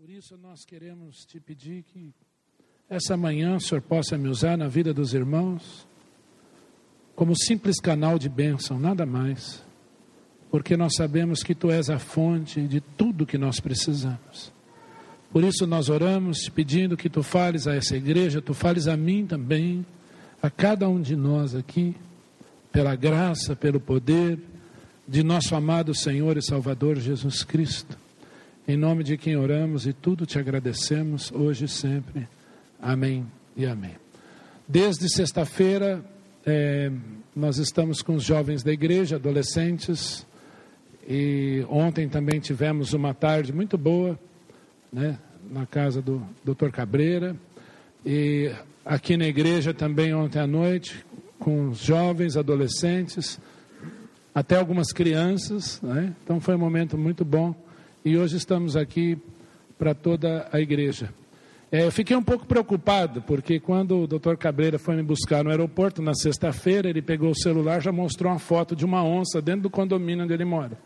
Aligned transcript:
Por 0.00 0.08
isso 0.08 0.34
nós 0.38 0.64
queremos 0.64 1.26
te 1.26 1.38
pedir 1.38 1.82
que 1.82 2.14
essa 2.88 3.18
manhã 3.18 3.56
o 3.56 3.60
Senhor 3.60 3.82
possa 3.82 4.16
me 4.16 4.30
usar 4.30 4.56
na 4.56 4.66
vida 4.66 4.94
dos 4.94 5.12
irmãos 5.12 5.86
como 7.14 7.36
simples 7.36 7.78
canal 7.78 8.18
de 8.18 8.26
bênção, 8.26 8.78
nada 8.78 9.04
mais. 9.04 9.62
Porque 10.50 10.74
nós 10.74 10.94
sabemos 10.96 11.42
que 11.42 11.54
tu 11.54 11.70
és 11.70 11.90
a 11.90 11.98
fonte 11.98 12.66
de 12.66 12.80
tudo 12.80 13.26
que 13.26 13.36
nós 13.36 13.60
precisamos. 13.60 14.50
Por 15.30 15.44
isso 15.44 15.66
nós 15.66 15.90
oramos 15.90 16.48
pedindo 16.48 16.96
que 16.96 17.10
tu 17.10 17.22
fales 17.22 17.66
a 17.66 17.74
essa 17.74 17.94
igreja, 17.94 18.40
tu 18.40 18.54
fales 18.54 18.86
a 18.86 18.96
mim 18.96 19.26
também, 19.26 19.84
a 20.42 20.48
cada 20.48 20.88
um 20.88 20.98
de 20.98 21.14
nós 21.14 21.54
aqui, 21.54 21.94
pela 22.72 22.96
graça, 22.96 23.54
pelo 23.54 23.78
poder 23.78 24.38
de 25.06 25.22
nosso 25.22 25.54
amado 25.54 25.94
Senhor 25.94 26.38
e 26.38 26.42
Salvador 26.42 26.98
Jesus 26.98 27.44
Cristo. 27.44 27.98
Em 28.70 28.76
nome 28.76 29.02
de 29.02 29.16
quem 29.16 29.36
oramos 29.36 29.84
e 29.84 29.92
tudo 29.92 30.24
te 30.24 30.38
agradecemos, 30.38 31.32
hoje 31.32 31.64
e 31.64 31.68
sempre. 31.68 32.28
Amém 32.80 33.26
e 33.56 33.66
amém. 33.66 33.96
Desde 34.68 35.12
sexta-feira, 35.12 36.00
é, 36.46 36.88
nós 37.34 37.58
estamos 37.58 38.00
com 38.00 38.14
os 38.14 38.22
jovens 38.22 38.62
da 38.62 38.70
igreja, 38.70 39.16
adolescentes, 39.16 40.24
e 41.04 41.66
ontem 41.68 42.08
também 42.08 42.38
tivemos 42.38 42.92
uma 42.92 43.12
tarde 43.12 43.52
muito 43.52 43.76
boa, 43.76 44.16
né, 44.92 45.18
na 45.50 45.66
casa 45.66 46.00
do 46.00 46.22
Dr. 46.44 46.70
Cabreira, 46.70 47.34
e 48.06 48.52
aqui 48.84 49.16
na 49.16 49.26
igreja 49.26 49.74
também 49.74 50.14
ontem 50.14 50.38
à 50.38 50.46
noite, 50.46 51.04
com 51.40 51.70
os 51.70 51.78
jovens, 51.80 52.36
adolescentes, 52.36 53.36
até 54.32 54.54
algumas 54.54 54.92
crianças, 54.92 55.82
né? 55.82 56.14
então 56.22 56.38
foi 56.40 56.54
um 56.54 56.60
momento 56.60 56.96
muito 56.96 57.24
bom 57.24 57.52
e 58.04 58.16
hoje 58.16 58.36
estamos 58.36 58.76
aqui 58.76 59.18
para 59.78 59.94
toda 59.94 60.48
a 60.52 60.60
igreja. 60.60 61.12
É, 61.72 61.86
eu 61.86 61.92
fiquei 61.92 62.16
um 62.16 62.22
pouco 62.22 62.46
preocupado, 62.46 63.22
porque 63.22 63.60
quando 63.60 64.00
o 64.00 64.06
doutor 64.06 64.36
Cabreira 64.36 64.78
foi 64.78 64.96
me 64.96 65.02
buscar 65.02 65.44
no 65.44 65.50
aeroporto 65.50 66.02
na 66.02 66.14
sexta-feira, 66.14 66.88
ele 66.88 67.00
pegou 67.00 67.30
o 67.30 67.34
celular 67.34 67.80
já 67.80 67.92
mostrou 67.92 68.32
uma 68.32 68.38
foto 68.38 68.74
de 68.74 68.84
uma 68.84 69.04
onça 69.04 69.40
dentro 69.40 69.62
do 69.62 69.70
condomínio 69.70 70.24
onde 70.24 70.32
ele 70.32 70.44
mora. 70.44 70.76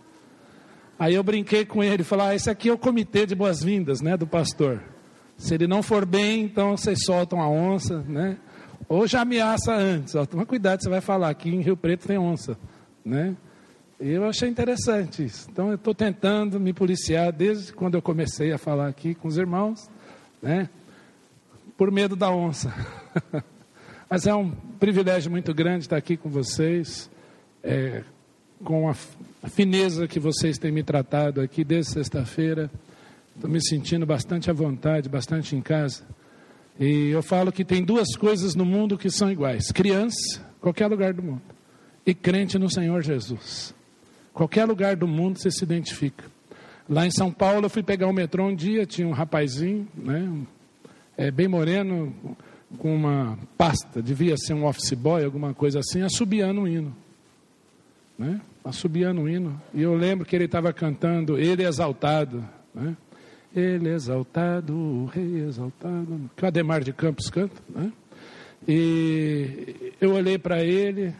Aí 0.98 1.14
eu 1.14 1.22
brinquei 1.22 1.64
com 1.64 1.83
ele 1.83 2.05
falei: 2.05 2.27
ah, 2.27 2.34
esse 2.34 2.50
aqui 2.50 2.69
é 2.69 2.72
o 2.72 2.78
comitê 2.78 3.24
de 3.24 3.34
boas-vindas 3.34 4.00
né, 4.00 4.17
do 4.17 4.27
pastor. 4.27 4.83
Se 5.36 5.55
ele 5.55 5.67
não 5.67 5.83
for 5.83 6.05
bem, 6.05 6.42
então 6.42 6.77
vocês 6.77 7.00
soltam 7.05 7.41
a 7.41 7.48
onça, 7.48 8.05
né? 8.08 8.36
Ou 8.89 9.06
já 9.06 9.22
ameaça 9.22 9.72
antes. 9.72 10.14
Ó, 10.14 10.27
toma 10.27 10.44
cuidado, 10.44 10.83
você 10.83 10.89
vai 10.89 11.00
falar, 11.00 11.30
aqui 11.30 11.48
em 11.48 11.61
Rio 11.61 11.77
Preto 11.77 12.06
tem 12.06 12.19
onça, 12.19 12.58
né? 13.05 13.34
Eu 13.98 14.25
achei 14.25 14.48
interessante 14.48 15.25
isso. 15.25 15.48
Então 15.50 15.69
eu 15.69 15.77
estou 15.77 15.95
tentando 15.95 16.59
me 16.59 16.73
policiar 16.73 17.33
desde 17.33 17.73
quando 17.73 17.95
eu 17.95 18.03
comecei 18.03 18.53
a 18.53 18.59
falar 18.59 18.89
aqui 18.89 19.14
com 19.14 19.28
os 19.28 19.39
irmãos, 19.39 19.89
né? 20.42 20.69
Por 21.77 21.91
medo 21.91 22.17
da 22.17 22.31
onça. 22.31 22.75
Mas 24.11 24.27
é 24.27 24.34
um 24.34 24.51
privilégio 24.51 25.31
muito 25.31 25.55
grande 25.55 25.84
estar 25.84 25.97
aqui 25.97 26.17
com 26.17 26.28
vocês, 26.28 27.11
é, 27.62 28.03
com 28.62 28.89
a 28.89 28.95
fineza 29.48 30.06
que 30.06 30.19
vocês 30.19 30.58
têm 30.58 30.73
me 30.73 30.83
tratado 30.83 31.41
aqui 31.41 31.64
desde 31.64 31.92
sexta-feira. 31.92 32.70
Estou 33.34 33.51
me 33.51 33.64
sentindo 33.64 34.05
bastante 34.05 34.51
à 34.51 34.53
vontade, 34.53 35.08
bastante 35.08 35.56
em 35.56 35.61
casa. 35.61 36.05
E 36.79 37.11
eu 37.11 37.23
falo 37.23 37.53
que 37.53 37.64
tem 37.64 37.84
duas 37.84 38.17
coisas 38.17 38.55
no 38.55 38.64
mundo 38.64 38.98
que 38.98 39.08
são 39.08 39.31
iguais: 39.31 39.70
criança, 39.70 40.45
qualquer 40.61 40.89
lugar 40.89 41.12
do 41.12 41.23
mundo, 41.23 41.42
e 42.05 42.12
crente 42.12 42.58
no 42.58 42.69
Senhor 42.69 43.03
Jesus. 43.03 43.75
Qualquer 44.34 44.66
lugar 44.66 44.96
do 44.96 45.08
mundo 45.08 45.38
você 45.38 45.50
se 45.50 45.64
identifica. 45.64 46.24
Lá 46.88 47.06
em 47.06 47.10
São 47.10 47.32
Paulo 47.32 47.66
eu 47.66 47.70
fui 47.70 47.82
pegar 47.82 48.08
o 48.08 48.12
metrô 48.12 48.44
um 48.44 48.54
dia, 48.54 48.84
tinha 48.84 49.08
um 49.08 49.12
rapazinho, 49.12 49.88
né, 49.94 50.30
é, 51.16 51.30
bem 51.30 51.48
moreno, 51.48 52.12
com 52.78 52.94
uma 52.94 53.38
pasta, 53.56 54.02
devia 54.02 54.36
ser 54.36 54.52
um 54.52 54.66
office 54.66 54.92
boy, 54.92 55.24
alguma 55.24 55.55
coisa 55.55 55.78
assim, 55.78 56.02
assobiando 56.02 56.62
um 56.62 56.68
hino. 56.68 56.94
Né? 58.18 58.40
Assobiando 58.64 59.23
um 59.23 59.28
hino. 59.28 59.61
E 59.73 59.83
eu 59.83 59.94
lembro 59.94 60.27
que 60.27 60.34
ele 60.34 60.44
estava 60.44 60.73
cantando 60.73 61.39
Ele 61.39 61.64
Exaltado. 61.64 62.44
Né? 62.74 62.96
Ele 63.55 63.89
Exaltado, 63.89 64.74
o 64.74 65.06
Rei 65.06 65.44
Exaltado. 65.46 66.30
Que 66.36 66.44
o 66.44 66.46
Ademar 66.46 66.83
de 66.83 66.92
Campos 66.92 67.28
canta. 67.28 67.61
Né? 67.68 67.92
E 68.67 69.92
eu 70.00 70.14
olhei 70.14 70.39
para 70.39 70.62
ele, 70.62 71.14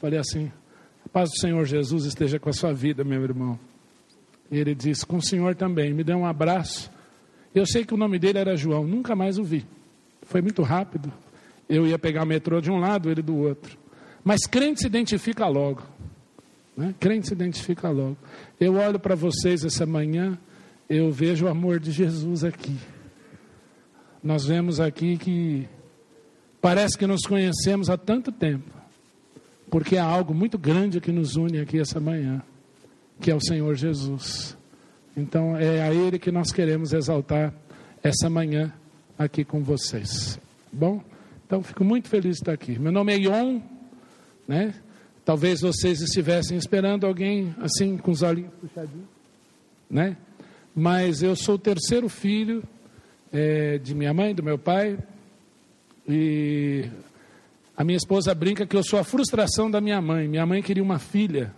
falei 0.00 0.18
assim: 0.18 0.52
paz 1.12 1.30
do 1.30 1.40
Senhor 1.40 1.64
Jesus 1.66 2.04
esteja 2.04 2.38
com 2.38 2.48
a 2.48 2.52
sua 2.52 2.72
vida, 2.72 3.04
meu 3.04 3.22
irmão. 3.22 3.58
E 4.50 4.58
ele 4.58 4.74
disse: 4.74 5.04
Com 5.04 5.16
o 5.18 5.22
Senhor 5.22 5.54
também. 5.54 5.92
Me 5.92 6.04
deu 6.04 6.18
um 6.18 6.26
abraço. 6.26 6.90
Eu 7.54 7.66
sei 7.66 7.84
que 7.84 7.94
o 7.94 7.96
nome 7.96 8.18
dele 8.18 8.38
era 8.38 8.56
João, 8.56 8.84
nunca 8.86 9.16
mais 9.16 9.38
o 9.38 9.44
vi. 9.44 9.66
Foi 10.22 10.40
muito 10.40 10.62
rápido. 10.62 11.12
Eu 11.68 11.86
ia 11.86 11.98
pegar 11.98 12.22
o 12.22 12.26
metrô 12.26 12.60
de 12.60 12.70
um 12.70 12.78
lado, 12.78 13.10
ele 13.10 13.22
do 13.22 13.36
outro. 13.36 13.76
Mas 14.24 14.40
crente 14.46 14.80
se 14.80 14.86
identifica 14.86 15.46
logo. 15.46 15.82
Né? 16.76 16.94
Crente 16.98 17.28
se 17.28 17.34
identifica 17.34 17.90
logo. 17.90 18.16
Eu 18.58 18.74
olho 18.76 18.98
para 18.98 19.14
vocês 19.14 19.64
essa 19.64 19.86
manhã, 19.86 20.38
eu 20.88 21.10
vejo 21.10 21.46
o 21.46 21.48
amor 21.48 21.80
de 21.80 21.90
Jesus 21.90 22.44
aqui. 22.44 22.76
Nós 24.22 24.44
vemos 24.44 24.78
aqui 24.78 25.16
que 25.16 25.68
parece 26.60 26.96
que 26.96 27.06
nos 27.06 27.22
conhecemos 27.22 27.88
há 27.88 27.96
tanto 27.96 28.30
tempo 28.30 28.79
porque 29.70 29.96
há 29.96 30.04
algo 30.04 30.34
muito 30.34 30.58
grande 30.58 31.00
que 31.00 31.12
nos 31.12 31.36
une 31.36 31.60
aqui 31.60 31.78
essa 31.78 32.00
manhã, 32.00 32.42
que 33.20 33.30
é 33.30 33.34
o 33.34 33.40
Senhor 33.40 33.74
Jesus. 33.76 34.56
Então 35.16 35.56
é 35.56 35.82
a 35.82 35.94
Ele 35.94 36.18
que 36.18 36.32
nós 36.32 36.50
queremos 36.50 36.92
exaltar 36.92 37.54
essa 38.02 38.28
manhã 38.28 38.72
aqui 39.18 39.44
com 39.44 39.62
vocês. 39.62 40.40
Bom? 40.72 41.02
Então 41.46 41.62
fico 41.62 41.84
muito 41.84 42.08
feliz 42.08 42.36
de 42.36 42.42
estar 42.42 42.52
aqui. 42.52 42.78
Meu 42.78 42.90
nome 42.90 43.12
é 43.12 43.18
Ion, 43.18 43.60
né? 44.46 44.74
Talvez 45.24 45.60
vocês 45.60 46.00
estivessem 46.00 46.56
esperando 46.56 47.06
alguém 47.06 47.54
assim 47.60 47.96
com 47.96 48.10
os 48.10 48.22
olhinhos 48.22 48.52
puxadinhos, 48.60 49.06
né? 49.88 50.16
Mas 50.74 51.22
eu 51.22 51.36
sou 51.36 51.56
o 51.56 51.58
terceiro 51.58 52.08
filho 52.08 52.62
é, 53.32 53.78
de 53.78 53.94
minha 53.94 54.14
mãe, 54.14 54.34
do 54.34 54.42
meu 54.42 54.58
pai, 54.58 54.98
e 56.08 56.88
a 57.80 57.84
minha 57.84 57.96
esposa 57.96 58.34
brinca 58.34 58.66
que 58.66 58.76
eu 58.76 58.84
sou 58.84 58.98
a 58.98 59.04
frustração 59.04 59.70
da 59.70 59.80
minha 59.80 60.02
mãe. 60.02 60.28
Minha 60.28 60.44
mãe 60.44 60.60
queria 60.60 60.82
uma 60.82 60.98
filha. 60.98 61.50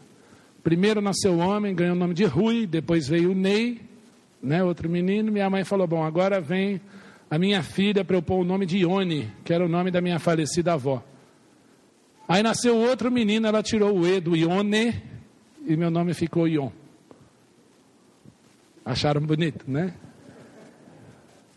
Primeiro 0.62 1.00
nasceu 1.00 1.36
homem, 1.36 1.74
ganhou 1.74 1.96
o 1.96 1.98
nome 1.98 2.14
de 2.14 2.24
Rui, 2.24 2.64
depois 2.64 3.08
veio 3.08 3.32
o 3.32 3.34
Ney, 3.34 3.80
né, 4.40 4.62
outro 4.62 4.88
menino. 4.88 5.32
Minha 5.32 5.50
mãe 5.50 5.64
falou: 5.64 5.84
Bom, 5.84 6.04
agora 6.04 6.40
vem 6.40 6.80
a 7.28 7.36
minha 7.40 7.60
filha 7.60 8.04
para 8.04 8.16
eu 8.16 8.22
pôr 8.22 8.36
o 8.36 8.44
nome 8.44 8.66
de 8.66 8.78
Ione, 8.78 9.32
que 9.44 9.52
era 9.52 9.66
o 9.66 9.68
nome 9.68 9.90
da 9.90 10.00
minha 10.00 10.20
falecida 10.20 10.74
avó. 10.74 11.02
Aí 12.28 12.40
nasceu 12.40 12.76
outro 12.76 13.10
menino, 13.10 13.48
ela 13.48 13.60
tirou 13.60 13.98
o 13.98 14.06
E 14.06 14.20
do 14.20 14.36
Ione 14.36 15.02
e 15.66 15.76
meu 15.76 15.90
nome 15.90 16.14
ficou 16.14 16.46
Ion. 16.46 16.70
Acharam 18.84 19.22
bonito, 19.22 19.64
né? 19.68 19.92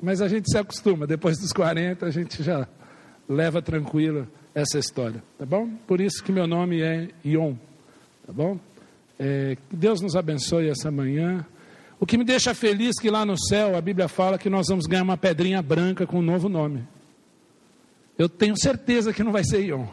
Mas 0.01 0.23
a 0.23 0.27
gente 0.27 0.49
se 0.49 0.57
acostuma, 0.57 1.05
depois 1.05 1.37
dos 1.37 1.53
40 1.53 2.03
a 2.03 2.09
gente 2.09 2.41
já 2.41 2.67
leva 3.29 3.61
tranquilo 3.61 4.27
essa 4.55 4.79
história, 4.79 5.21
tá 5.37 5.45
bom? 5.45 5.69
Por 5.85 5.99
isso 5.99 6.23
que 6.23 6.31
meu 6.31 6.47
nome 6.47 6.81
é 6.81 7.09
Ion, 7.25 7.55
tá 8.25 8.31
bom? 8.31 8.57
É, 9.19 9.57
Deus 9.69 9.99
nos 9.99 10.15
abençoe 10.15 10.69
essa 10.69 10.89
manhã. 10.89 11.45
O 11.99 12.05
que 12.05 12.17
me 12.17 12.23
deixa 12.23 12.55
feliz 12.55 12.95
é 12.97 13.01
que 13.01 13.09
lá 13.09 13.25
no 13.25 13.37
céu 13.37 13.75
a 13.75 13.81
Bíblia 13.81 14.07
fala 14.07 14.37
que 14.37 14.49
nós 14.49 14.67
vamos 14.69 14.85
ganhar 14.85 15.03
uma 15.03 15.17
pedrinha 15.17 15.61
branca 15.61 16.07
com 16.07 16.19
um 16.19 16.21
novo 16.21 16.47
nome. 16.47 16.87
Eu 18.17 18.29
tenho 18.29 18.57
certeza 18.57 19.11
que 19.11 19.23
não 19.23 19.33
vai 19.33 19.43
ser 19.43 19.61
Ion. 19.61 19.87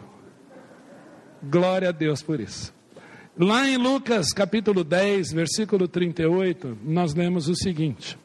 Glória 1.43 1.89
a 1.89 1.93
Deus 1.93 2.23
por 2.23 2.39
isso. 2.39 2.73
Lá 3.37 3.69
em 3.69 3.77
Lucas 3.77 4.33
capítulo 4.33 4.85
10, 4.85 5.33
versículo 5.33 5.89
38, 5.89 6.79
nós 6.85 7.15
lemos 7.15 7.49
o 7.49 7.57
seguinte: 7.57 8.17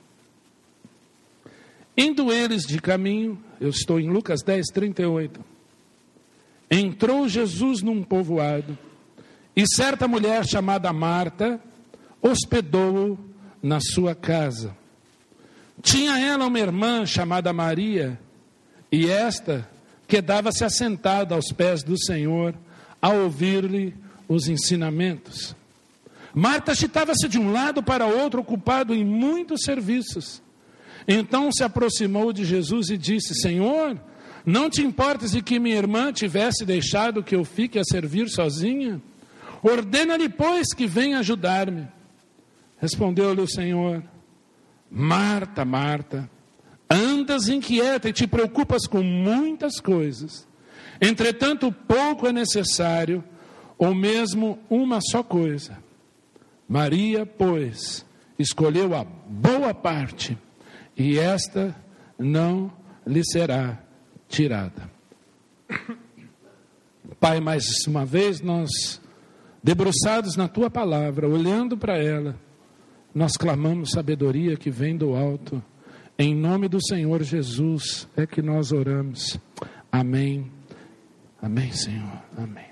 Indo 1.97 2.31
eles 2.31 2.63
de 2.63 2.79
caminho, 2.79 3.41
eu 3.59 3.69
estou 3.69 3.99
em 3.99 4.07
Lucas 4.07 4.43
10, 4.43 4.67
38. 4.67 5.56
Entrou 6.69 7.29
Jesus 7.29 7.81
num 7.81 8.03
povoado 8.03 8.77
e 9.55 9.63
certa 9.67 10.07
mulher 10.07 10.45
chamada 10.45 10.91
Marta 10.91 11.59
hospedou-o 12.21 13.17
na 13.61 13.79
sua 13.79 14.13
casa. 14.13 14.75
Tinha 15.81 16.19
ela 16.19 16.45
uma 16.45 16.59
irmã 16.59 17.05
chamada 17.05 17.53
Maria 17.53 18.19
e 18.91 19.09
esta 19.09 19.67
quedava-se 20.07 20.63
assentada 20.63 21.35
aos 21.35 21.51
pés 21.51 21.83
do 21.83 21.97
Senhor 21.97 22.55
a 23.01 23.09
ouvir-lhe 23.09 23.95
os 24.27 24.47
ensinamentos. 24.47 25.55
Marta 26.33 26.71
agitava-se 26.71 27.27
de 27.27 27.39
um 27.39 27.51
lado 27.51 27.81
para 27.81 28.05
outro, 28.05 28.41
ocupado 28.41 28.93
em 28.93 29.03
muitos 29.03 29.61
serviços. 29.63 30.41
Então 31.07 31.51
se 31.51 31.63
aproximou 31.63 32.31
de 32.33 32.45
Jesus 32.45 32.89
e 32.89 32.97
disse: 32.97 33.33
Senhor, 33.35 33.99
não 34.47 34.69
te 34.69 34.81
importes 34.81 35.31
de 35.31 35.41
que 35.41 35.59
minha 35.59 35.75
irmã 35.75 36.13
tivesse 36.13 36.63
deixado 36.63 37.21
que 37.21 37.35
eu 37.35 37.43
fique 37.43 37.77
a 37.77 37.83
servir 37.83 38.29
sozinha? 38.29 39.01
Ordena-lhe, 39.61 40.29
pois, 40.29 40.73
que 40.73 40.87
venha 40.87 41.19
ajudar-me. 41.19 41.85
Respondeu-lhe 42.77 43.41
o 43.41 43.47
Senhor: 43.47 44.01
Marta, 44.89 45.65
Marta, 45.65 46.29
andas 46.89 47.49
inquieta 47.49 48.07
e 48.07 48.13
te 48.13 48.25
preocupas 48.25 48.87
com 48.87 49.03
muitas 49.03 49.81
coisas. 49.81 50.47
Entretanto, 51.01 51.69
pouco 51.85 52.25
é 52.25 52.31
necessário, 52.31 53.21
ou 53.77 53.93
mesmo 53.93 54.59
uma 54.69 55.01
só 55.01 55.23
coisa. 55.23 55.77
Maria, 56.69 57.25
pois, 57.25 58.05
escolheu 58.39 58.95
a 58.95 59.03
boa 59.03 59.73
parte, 59.73 60.37
e 60.95 61.19
esta 61.19 61.75
não 62.17 62.71
lhe 63.05 63.25
será 63.25 63.85
tirada. 64.27 64.89
Pai, 67.19 67.39
mais 67.39 67.63
uma 67.87 68.05
vez 68.05 68.41
nós, 68.41 69.01
debruçados 69.63 70.35
na 70.35 70.47
tua 70.47 70.69
palavra, 70.69 71.27
olhando 71.27 71.77
para 71.77 71.97
ela, 71.97 72.35
nós 73.13 73.33
clamamos 73.33 73.91
sabedoria 73.91 74.55
que 74.55 74.69
vem 74.69 74.95
do 74.95 75.15
alto. 75.15 75.63
Em 76.19 76.35
nome 76.35 76.67
do 76.67 76.79
Senhor 76.85 77.23
Jesus 77.23 78.07
é 78.15 78.25
que 78.25 78.41
nós 78.41 78.71
oramos. 78.71 79.39
Amém. 79.91 80.51
Amém, 81.41 81.71
Senhor. 81.71 82.21
Amém. 82.37 82.66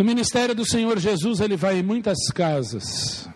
No 0.00 0.06
ministério 0.06 0.54
do 0.54 0.64
Senhor 0.64 0.98
Jesus, 0.98 1.40
ele 1.40 1.58
vai 1.58 1.78
em 1.78 1.82
muitas 1.82 2.16
casas. 2.32 3.28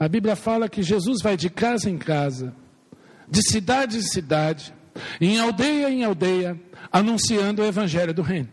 A 0.00 0.08
Bíblia 0.08 0.34
fala 0.34 0.66
que 0.66 0.82
Jesus 0.82 1.20
vai 1.22 1.36
de 1.36 1.50
casa 1.50 1.90
em 1.90 1.98
casa, 1.98 2.54
de 3.28 3.42
cidade 3.46 3.98
em 3.98 4.00
cidade, 4.00 4.72
em 5.20 5.38
aldeia 5.38 5.90
em 5.90 6.04
aldeia, 6.04 6.58
anunciando 6.90 7.60
o 7.60 7.66
evangelho 7.66 8.14
do 8.14 8.22
reino. 8.22 8.48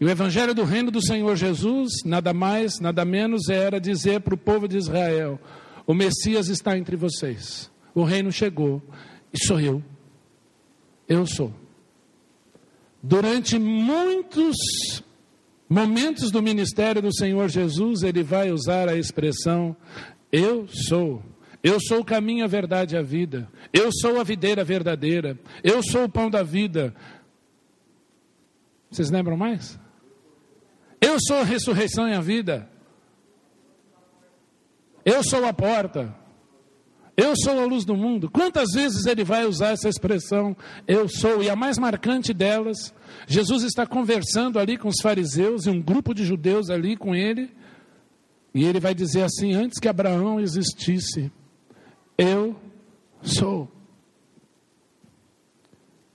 E 0.00 0.06
o 0.06 0.08
evangelho 0.08 0.54
do 0.54 0.64
reino 0.64 0.90
do 0.90 1.02
Senhor 1.02 1.36
Jesus, 1.36 1.96
nada 2.02 2.32
mais, 2.32 2.80
nada 2.80 3.04
menos 3.04 3.50
era 3.50 3.78
dizer 3.78 4.22
para 4.22 4.34
o 4.34 4.38
povo 4.38 4.66
de 4.66 4.78
Israel: 4.78 5.38
o 5.86 5.92
Messias 5.92 6.48
está 6.48 6.78
entre 6.78 6.96
vocês, 6.96 7.70
o 7.94 8.04
reino 8.04 8.32
chegou, 8.32 8.82
e 9.34 9.46
sou 9.46 9.60
eu. 9.60 9.84
Eu 11.06 11.26
sou. 11.26 11.52
Durante 13.02 13.58
muitos 13.58 14.56
momentos 15.68 16.30
do 16.30 16.42
ministério 16.42 17.02
do 17.02 17.14
Senhor 17.14 17.48
Jesus, 17.48 18.02
ele 18.02 18.22
vai 18.22 18.50
usar 18.50 18.88
a 18.88 18.96
expressão: 18.96 19.76
Eu 20.32 20.66
sou. 20.68 21.22
Eu 21.62 21.78
sou 21.80 22.00
o 22.00 22.04
caminho, 22.04 22.44
a 22.44 22.48
verdade 22.48 22.94
e 22.94 22.98
a 22.98 23.02
vida. 23.02 23.48
Eu 23.72 23.90
sou 23.92 24.20
a 24.20 24.24
videira 24.24 24.62
verdadeira. 24.62 25.38
Eu 25.62 25.82
sou 25.82 26.04
o 26.04 26.08
pão 26.08 26.30
da 26.30 26.42
vida. 26.42 26.94
Vocês 28.90 29.10
lembram 29.10 29.36
mais? 29.36 29.78
Eu 31.00 31.18
sou 31.20 31.38
a 31.38 31.44
ressurreição 31.44 32.08
e 32.08 32.14
a 32.14 32.20
vida. 32.20 32.68
Eu 35.04 35.22
sou 35.24 35.44
a 35.44 35.52
porta. 35.52 36.14
Eu 37.20 37.34
sou 37.34 37.60
a 37.60 37.64
luz 37.64 37.84
do 37.84 37.96
mundo. 37.96 38.30
Quantas 38.30 38.70
vezes 38.72 39.04
ele 39.04 39.24
vai 39.24 39.44
usar 39.44 39.70
essa 39.70 39.88
expressão, 39.88 40.56
eu 40.86 41.08
sou? 41.08 41.42
E 41.42 41.50
a 41.50 41.56
mais 41.56 41.76
marcante 41.76 42.32
delas, 42.32 42.94
Jesus 43.26 43.64
está 43.64 43.84
conversando 43.84 44.56
ali 44.56 44.78
com 44.78 44.86
os 44.86 45.00
fariseus 45.02 45.66
e 45.66 45.70
um 45.70 45.82
grupo 45.82 46.14
de 46.14 46.24
judeus 46.24 46.70
ali 46.70 46.96
com 46.96 47.16
ele. 47.16 47.50
E 48.54 48.64
ele 48.64 48.78
vai 48.78 48.94
dizer 48.94 49.24
assim: 49.24 49.52
antes 49.52 49.80
que 49.80 49.88
Abraão 49.88 50.38
existisse, 50.38 51.32
eu 52.16 52.54
sou. 53.20 53.68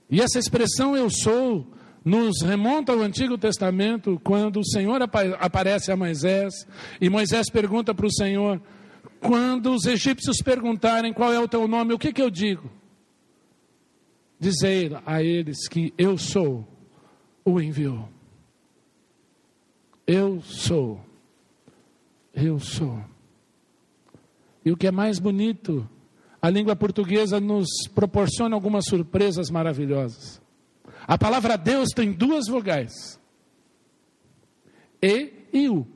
E 0.08 0.22
essa 0.22 0.38
expressão 0.38 0.96
eu 0.96 1.10
sou 1.10 1.66
nos 2.02 2.40
remonta 2.40 2.92
ao 2.92 3.00
Antigo 3.00 3.36
Testamento, 3.36 4.18
quando 4.24 4.60
o 4.60 4.66
Senhor 4.66 5.02
aparece 5.02 5.92
a 5.92 5.96
Moisés 5.96 6.66
e 6.98 7.10
Moisés 7.10 7.50
pergunta 7.50 7.94
para 7.94 8.06
o 8.06 8.12
Senhor: 8.12 8.58
quando 9.24 9.72
os 9.72 9.86
egípcios 9.86 10.36
perguntarem 10.44 11.12
qual 11.12 11.32
é 11.32 11.40
o 11.40 11.48
teu 11.48 11.66
nome, 11.66 11.94
o 11.94 11.98
que, 11.98 12.12
que 12.12 12.20
eu 12.20 12.28
digo? 12.28 12.70
Dizei 14.38 14.90
a 15.06 15.22
eles 15.22 15.66
que 15.66 15.94
eu 15.96 16.18
sou 16.18 16.68
o 17.42 17.58
enviou. 17.58 18.06
Eu 20.06 20.42
sou. 20.42 21.00
Eu 22.34 22.58
sou. 22.58 23.02
E 24.62 24.70
o 24.70 24.76
que 24.76 24.86
é 24.86 24.90
mais 24.90 25.18
bonito, 25.18 25.88
a 26.42 26.50
língua 26.50 26.76
portuguesa 26.76 27.40
nos 27.40 27.68
proporciona 27.94 28.54
algumas 28.54 28.84
surpresas 28.84 29.48
maravilhosas. 29.48 30.42
A 31.06 31.16
palavra 31.16 31.56
Deus 31.56 31.88
tem 31.94 32.12
duas 32.12 32.46
vogais: 32.46 33.18
E 35.00 35.32
e 35.50 35.66
U. 35.70 35.93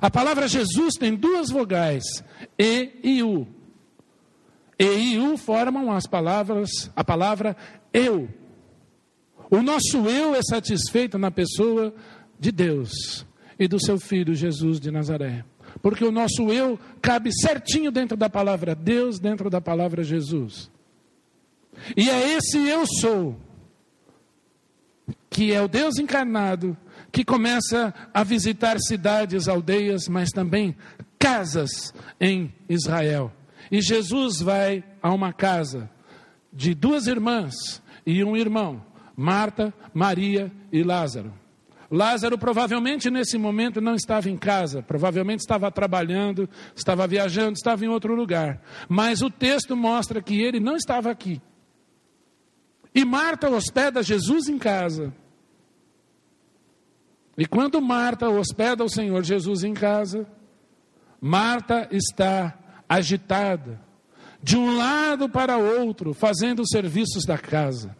A 0.00 0.10
palavra 0.10 0.48
Jesus 0.48 0.94
tem 0.94 1.14
duas 1.14 1.50
vogais, 1.50 2.04
E 2.58 2.90
e 3.02 3.22
U. 3.22 3.46
E 4.78 4.84
e 4.84 5.18
U 5.18 5.36
formam 5.36 5.90
as 5.90 6.06
palavras, 6.06 6.90
a 6.94 7.02
palavra 7.02 7.56
eu. 7.92 8.28
O 9.50 9.62
nosso 9.62 10.06
eu 10.08 10.34
é 10.34 10.40
satisfeito 10.42 11.18
na 11.18 11.30
pessoa 11.30 11.94
de 12.38 12.52
Deus 12.52 13.26
e 13.58 13.66
do 13.66 13.82
seu 13.82 13.98
filho 13.98 14.34
Jesus 14.34 14.78
de 14.78 14.90
Nazaré. 14.90 15.44
Porque 15.82 16.04
o 16.04 16.12
nosso 16.12 16.52
eu 16.52 16.78
cabe 17.00 17.30
certinho 17.32 17.90
dentro 17.90 18.16
da 18.16 18.28
palavra 18.28 18.74
Deus, 18.74 19.18
dentro 19.18 19.48
da 19.48 19.60
palavra 19.60 20.02
Jesus. 20.02 20.70
E 21.96 22.08
é 22.08 22.36
esse 22.36 22.58
eu 22.58 22.84
sou, 23.00 23.36
que 25.30 25.52
é 25.52 25.62
o 25.62 25.68
Deus 25.68 25.98
encarnado, 25.98 26.76
que 27.10 27.24
começa 27.24 27.94
a 28.12 28.22
visitar 28.22 28.78
cidades, 28.78 29.48
aldeias, 29.48 30.08
mas 30.08 30.30
também 30.30 30.76
casas 31.18 31.92
em 32.20 32.52
Israel. 32.68 33.32
E 33.70 33.80
Jesus 33.80 34.40
vai 34.40 34.84
a 35.02 35.12
uma 35.12 35.32
casa 35.32 35.90
de 36.52 36.74
duas 36.74 37.06
irmãs 37.06 37.82
e 38.06 38.22
um 38.24 38.36
irmão, 38.36 38.84
Marta, 39.16 39.72
Maria 39.92 40.50
e 40.72 40.82
Lázaro. 40.82 41.32
Lázaro 41.90 42.36
provavelmente 42.36 43.10
nesse 43.10 43.38
momento 43.38 43.80
não 43.80 43.94
estava 43.94 44.28
em 44.28 44.36
casa, 44.36 44.82
provavelmente 44.82 45.40
estava 45.40 45.70
trabalhando, 45.70 46.48
estava 46.76 47.06
viajando, 47.06 47.52
estava 47.52 47.84
em 47.84 47.88
outro 47.88 48.14
lugar. 48.14 48.60
Mas 48.88 49.22
o 49.22 49.30
texto 49.30 49.74
mostra 49.74 50.20
que 50.20 50.40
ele 50.40 50.60
não 50.60 50.76
estava 50.76 51.10
aqui. 51.10 51.40
E 52.94 53.04
Marta 53.04 53.48
hospeda 53.48 54.02
Jesus 54.02 54.48
em 54.48 54.58
casa. 54.58 55.14
E 57.38 57.46
quando 57.46 57.80
Marta 57.80 58.28
hospeda 58.28 58.82
o 58.82 58.88
Senhor 58.88 59.22
Jesus 59.22 59.62
em 59.62 59.72
casa, 59.72 60.26
Marta 61.20 61.88
está 61.92 62.58
agitada, 62.88 63.80
de 64.42 64.56
um 64.56 64.76
lado 64.76 65.28
para 65.28 65.56
outro, 65.56 66.12
fazendo 66.12 66.62
os 66.62 66.68
serviços 66.68 67.24
da 67.24 67.38
casa. 67.38 67.96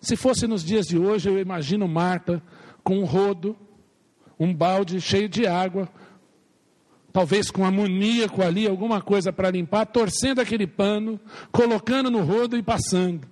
Se 0.00 0.14
fosse 0.14 0.46
nos 0.46 0.62
dias 0.62 0.86
de 0.86 0.96
hoje, 0.96 1.28
eu 1.28 1.40
imagino 1.40 1.88
Marta 1.88 2.40
com 2.84 3.00
um 3.00 3.04
rodo, 3.04 3.56
um 4.38 4.54
balde 4.54 5.00
cheio 5.00 5.28
de 5.28 5.44
água, 5.44 5.88
talvez 7.12 7.50
com 7.50 7.64
amoníaco 7.64 8.42
ali, 8.42 8.68
alguma 8.68 9.00
coisa 9.00 9.32
para 9.32 9.50
limpar, 9.50 9.86
torcendo 9.86 10.40
aquele 10.40 10.68
pano, 10.68 11.18
colocando 11.50 12.12
no 12.12 12.22
rodo 12.22 12.56
e 12.56 12.62
passando. 12.62 13.26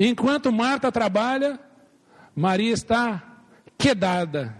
Enquanto 0.00 0.50
Marta 0.50 0.90
trabalha, 0.90 1.60
Maria 2.36 2.74
está 2.74 3.42
quedada, 3.78 4.54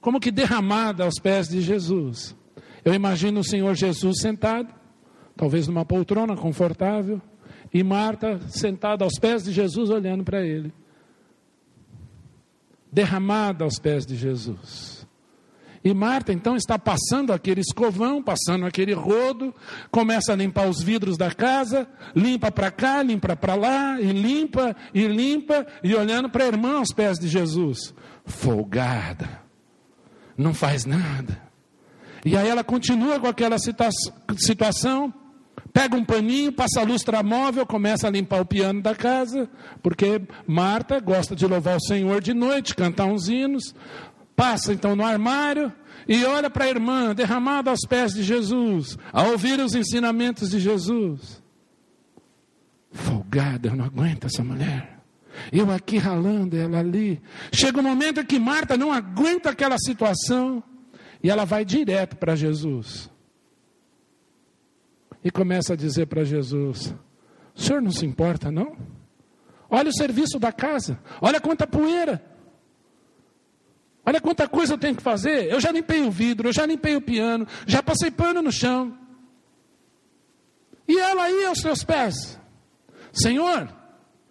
como 0.00 0.18
que 0.18 0.30
derramada 0.30 1.04
aos 1.04 1.20
pés 1.20 1.46
de 1.48 1.60
Jesus. 1.60 2.34
Eu 2.82 2.94
imagino 2.94 3.40
o 3.40 3.44
Senhor 3.44 3.74
Jesus 3.74 4.20
sentado, 4.22 4.74
talvez 5.36 5.68
numa 5.68 5.84
poltrona 5.84 6.34
confortável, 6.34 7.20
e 7.72 7.84
Marta 7.84 8.40
sentada 8.48 9.04
aos 9.04 9.18
pés 9.20 9.44
de 9.44 9.52
Jesus 9.52 9.90
olhando 9.90 10.24
para 10.24 10.40
ele. 10.42 10.72
Derramada 12.90 13.64
aos 13.64 13.78
pés 13.78 14.06
de 14.06 14.16
Jesus. 14.16 14.97
E 15.84 15.94
Marta 15.94 16.32
então 16.32 16.56
está 16.56 16.78
passando 16.78 17.32
aquele 17.32 17.60
escovão, 17.60 18.22
passando 18.22 18.66
aquele 18.66 18.92
rodo, 18.92 19.54
começa 19.90 20.32
a 20.32 20.36
limpar 20.36 20.68
os 20.68 20.82
vidros 20.82 21.16
da 21.16 21.30
casa, 21.30 21.88
limpa 22.14 22.50
para 22.50 22.70
cá, 22.70 23.02
limpa 23.02 23.36
para 23.36 23.54
lá, 23.54 24.00
e 24.00 24.12
limpa, 24.12 24.74
e 24.92 25.06
limpa, 25.06 25.66
e 25.82 25.94
olhando 25.94 26.28
para 26.28 26.44
a 26.44 26.48
irmã 26.48 26.78
aos 26.78 26.92
pés 26.92 27.18
de 27.18 27.28
Jesus. 27.28 27.94
Folgada, 28.26 29.40
não 30.36 30.52
faz 30.52 30.84
nada. 30.84 31.48
E 32.24 32.36
aí 32.36 32.48
ela 32.48 32.64
continua 32.64 33.20
com 33.20 33.28
aquela 33.28 33.56
situação, 33.58 35.14
pega 35.72 35.96
um 35.96 36.04
paninho, 36.04 36.52
passa 36.52 36.80
a 36.80 36.82
lustra 36.82 37.22
móvel, 37.22 37.64
começa 37.64 38.08
a 38.08 38.10
limpar 38.10 38.40
o 38.40 38.46
piano 38.46 38.82
da 38.82 38.94
casa, 38.96 39.48
porque 39.80 40.20
Marta 40.46 40.98
gosta 40.98 41.36
de 41.36 41.46
louvar 41.46 41.76
o 41.76 41.80
Senhor 41.80 42.20
de 42.20 42.34
noite, 42.34 42.74
cantar 42.74 43.06
uns 43.06 43.28
hinos 43.28 43.72
passa 44.38 44.72
então 44.72 44.94
no 44.94 45.04
armário 45.04 45.72
e 46.06 46.24
olha 46.24 46.48
para 46.48 46.66
a 46.66 46.68
irmã 46.68 47.12
derramada 47.12 47.70
aos 47.70 47.80
pés 47.80 48.14
de 48.14 48.22
Jesus, 48.22 48.96
a 49.12 49.24
ouvir 49.24 49.58
os 49.58 49.74
ensinamentos 49.74 50.50
de 50.50 50.60
Jesus. 50.60 51.42
folgada, 52.92 53.68
eu 53.68 53.74
não 53.74 53.84
aguento 53.84 54.26
essa 54.26 54.44
mulher. 54.44 55.00
Eu 55.52 55.72
aqui 55.72 55.98
ralando, 55.98 56.56
ela 56.56 56.78
ali. 56.78 57.20
Chega 57.52 57.80
um 57.80 57.82
momento 57.82 58.24
que 58.24 58.38
Marta 58.38 58.76
não 58.76 58.92
aguenta 58.92 59.50
aquela 59.50 59.76
situação 59.76 60.62
e 61.20 61.28
ela 61.28 61.44
vai 61.44 61.64
direto 61.64 62.16
para 62.16 62.36
Jesus. 62.36 63.10
E 65.22 65.32
começa 65.32 65.72
a 65.72 65.76
dizer 65.76 66.06
para 66.06 66.22
Jesus: 66.22 66.94
O 67.56 67.60
senhor 67.60 67.82
não 67.82 67.90
se 67.90 68.06
importa, 68.06 68.52
não? 68.52 68.76
Olha 69.68 69.90
o 69.90 69.96
serviço 69.96 70.38
da 70.38 70.52
casa, 70.52 70.98
olha 71.20 71.40
quanta 71.40 71.66
poeira. 71.66 72.27
Olha 74.08 74.22
quanta 74.22 74.48
coisa 74.48 74.72
eu 74.72 74.78
tenho 74.78 74.96
que 74.96 75.02
fazer. 75.02 75.52
Eu 75.52 75.60
já 75.60 75.70
limpei 75.70 76.00
o 76.00 76.10
vidro, 76.10 76.48
eu 76.48 76.52
já 76.54 76.64
limpei 76.64 76.96
o 76.96 77.00
piano, 77.00 77.46
já 77.66 77.82
passei 77.82 78.10
pano 78.10 78.40
no 78.40 78.50
chão. 78.50 78.96
E 80.88 80.98
ela 80.98 81.24
aí 81.24 81.44
aos 81.44 81.58
seus 81.58 81.84
pés. 81.84 82.40
Senhor, 83.12 83.68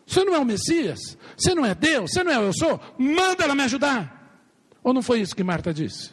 você 0.03 0.25
não 0.25 0.33
é 0.33 0.39
o 0.39 0.45
Messias? 0.45 1.15
Você 1.37 1.53
não 1.53 1.63
é 1.63 1.75
Deus? 1.75 2.09
Você 2.09 2.23
não 2.23 2.31
é 2.31 2.39
o 2.39 2.45
eu 2.45 2.53
sou? 2.53 2.81
Manda 2.97 3.43
ela 3.43 3.53
me 3.53 3.61
ajudar. 3.61 4.41
Ou 4.83 4.95
não 4.95 5.03
foi 5.03 5.21
isso 5.21 5.35
que 5.35 5.43
Marta 5.43 5.71
disse? 5.71 6.09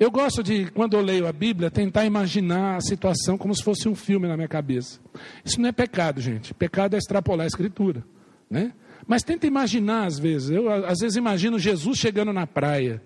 Eu 0.00 0.10
gosto 0.10 0.42
de, 0.42 0.68
quando 0.72 0.96
eu 0.96 1.00
leio 1.00 1.28
a 1.28 1.32
Bíblia, 1.32 1.70
tentar 1.70 2.04
imaginar 2.04 2.78
a 2.78 2.80
situação 2.80 3.38
como 3.38 3.54
se 3.54 3.62
fosse 3.62 3.88
um 3.88 3.94
filme 3.94 4.26
na 4.26 4.36
minha 4.36 4.48
cabeça. 4.48 4.98
Isso 5.44 5.60
não 5.60 5.68
é 5.68 5.72
pecado, 5.72 6.20
gente. 6.20 6.52
Pecado 6.52 6.96
é 6.96 6.98
extrapolar 6.98 7.44
a 7.44 7.46
Escritura. 7.46 8.04
Né? 8.50 8.72
Mas 9.06 9.22
tenta 9.22 9.46
imaginar 9.46 10.06
às 10.06 10.18
vezes. 10.18 10.50
Eu 10.50 10.70
às 10.70 10.98
vezes 11.00 11.16
imagino 11.16 11.58
Jesus 11.58 11.98
chegando 11.98 12.32
na 12.32 12.46
praia, 12.46 13.02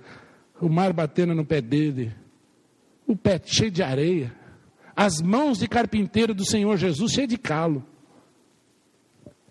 o 0.61 0.69
mar 0.69 0.93
batendo 0.93 1.35
no 1.35 1.45
pé 1.45 1.61
dele, 1.61 2.13
o 3.07 3.17
pé 3.17 3.41
cheio 3.45 3.71
de 3.71 3.83
areia, 3.83 4.33
as 4.95 5.21
mãos 5.21 5.59
de 5.59 5.69
carpinteiro 5.69 6.35
do 6.35 6.45
Senhor 6.45 6.77
Jesus 6.77 7.13
cheio 7.13 7.27
de 7.27 7.39
calo. 7.39 7.85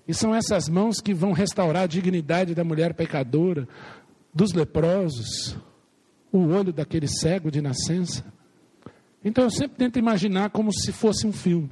E 0.08 0.14
são 0.14 0.36
essas 0.36 0.70
mãos 0.70 1.02
que 1.02 1.14
vão 1.14 1.32
restaurar 1.32 1.84
a 1.84 1.88
dignidade 1.88 2.54
da 2.54 2.64
mulher 2.64 2.94
pecadora, 2.94 3.68
dos 4.34 4.54
leprosos, 4.54 5.58
o 6.32 6.40
olho 6.48 6.72
daquele 6.72 7.08
cego 7.08 7.50
de 7.50 7.62
nascença. 7.62 8.24
Então 9.24 9.46
eu 9.46 9.50
sempre 9.50 9.78
tento 9.78 9.98
imaginar 9.98 10.52
como 10.52 10.72
se 10.72 10.92
fosse 10.92 11.26
um 11.26 11.32
filme. 11.32 11.70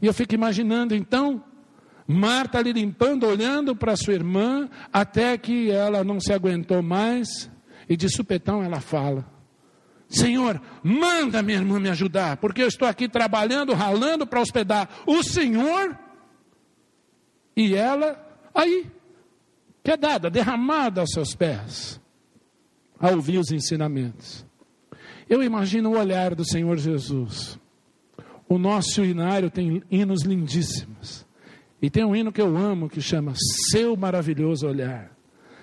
E 0.00 0.06
eu 0.06 0.12
fico 0.12 0.34
imaginando 0.34 0.94
então 0.94 1.42
Marta 2.06 2.58
ali 2.58 2.72
limpando, 2.72 3.26
olhando 3.26 3.74
para 3.74 3.96
sua 3.96 4.14
irmã, 4.14 4.68
até 4.92 5.36
que 5.36 5.70
ela 5.70 6.04
não 6.04 6.20
se 6.20 6.32
aguentou 6.32 6.80
mais, 6.80 7.50
e 7.88 7.96
de 7.96 8.08
supetão 8.08 8.62
ela 8.62 8.80
fala: 8.80 9.26
Senhor, 10.08 10.60
manda 10.84 11.42
minha 11.42 11.58
irmã 11.58 11.80
me 11.80 11.88
ajudar, 11.88 12.36
porque 12.36 12.62
eu 12.62 12.68
estou 12.68 12.86
aqui 12.86 13.08
trabalhando, 13.08 13.74
ralando 13.74 14.24
para 14.26 14.40
hospedar 14.40 14.88
o 15.04 15.22
Senhor, 15.24 15.98
e 17.56 17.74
ela, 17.74 18.16
aí, 18.54 18.86
quedada, 19.82 20.30
derramada 20.30 21.00
aos 21.00 21.10
seus 21.10 21.34
pés, 21.34 22.00
a 23.00 23.10
ouvir 23.10 23.38
os 23.38 23.50
ensinamentos. 23.50 24.46
Eu 25.28 25.42
imagino 25.42 25.90
o 25.90 25.98
olhar 25.98 26.36
do 26.36 26.44
Senhor 26.44 26.76
Jesus. 26.78 27.58
O 28.48 28.58
nosso 28.58 29.04
hinário 29.04 29.50
tem 29.50 29.82
hinos 29.90 30.22
lindíssimos. 30.22 31.25
E 31.86 31.90
tem 31.90 32.04
um 32.04 32.16
hino 32.16 32.32
que 32.32 32.42
eu 32.42 32.56
amo 32.56 32.88
que 32.88 33.00
chama 33.00 33.32
Seu 33.70 33.96
Maravilhoso 33.96 34.66
Olhar. 34.66 35.12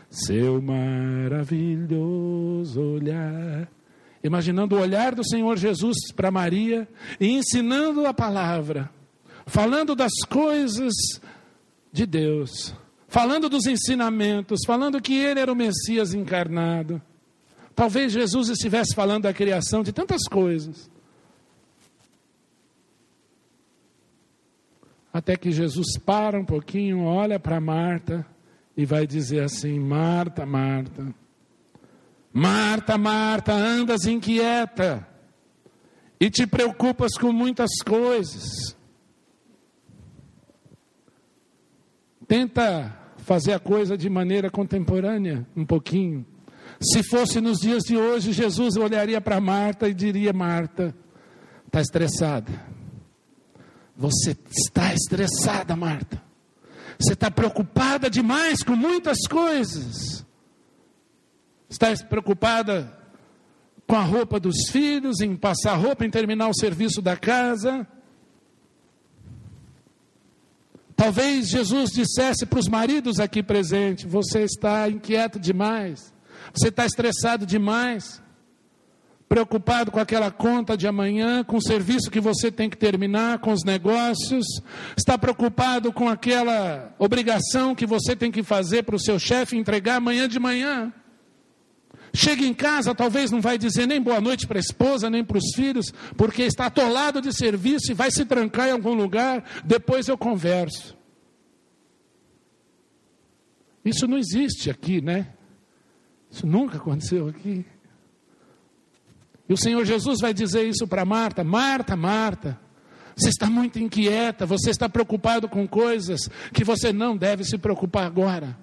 Seu 0.10 0.62
maravilhoso 0.62 2.80
olhar. 2.80 3.68
Imaginando 4.24 4.78
o 4.78 4.80
olhar 4.80 5.14
do 5.14 5.28
Senhor 5.28 5.58
Jesus 5.58 5.98
para 6.16 6.32
Maria 6.32 6.88
e 7.20 7.28
ensinando 7.28 8.06
a 8.06 8.14
palavra, 8.14 8.90
falando 9.46 9.96
das 9.96 10.14
coisas 10.30 10.94
de 11.92 12.06
Deus, 12.06 12.74
falando 13.10 13.50
dos 13.50 13.66
ensinamentos, 13.66 14.62
falando 14.66 15.02
que 15.02 15.18
ele 15.18 15.42
era 15.42 15.52
o 15.52 15.58
Messias 15.58 16.14
encarnado. 16.14 17.02
Talvez 17.76 18.14
Jesus 18.14 18.48
estivesse 18.48 18.96
falando 18.96 19.24
da 19.24 19.34
criação 19.34 19.84
de 19.84 19.92
tantas 19.92 20.22
coisas. 20.30 20.90
Até 25.14 25.38
que 25.38 25.52
Jesus 25.52 25.96
para 26.04 26.40
um 26.40 26.44
pouquinho, 26.44 27.04
olha 27.04 27.40
para 27.40 27.62
Marta 27.62 28.26
e 28.76 28.84
vai 28.84 29.06
dizer 29.06 29.44
assim: 29.44 29.78
Marta, 29.80 30.44
Marta, 30.44 31.14
Marta, 32.34 32.98
Marta, 32.98 33.54
andas 33.54 34.06
inquieta 34.06 35.08
e 36.20 36.32
te 36.32 36.48
preocupas 36.48 37.12
com 37.16 37.32
muitas 37.32 37.70
coisas. 37.86 38.76
Tenta 42.28 42.98
fazer 43.18 43.54
a 43.54 43.60
coisa 43.60 43.96
de 43.96 44.10
maneira 44.10 44.50
contemporânea, 44.50 45.46
um 45.56 45.64
pouquinho. 45.64 46.26
Se 46.82 47.04
fosse 47.04 47.40
nos 47.40 47.60
dias 47.60 47.84
de 47.84 47.96
hoje, 47.96 48.34
Jesus 48.34 48.76
olharia 48.78 49.22
para 49.22 49.40
Marta 49.40 49.88
e 49.88 49.94
diria: 49.94 50.34
Marta, 50.34 50.96
está 51.68 51.80
estressada 51.82 52.74
você 53.96 54.36
está 54.50 54.94
estressada, 54.94 55.76
Marta. 55.76 56.22
Você 57.00 57.14
está 57.14 57.30
preocupada 57.30 58.10
demais 58.10 58.64
com 58.64 58.76
muitas 58.76 59.28
coisas. 59.28 60.26
Está 61.70 61.94
preocupada 62.08 62.98
com 63.88 63.96
a 63.96 64.02
roupa 64.02 64.40
dos 64.40 64.70
filhos, 64.70 65.20
em 65.20 65.36
passar 65.36 65.76
roupa, 65.76 66.06
em 66.06 66.10
terminar 66.10 66.48
o 66.48 66.56
serviço 66.56 67.02
da 67.02 67.18
casa. 67.18 67.88
Talvez 70.96 71.50
Jesus 71.50 71.92
dissesse 71.92 72.46
para 72.46 72.60
os 72.60 72.68
maridos 72.68 73.20
aqui 73.20 73.44
presentes: 73.44 74.06
Você 74.06 74.44
está 74.44 74.90
inquieto 74.90 75.40
demais, 75.40 76.14
você 76.54 76.70
está 76.70 76.86
estressado 76.86 77.46
demais 77.46 78.23
preocupado 79.34 79.90
com 79.90 80.00
aquela 80.00 80.30
conta 80.30 80.78
de 80.78 80.86
amanhã, 80.86 81.44
com 81.44 81.58
o 81.58 81.62
serviço 81.62 82.12
que 82.12 82.20
você 82.20 82.52
tem 82.52 82.70
que 82.70 82.78
terminar, 82.78 83.40
com 83.40 83.52
os 83.52 83.64
negócios, 83.64 84.46
está 84.96 85.18
preocupado 85.18 85.92
com 85.92 86.08
aquela 86.08 86.94
obrigação 87.00 87.74
que 87.74 87.88
você 87.88 88.16
tem 88.16 88.30
que 88.30 88.44
fazer 88.44 88.84
para 88.84 88.96
o 88.96 89.00
seu 89.00 89.18
chefe 89.18 89.58
entregar 89.58 89.96
amanhã 89.96 90.30
de 90.30 90.40
manhã. 90.40 90.94
Chega 92.14 92.46
em 92.46 92.54
casa, 92.54 92.94
talvez 92.94 93.32
não 93.32 93.42
vai 93.42 93.58
dizer 93.58 93.88
nem 93.88 94.00
boa 94.00 94.22
noite 94.22 94.46
para 94.46 94.60
a 94.60 94.62
esposa, 94.62 95.10
nem 95.10 95.24
para 95.24 95.40
os 95.40 95.56
filhos, 95.56 95.92
porque 96.16 96.44
está 96.44 96.68
atolado 96.68 97.20
de 97.20 97.36
serviço 97.36 97.90
e 97.90 97.96
vai 97.96 98.12
se 98.12 98.26
trancar 98.26 98.68
em 98.68 98.74
algum 98.74 98.94
lugar, 98.94 99.44
depois 99.66 100.08
eu 100.08 100.16
converso. 100.16 100.96
Isso 103.84 104.08
não 104.08 104.20
existe 104.20 104.70
aqui, 104.70 105.02
né? 105.02 105.34
Isso 106.30 106.46
nunca 106.46 106.78
aconteceu 106.78 107.28
aqui. 107.30 107.66
E 109.48 109.54
o 109.54 109.58
Senhor 109.58 109.84
Jesus 109.86 110.20
vai 110.22 110.34
dizer 110.34 110.68
isso 110.68 110.88
para 110.88 111.06
Marta: 111.06 111.44
Marta, 111.44 111.96
Marta, 111.96 112.60
você 113.16 113.30
está 113.30 113.50
muito 113.50 113.80
inquieta, 113.80 114.46
você 114.46 114.70
está 114.70 114.90
preocupado 114.90 115.48
com 115.48 115.68
coisas 115.68 116.30
que 116.54 116.64
você 116.64 116.92
não 116.92 117.16
deve 117.16 117.44
se 117.44 117.58
preocupar 117.58 118.06
agora. 118.06 118.58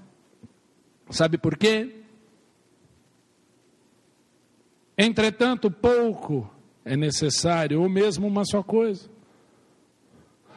Sabe 1.11 1.39
por 1.39 1.57
quê? 1.57 1.97
Entretanto, 4.97 5.71
pouco 5.71 6.51
é 6.85 6.97
necessário, 6.97 7.81
ou 7.81 7.89
mesmo 7.89 8.27
uma 8.27 8.45
só 8.45 8.63
coisa. 8.63 9.09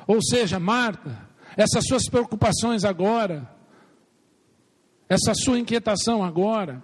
Ou 0.07 0.21
seja, 0.21 0.59
Marta, 0.59 1.27
essas 1.55 1.85
suas 1.87 2.09
preocupações 2.09 2.83
agora, 2.83 3.49
essa 5.07 5.33
sua 5.33 5.59
inquietação 5.59 6.23
agora, 6.23 6.83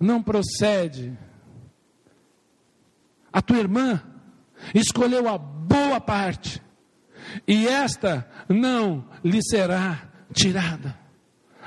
não 0.00 0.22
procede 0.22 1.16
a 3.36 3.42
tua 3.42 3.58
irmã 3.58 4.02
escolheu 4.74 5.28
a 5.28 5.36
boa 5.36 6.00
parte, 6.00 6.62
e 7.46 7.68
esta 7.68 8.26
não 8.48 9.06
lhe 9.22 9.42
será 9.42 10.08
tirada. 10.32 10.98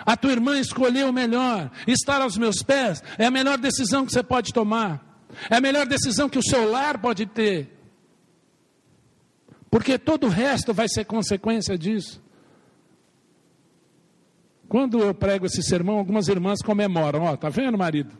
A 0.03 0.17
tua 0.17 0.31
irmã 0.31 0.59
escolheu 0.59 1.09
o 1.09 1.13
melhor, 1.13 1.69
estar 1.85 2.23
aos 2.23 2.39
meus 2.39 2.63
pés 2.63 3.03
é 3.19 3.27
a 3.27 3.29
melhor 3.29 3.59
decisão 3.59 4.03
que 4.03 4.11
você 4.11 4.23
pode 4.23 4.51
tomar, 4.51 5.21
é 5.47 5.57
a 5.57 5.61
melhor 5.61 5.85
decisão 5.85 6.27
que 6.27 6.39
o 6.39 6.43
seu 6.43 6.71
lar 6.71 6.97
pode 6.97 7.27
ter, 7.27 7.71
porque 9.69 9.99
todo 9.99 10.25
o 10.25 10.29
resto 10.31 10.73
vai 10.73 10.89
ser 10.89 11.05
consequência 11.05 11.77
disso. 11.77 12.19
Quando 14.67 14.97
eu 15.01 15.13
prego 15.13 15.45
esse 15.45 15.61
sermão, 15.61 15.99
algumas 15.99 16.29
irmãs 16.29 16.63
comemoram, 16.63 17.25
ó, 17.25 17.37
tá 17.37 17.47
vendo, 17.47 17.77
marido? 17.77 18.17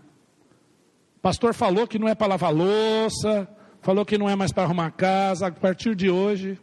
Pastor 1.22 1.54
falou 1.54 1.88
que 1.88 2.00
não 2.00 2.08
é 2.08 2.16
para 2.16 2.28
lavar 2.28 2.54
louça, 2.54 3.48
falou 3.82 4.06
que 4.06 4.18
não 4.18 4.30
é 4.30 4.36
mais 4.36 4.52
para 4.52 4.64
arrumar 4.64 4.92
casa. 4.92 5.48
A 5.48 5.52
partir 5.52 5.96
de 5.96 6.10
hoje, 6.10 6.60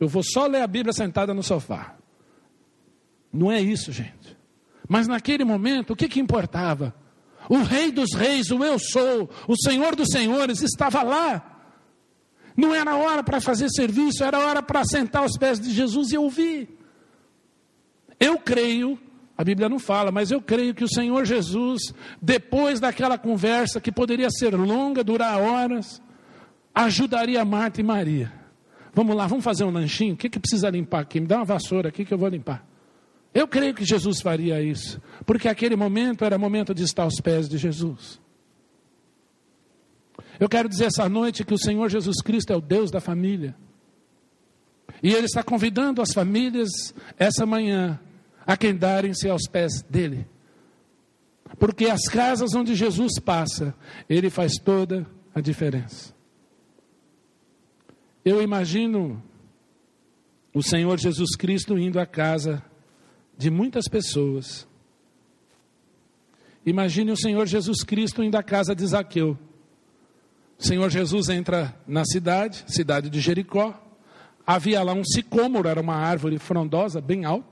eu 0.00 0.08
vou 0.08 0.22
só 0.22 0.46
ler 0.46 0.62
a 0.62 0.66
Bíblia 0.66 0.92
sentada 0.92 1.32
no 1.34 1.42
sofá. 1.42 1.94
Não 3.32 3.50
é 3.50 3.60
isso, 3.60 3.92
gente. 3.92 4.36
Mas 4.88 5.08
naquele 5.08 5.44
momento, 5.44 5.92
o 5.92 5.96
que, 5.96 6.08
que 6.08 6.20
importava? 6.20 6.94
O 7.48 7.62
Rei 7.62 7.90
dos 7.90 8.14
Reis, 8.14 8.50
o 8.50 8.62
Eu 8.62 8.78
Sou, 8.78 9.30
o 9.48 9.56
Senhor 9.56 9.96
dos 9.96 10.08
Senhores, 10.08 10.62
estava 10.62 11.02
lá. 11.02 11.52
Não 12.56 12.74
era 12.74 12.96
hora 12.96 13.22
para 13.22 13.40
fazer 13.40 13.68
serviço, 13.70 14.22
era 14.22 14.38
hora 14.38 14.62
para 14.62 14.84
sentar 14.84 15.22
aos 15.22 15.36
pés 15.38 15.58
de 15.58 15.70
Jesus 15.70 16.12
e 16.12 16.18
ouvir. 16.18 16.78
Eu 18.20 18.38
creio, 18.38 18.98
a 19.36 19.44
Bíblia 19.44 19.68
não 19.68 19.78
fala, 19.78 20.12
mas 20.12 20.30
eu 20.30 20.40
creio 20.40 20.74
que 20.74 20.84
o 20.84 20.88
Senhor 20.88 21.24
Jesus, 21.24 21.94
depois 22.20 22.78
daquela 22.78 23.16
conversa 23.16 23.80
que 23.80 23.90
poderia 23.90 24.30
ser 24.30 24.54
longa, 24.54 25.02
durar 25.02 25.40
horas, 25.40 26.02
ajudaria 26.74 27.44
Marta 27.44 27.80
e 27.80 27.84
Maria. 27.84 28.32
Vamos 28.94 29.16
lá, 29.16 29.26
vamos 29.26 29.44
fazer 29.44 29.64
um 29.64 29.70
lanchinho? 29.70 30.14
O 30.14 30.16
que, 30.16 30.28
que 30.28 30.38
precisa 30.38 30.68
limpar 30.68 31.00
aqui? 31.00 31.18
Me 31.18 31.26
dá 31.26 31.36
uma 31.36 31.44
vassoura 31.44 31.88
aqui 31.88 32.04
que 32.04 32.12
eu 32.12 32.18
vou 32.18 32.28
limpar. 32.28 32.66
Eu 33.32 33.48
creio 33.48 33.72
que 33.72 33.84
Jesus 33.84 34.20
faria 34.20 34.60
isso, 34.60 35.00
porque 35.24 35.48
aquele 35.48 35.74
momento 35.74 36.24
era 36.24 36.36
momento 36.36 36.74
de 36.74 36.82
estar 36.82 37.04
aos 37.04 37.18
pés 37.18 37.48
de 37.48 37.56
Jesus. 37.56 38.20
Eu 40.38 40.48
quero 40.48 40.68
dizer 40.68 40.86
essa 40.86 41.08
noite 41.08 41.44
que 41.44 41.54
o 41.54 41.58
Senhor 41.58 41.88
Jesus 41.88 42.20
Cristo 42.22 42.52
é 42.52 42.56
o 42.56 42.60
Deus 42.60 42.90
da 42.90 43.00
família. 43.00 43.54
E 45.02 45.12
Ele 45.12 45.24
está 45.24 45.42
convidando 45.42 46.02
as 46.02 46.12
famílias 46.12 46.68
essa 47.18 47.46
manhã 47.46 47.98
a 48.46 48.56
quedarem-se 48.56 49.28
aos 49.28 49.48
pés 49.50 49.82
dEle. 49.88 50.26
Porque 51.58 51.86
as 51.86 52.02
casas 52.08 52.54
onde 52.54 52.74
Jesus 52.74 53.18
passa, 53.18 53.74
Ele 54.08 54.30
faz 54.30 54.54
toda 54.54 55.06
a 55.34 55.40
diferença. 55.40 56.14
Eu 58.24 58.42
imagino 58.42 59.22
o 60.54 60.62
Senhor 60.62 60.98
Jesus 60.98 61.34
Cristo 61.36 61.78
indo 61.78 61.98
à 61.98 62.06
casa 62.06 62.62
de 63.36 63.50
muitas 63.50 63.88
pessoas. 63.88 64.66
Imagine 66.64 67.10
o 67.10 67.16
Senhor 67.16 67.46
Jesus 67.46 67.82
Cristo 67.82 68.22
indo 68.22 68.36
à 68.36 68.42
casa 68.42 68.74
de 68.74 68.86
Zaqueu. 68.86 69.36
O 70.58 70.62
Senhor 70.62 70.88
Jesus 70.90 71.28
entra 71.28 71.74
na 71.86 72.04
cidade, 72.04 72.64
cidade 72.68 73.10
de 73.10 73.20
Jericó. 73.20 73.80
Havia 74.46 74.82
lá 74.82 74.92
um 74.92 75.04
sicômoro, 75.04 75.68
era 75.68 75.80
uma 75.80 75.96
árvore 75.96 76.38
frondosa, 76.38 77.00
bem 77.00 77.24
alta. 77.24 77.51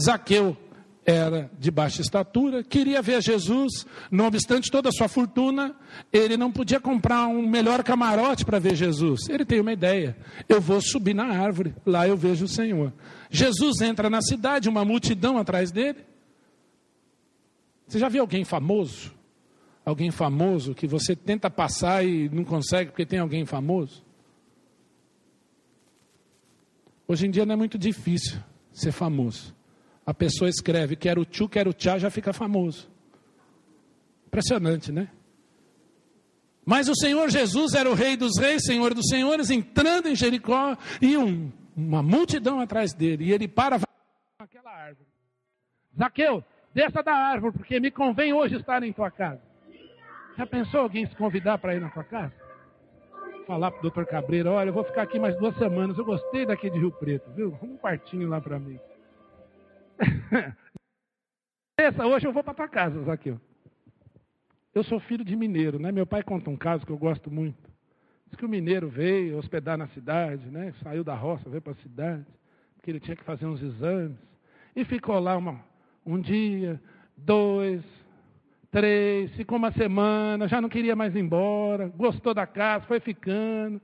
Zaqueu 0.00 0.56
era 1.04 1.50
de 1.58 1.70
baixa 1.70 2.02
estatura, 2.02 2.62
queria 2.62 3.00
ver 3.00 3.22
Jesus, 3.22 3.86
não 4.10 4.26
obstante 4.26 4.70
toda 4.70 4.90
a 4.90 4.92
sua 4.92 5.08
fortuna, 5.08 5.74
ele 6.12 6.36
não 6.36 6.52
podia 6.52 6.78
comprar 6.78 7.26
um 7.28 7.48
melhor 7.48 7.82
camarote 7.82 8.44
para 8.44 8.58
ver 8.58 8.74
Jesus. 8.74 9.26
Ele 9.26 9.42
tem 9.42 9.58
uma 9.58 9.72
ideia: 9.72 10.14
eu 10.46 10.60
vou 10.60 10.82
subir 10.82 11.14
na 11.14 11.24
árvore, 11.24 11.74
lá 11.86 12.06
eu 12.06 12.14
vejo 12.14 12.44
o 12.44 12.48
Senhor. 12.48 12.92
Jesus 13.30 13.80
entra 13.80 14.10
na 14.10 14.20
cidade, 14.20 14.68
uma 14.68 14.84
multidão 14.84 15.38
atrás 15.38 15.70
dele. 15.70 16.04
Você 17.86 17.98
já 17.98 18.10
viu 18.10 18.20
alguém 18.20 18.44
famoso? 18.44 19.10
Alguém 19.86 20.10
famoso 20.10 20.74
que 20.74 20.86
você 20.86 21.16
tenta 21.16 21.48
passar 21.48 22.04
e 22.04 22.28
não 22.28 22.44
consegue 22.44 22.90
porque 22.90 23.06
tem 23.06 23.18
alguém 23.18 23.46
famoso? 23.46 24.04
Hoje 27.06 27.26
em 27.26 27.30
dia 27.30 27.46
não 27.46 27.54
é 27.54 27.56
muito 27.56 27.78
difícil 27.78 28.38
ser 28.70 28.92
famoso. 28.92 29.56
A 30.08 30.14
pessoa 30.14 30.48
escreve 30.48 30.96
quero 30.96 31.22
tchu, 31.22 31.46
quero 31.46 31.70
tchá, 31.70 31.98
já 31.98 32.08
fica 32.08 32.32
famoso. 32.32 32.90
Impressionante, 34.26 34.90
né? 34.90 35.10
Mas 36.64 36.88
o 36.88 36.94
Senhor 36.94 37.28
Jesus 37.28 37.74
era 37.74 37.90
o 37.90 37.92
Rei 37.92 38.16
dos 38.16 38.38
Reis, 38.38 38.64
Senhor 38.64 38.94
dos 38.94 39.06
Senhores, 39.06 39.50
entrando 39.50 40.08
em 40.08 40.16
Jericó 40.16 40.78
e 41.02 41.14
um, 41.18 41.52
uma 41.76 42.02
multidão 42.02 42.58
atrás 42.58 42.94
dele. 42.94 43.26
E 43.26 43.32
ele 43.32 43.46
para 43.46 43.78
aquela 44.38 44.70
árvore. 44.70 45.10
Zaqueu, 45.94 46.42
desça 46.72 47.02
da 47.02 47.12
árvore, 47.12 47.52
porque 47.58 47.78
me 47.78 47.90
convém 47.90 48.32
hoje 48.32 48.56
estar 48.56 48.82
em 48.82 48.94
tua 48.94 49.10
casa. 49.10 49.42
Já 50.38 50.46
pensou 50.46 50.80
alguém 50.80 51.04
se 51.04 51.14
convidar 51.16 51.58
para 51.58 51.74
ir 51.74 51.82
na 51.82 51.90
tua 51.90 52.04
casa? 52.04 52.32
Falar 53.46 53.72
para 53.72 53.80
o 53.80 53.82
doutor 53.82 54.06
Cabreira, 54.06 54.50
olha, 54.52 54.70
eu 54.70 54.74
vou 54.74 54.84
ficar 54.84 55.02
aqui 55.02 55.18
mais 55.18 55.36
duas 55.36 55.54
semanas. 55.58 55.98
Eu 55.98 56.04
gostei 56.06 56.46
daqui 56.46 56.70
de 56.70 56.78
Rio 56.78 56.92
Preto, 56.92 57.30
viu? 57.32 57.58
Um 57.62 57.76
quartinho 57.76 58.26
lá 58.26 58.40
para 58.40 58.58
mim. 58.58 58.80
Essa, 61.78 62.06
hoje 62.06 62.26
eu 62.26 62.32
vou 62.32 62.42
para 62.42 62.54
tua 62.54 62.68
casa, 62.68 63.02
Zaqueu. 63.02 63.40
Eu 64.74 64.82
sou 64.84 65.00
filho 65.00 65.24
de 65.24 65.34
mineiro, 65.34 65.78
né? 65.78 65.90
Meu 65.90 66.06
pai 66.06 66.22
conta 66.22 66.50
um 66.50 66.56
caso 66.56 66.84
que 66.86 66.92
eu 66.92 66.98
gosto 66.98 67.30
muito. 67.30 67.68
Diz 68.26 68.36
que 68.36 68.44
o 68.44 68.48
mineiro 68.48 68.88
veio 68.88 69.38
hospedar 69.38 69.78
na 69.78 69.88
cidade, 69.88 70.50
né? 70.50 70.72
Saiu 70.82 71.02
da 71.02 71.14
roça, 71.14 71.48
veio 71.48 71.62
para 71.62 71.72
a 71.72 71.76
cidade, 71.76 72.26
porque 72.74 72.90
ele 72.90 73.00
tinha 73.00 73.16
que 73.16 73.24
fazer 73.24 73.46
uns 73.46 73.62
exames. 73.62 74.18
E 74.76 74.84
ficou 74.84 75.18
lá 75.18 75.36
uma, 75.36 75.60
um 76.04 76.20
dia, 76.20 76.80
dois, 77.16 77.82
três, 78.70 79.34
ficou 79.34 79.56
uma 79.56 79.72
semana, 79.72 80.46
já 80.46 80.60
não 80.60 80.68
queria 80.68 80.94
mais 80.94 81.14
ir 81.14 81.20
embora, 81.20 81.88
gostou 81.88 82.34
da 82.34 82.46
casa, 82.46 82.86
foi 82.86 83.00
ficando. 83.00 83.80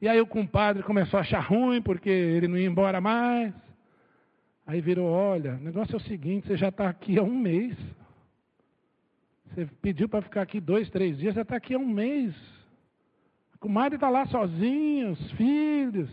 E 0.00 0.08
aí 0.08 0.20
o 0.20 0.26
compadre 0.26 0.82
começou 0.82 1.18
a 1.18 1.22
achar 1.22 1.40
ruim, 1.40 1.82
porque 1.82 2.08
ele 2.08 2.46
não 2.46 2.56
ia 2.56 2.68
embora 2.68 3.00
mais. 3.00 3.52
Aí 4.68 4.82
virou, 4.82 5.08
olha, 5.08 5.54
o 5.54 5.64
negócio 5.64 5.94
é 5.94 5.96
o 5.96 6.00
seguinte, 6.00 6.46
você 6.46 6.54
já 6.54 6.68
está 6.68 6.90
aqui 6.90 7.18
há 7.18 7.22
um 7.22 7.34
mês. 7.34 7.74
Você 9.46 9.66
pediu 9.80 10.06
para 10.06 10.20
ficar 10.20 10.42
aqui 10.42 10.60
dois, 10.60 10.90
três 10.90 11.16
dias, 11.16 11.34
já 11.34 11.40
está 11.40 11.56
aqui 11.56 11.72
há 11.72 11.78
um 11.78 11.88
mês. 11.88 12.34
A 13.54 13.56
comadre 13.56 13.96
está 13.96 14.10
lá 14.10 14.26
sozinha, 14.26 15.08
os 15.08 15.30
filhos. 15.32 16.10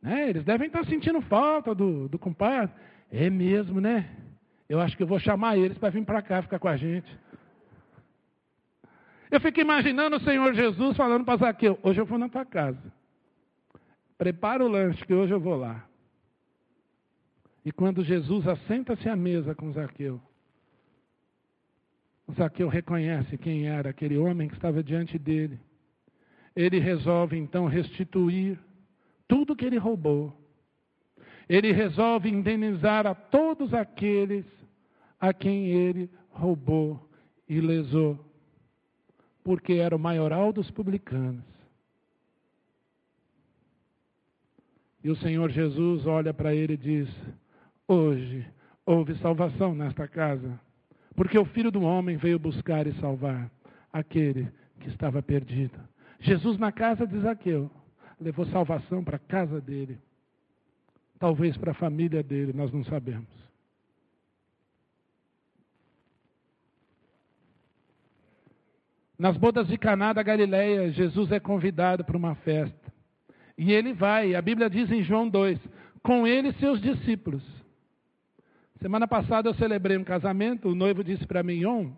Né? 0.00 0.30
Eles 0.30 0.44
devem 0.44 0.68
estar 0.68 0.82
tá 0.82 0.88
sentindo 0.88 1.20
falta 1.20 1.74
do, 1.74 2.08
do 2.08 2.18
compadre. 2.18 2.74
É 3.12 3.28
mesmo, 3.28 3.82
né? 3.82 4.16
Eu 4.66 4.80
acho 4.80 4.96
que 4.96 5.02
eu 5.02 5.06
vou 5.06 5.18
chamar 5.18 5.58
eles 5.58 5.76
para 5.76 5.90
vir 5.90 6.06
para 6.06 6.22
cá 6.22 6.40
ficar 6.40 6.58
com 6.58 6.68
a 6.68 6.76
gente. 6.78 7.14
Eu 9.30 9.40
fico 9.42 9.60
imaginando 9.60 10.16
o 10.16 10.20
Senhor 10.20 10.54
Jesus 10.54 10.96
falando 10.96 11.26
para 11.26 11.36
Zaqueu: 11.36 11.78
hoje 11.82 12.00
eu 12.00 12.06
vou 12.06 12.16
na 12.16 12.30
tua 12.30 12.46
casa. 12.46 12.80
Prepara 14.16 14.64
o 14.64 14.68
lanche, 14.68 15.04
que 15.04 15.12
hoje 15.12 15.34
eu 15.34 15.40
vou 15.40 15.54
lá. 15.54 15.84
E 17.68 17.70
quando 17.70 18.02
Jesus 18.02 18.48
assenta-se 18.48 19.10
à 19.10 19.14
mesa 19.14 19.54
com 19.54 19.70
Zaqueu, 19.70 20.18
Zaqueu 22.32 22.66
reconhece 22.66 23.36
quem 23.36 23.68
era 23.68 23.90
aquele 23.90 24.16
homem 24.16 24.48
que 24.48 24.54
estava 24.54 24.82
diante 24.82 25.18
dele. 25.18 25.60
Ele 26.56 26.78
resolve 26.78 27.36
então 27.36 27.66
restituir 27.66 28.58
tudo 29.28 29.54
que 29.54 29.66
ele 29.66 29.76
roubou. 29.76 30.34
Ele 31.46 31.70
resolve 31.70 32.30
indenizar 32.30 33.06
a 33.06 33.14
todos 33.14 33.74
aqueles 33.74 34.46
a 35.20 35.34
quem 35.34 35.66
ele 35.66 36.10
roubou 36.30 37.06
e 37.46 37.60
lesou, 37.60 38.18
porque 39.44 39.74
era 39.74 39.94
o 39.94 39.98
maioral 39.98 40.54
dos 40.54 40.70
publicanos. 40.70 41.44
E 45.04 45.10
o 45.10 45.16
Senhor 45.16 45.50
Jesus 45.50 46.06
olha 46.06 46.32
para 46.32 46.54
ele 46.54 46.72
e 46.72 46.78
diz: 46.78 47.08
Hoje 47.90 48.46
houve 48.84 49.14
salvação 49.14 49.74
nesta 49.74 50.06
casa, 50.06 50.60
porque 51.16 51.38
o 51.38 51.46
Filho 51.46 51.70
do 51.70 51.80
Homem 51.80 52.18
veio 52.18 52.38
buscar 52.38 52.86
e 52.86 52.92
salvar 53.00 53.50
aquele 53.90 54.52
que 54.78 54.90
estava 54.90 55.22
perdido. 55.22 55.80
Jesus, 56.20 56.58
na 56.58 56.70
casa 56.70 57.06
de 57.06 57.18
Zaqueu, 57.18 57.70
levou 58.20 58.44
salvação 58.46 59.02
para 59.02 59.16
a 59.16 59.20
casa 59.20 59.58
dele, 59.58 59.98
talvez 61.18 61.56
para 61.56 61.70
a 61.70 61.74
família 61.74 62.22
dele, 62.22 62.52
nós 62.52 62.70
não 62.70 62.84
sabemos. 62.84 63.26
Nas 69.18 69.36
bodas 69.38 69.66
de 69.66 69.78
Caná 69.78 70.12
da 70.12 70.22
Galileia, 70.22 70.92
Jesus 70.92 71.32
é 71.32 71.40
convidado 71.40 72.04
para 72.04 72.16
uma 72.16 72.34
festa. 72.36 72.92
E 73.56 73.72
ele 73.72 73.94
vai, 73.94 74.34
a 74.34 74.42
Bíblia 74.42 74.68
diz 74.68 74.92
em 74.92 75.02
João 75.02 75.26
2, 75.28 75.58
com 76.02 76.26
ele 76.26 76.52
seus 76.52 76.80
discípulos. 76.80 77.57
Semana 78.80 79.08
passada 79.08 79.48
eu 79.48 79.54
celebrei 79.54 79.96
um 79.96 80.04
casamento, 80.04 80.68
o 80.68 80.74
noivo 80.74 81.02
disse 81.02 81.26
para 81.26 81.42
mim, 81.42 81.64
On, 81.64 81.92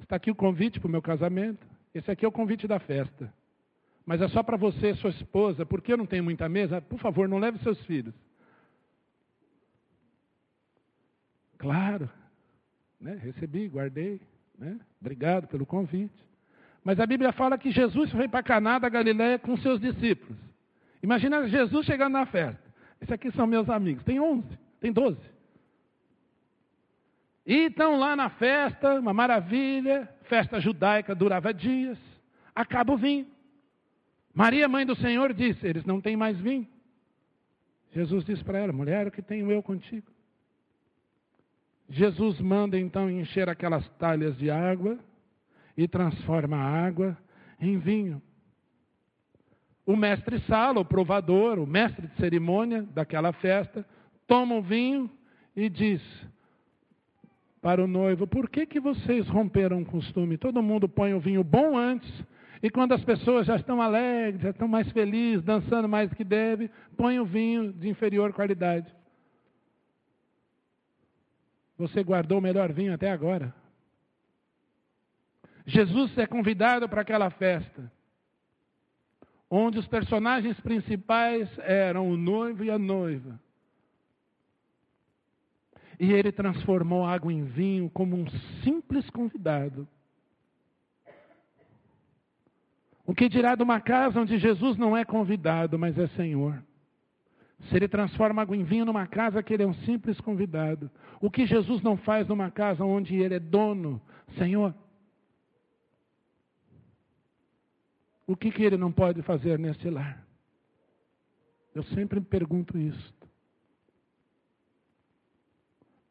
está 0.00 0.16
aqui 0.16 0.30
o 0.30 0.34
convite 0.34 0.78
para 0.78 0.88
o 0.88 0.90
meu 0.90 1.00
casamento. 1.00 1.66
Esse 1.94 2.10
aqui 2.10 2.24
é 2.24 2.28
o 2.28 2.32
convite 2.32 2.68
da 2.68 2.78
festa. 2.78 3.32
Mas 4.04 4.20
é 4.20 4.28
só 4.28 4.42
para 4.42 4.56
você 4.56 4.90
e 4.90 4.94
sua 4.96 5.10
esposa, 5.10 5.64
porque 5.64 5.92
eu 5.92 5.96
não 5.96 6.06
tenho 6.06 6.24
muita 6.24 6.48
mesa. 6.48 6.80
Por 6.82 6.98
favor, 6.98 7.28
não 7.28 7.38
leve 7.38 7.58
seus 7.58 7.82
filhos. 7.84 8.14
Claro, 11.56 12.08
né? 13.00 13.18
recebi, 13.22 13.68
guardei. 13.68 14.20
Né? 14.58 14.78
Obrigado 15.00 15.48
pelo 15.48 15.66
convite. 15.66 16.24
Mas 16.84 17.00
a 17.00 17.06
Bíblia 17.06 17.32
fala 17.32 17.58
que 17.58 17.70
Jesus 17.70 18.10
foi 18.12 18.28
para 18.28 18.42
Caná 18.42 18.78
da 18.78 18.88
Galiléia 18.88 19.38
com 19.38 19.56
seus 19.56 19.80
discípulos. 19.80 20.38
Imagina 21.02 21.48
Jesus 21.48 21.86
chegando 21.86 22.12
na 22.12 22.26
festa. 22.26 22.62
Esses 23.00 23.12
aqui 23.12 23.30
são 23.32 23.46
meus 23.46 23.68
amigos. 23.68 24.04
Tem 24.04 24.20
11, 24.20 24.46
tem 24.80 24.92
12. 24.92 25.18
E 27.48 27.64
então 27.64 27.98
lá 27.98 28.14
na 28.14 28.28
festa, 28.28 29.00
uma 29.00 29.14
maravilha, 29.14 30.06
festa 30.24 30.60
judaica 30.60 31.14
durava 31.14 31.54
dias, 31.54 31.98
acaba 32.54 32.92
o 32.92 32.98
vinho. 32.98 33.26
Maria, 34.34 34.68
mãe 34.68 34.84
do 34.84 34.94
Senhor, 34.94 35.32
disse: 35.32 35.66
Eles 35.66 35.86
não 35.86 35.98
têm 35.98 36.14
mais 36.14 36.38
vinho. 36.38 36.68
Jesus 37.90 38.22
disse 38.26 38.44
para 38.44 38.58
ela: 38.58 38.70
Mulher, 38.70 39.06
o 39.06 39.10
que 39.10 39.22
tenho 39.22 39.50
eu 39.50 39.62
contigo? 39.62 40.12
Jesus 41.88 42.38
manda 42.38 42.78
então 42.78 43.10
encher 43.10 43.48
aquelas 43.48 43.88
talhas 43.96 44.36
de 44.36 44.50
água 44.50 44.98
e 45.74 45.88
transforma 45.88 46.58
a 46.58 46.86
água 46.86 47.16
em 47.58 47.78
vinho. 47.78 48.20
o 49.86 49.96
mestre 49.96 50.38
sala, 50.40 50.80
o 50.80 50.84
provador, 50.84 51.58
o 51.58 51.66
mestre 51.66 52.08
de 52.08 52.16
cerimônia 52.16 52.82
daquela 52.82 53.32
festa, 53.32 53.86
toma 54.26 54.56
o 54.56 54.60
vinho 54.60 55.10
e 55.56 55.70
diz 55.70 56.02
para 57.60 57.82
o 57.82 57.86
noivo: 57.86 58.26
Por 58.26 58.48
que, 58.48 58.66
que 58.66 58.80
vocês 58.80 59.28
romperam 59.28 59.82
o 59.82 59.86
costume? 59.86 60.38
Todo 60.38 60.62
mundo 60.62 60.88
põe 60.88 61.14
o 61.14 61.20
vinho 61.20 61.42
bom 61.44 61.76
antes, 61.76 62.12
e 62.62 62.70
quando 62.70 62.92
as 62.92 63.04
pessoas 63.04 63.46
já 63.46 63.56
estão 63.56 63.80
alegres, 63.80 64.42
já 64.42 64.50
estão 64.50 64.68
mais 64.68 64.90
felizes, 64.90 65.44
dançando 65.44 65.88
mais 65.88 66.10
do 66.10 66.16
que 66.16 66.24
deve, 66.24 66.70
põe 66.96 67.18
o 67.18 67.24
vinho 67.24 67.72
de 67.72 67.88
inferior 67.88 68.32
qualidade. 68.32 68.92
Você 71.76 72.02
guardou 72.02 72.38
o 72.38 72.42
melhor 72.42 72.72
vinho 72.72 72.92
até 72.92 73.10
agora. 73.10 73.54
Jesus 75.64 76.16
é 76.18 76.26
convidado 76.26 76.88
para 76.88 77.02
aquela 77.02 77.30
festa, 77.30 77.92
onde 79.50 79.78
os 79.78 79.86
personagens 79.86 80.58
principais 80.60 81.48
eram 81.58 82.08
o 82.08 82.16
noivo 82.16 82.64
e 82.64 82.70
a 82.70 82.78
noiva. 82.78 83.38
E 85.98 86.12
ele 86.12 86.30
transformou 86.30 87.04
água 87.04 87.32
em 87.32 87.44
vinho 87.44 87.90
como 87.90 88.16
um 88.16 88.26
simples 88.62 89.08
convidado. 89.10 89.86
O 93.04 93.14
que 93.14 93.28
dirá 93.28 93.54
de 93.54 93.62
uma 93.62 93.80
casa 93.80 94.20
onde 94.20 94.38
Jesus 94.38 94.76
não 94.76 94.96
é 94.96 95.04
convidado, 95.04 95.78
mas 95.78 95.98
é 95.98 96.06
Senhor? 96.08 96.62
Se 97.62 97.74
ele 97.74 97.88
transforma 97.88 98.42
água 98.42 98.56
em 98.56 98.62
vinho 98.62 98.84
numa 98.84 99.06
casa 99.06 99.42
que 99.42 99.52
ele 99.52 99.62
é 99.64 99.66
um 99.66 99.74
simples 99.74 100.20
convidado, 100.20 100.90
o 101.20 101.30
que 101.30 101.46
Jesus 101.46 101.82
não 101.82 101.96
faz 101.96 102.28
numa 102.28 102.50
casa 102.50 102.84
onde 102.84 103.16
ele 103.16 103.34
é 103.34 103.40
dono, 103.40 104.00
Senhor? 104.36 104.74
O 108.26 108.36
que, 108.36 108.50
que 108.50 108.62
ele 108.62 108.76
não 108.76 108.92
pode 108.92 109.22
fazer 109.22 109.58
nesse 109.58 109.88
lar? 109.88 110.22
Eu 111.74 111.82
sempre 111.84 112.20
me 112.20 112.26
pergunto 112.26 112.78
isso. 112.78 113.17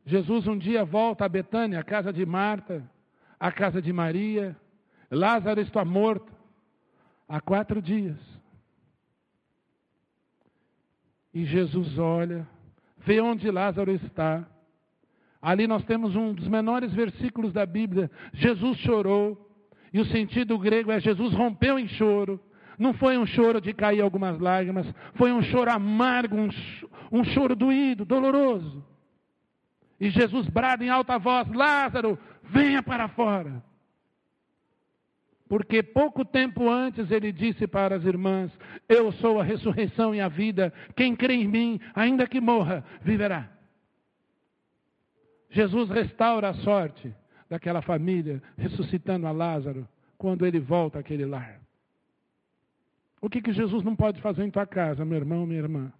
Jesus 0.07 0.47
um 0.47 0.57
dia 0.57 0.85
volta 0.85 1.25
a 1.25 1.29
Betânia, 1.29 1.81
a 1.81 1.83
casa 1.83 2.13
de 2.13 2.25
Marta, 2.25 2.81
a 3.37 3.51
casa 3.51 3.81
de 3.81 3.91
Maria. 3.91 4.55
Lázaro 5.11 5.59
está 5.59 5.83
morto 5.83 6.31
há 7.27 7.41
quatro 7.41 7.81
dias. 7.81 8.17
E 11.33 11.43
Jesus 11.43 11.99
olha, 11.99 12.47
vê 12.99 13.19
onde 13.19 13.51
Lázaro 13.51 13.91
está. 13.91 14.47
Ali 15.41 15.67
nós 15.67 15.83
temos 15.83 16.15
um 16.15 16.33
dos 16.33 16.47
menores 16.47 16.93
versículos 16.93 17.51
da 17.51 17.65
Bíblia. 17.65 18.09
Jesus 18.31 18.77
chorou. 18.77 19.45
E 19.91 19.99
o 19.99 20.05
sentido 20.05 20.57
grego 20.57 20.89
é 20.89 21.01
Jesus 21.01 21.33
rompeu 21.33 21.77
em 21.77 21.87
choro. 21.89 22.39
Não 22.79 22.93
foi 22.93 23.17
um 23.17 23.25
choro 23.25 23.59
de 23.59 23.73
cair 23.73 23.99
algumas 23.99 24.39
lágrimas, 24.39 24.87
foi 25.15 25.33
um 25.33 25.41
choro 25.41 25.69
amargo, 25.69 26.37
um, 26.37 26.49
um 27.11 27.25
choro 27.25 27.57
doído, 27.57 28.05
doloroso. 28.05 28.85
E 29.99 30.09
Jesus 30.09 30.47
brada 30.47 30.83
em 30.83 30.89
alta 30.89 31.17
voz: 31.17 31.47
Lázaro, 31.49 32.17
venha 32.43 32.83
para 32.83 33.07
fora. 33.07 33.63
Porque 35.49 35.81
pouco 35.81 36.25
tempo 36.25 36.69
antes 36.69 37.09
ele 37.09 37.31
disse 37.31 37.67
para 37.67 37.95
as 37.95 38.03
irmãs: 38.03 38.51
Eu 38.87 39.11
sou 39.13 39.39
a 39.39 39.43
ressurreição 39.43 40.13
e 40.13 40.19
a 40.19 40.27
vida. 40.27 40.73
Quem 40.95 41.15
crê 41.15 41.35
em 41.35 41.47
mim, 41.47 41.79
ainda 41.95 42.27
que 42.27 42.41
morra, 42.41 42.83
viverá. 43.01 43.49
Jesus 45.49 45.89
restaura 45.89 46.49
a 46.49 46.53
sorte 46.55 47.13
daquela 47.49 47.81
família, 47.81 48.43
ressuscitando 48.57 49.25
a 49.25 49.31
Lázaro, 49.31 49.87
quando 50.17 50.45
ele 50.45 50.59
volta 50.59 50.99
àquele 50.99 51.25
lar. 51.25 51.61
O 53.21 53.29
que, 53.29 53.41
que 53.41 53.53
Jesus 53.53 53.83
não 53.83 53.95
pode 53.95 54.21
fazer 54.21 54.43
em 54.43 54.51
tua 54.51 54.67
casa, 54.67 55.05
meu 55.05 55.17
irmão, 55.17 55.45
minha 55.45 55.59
irmã? 55.59 55.91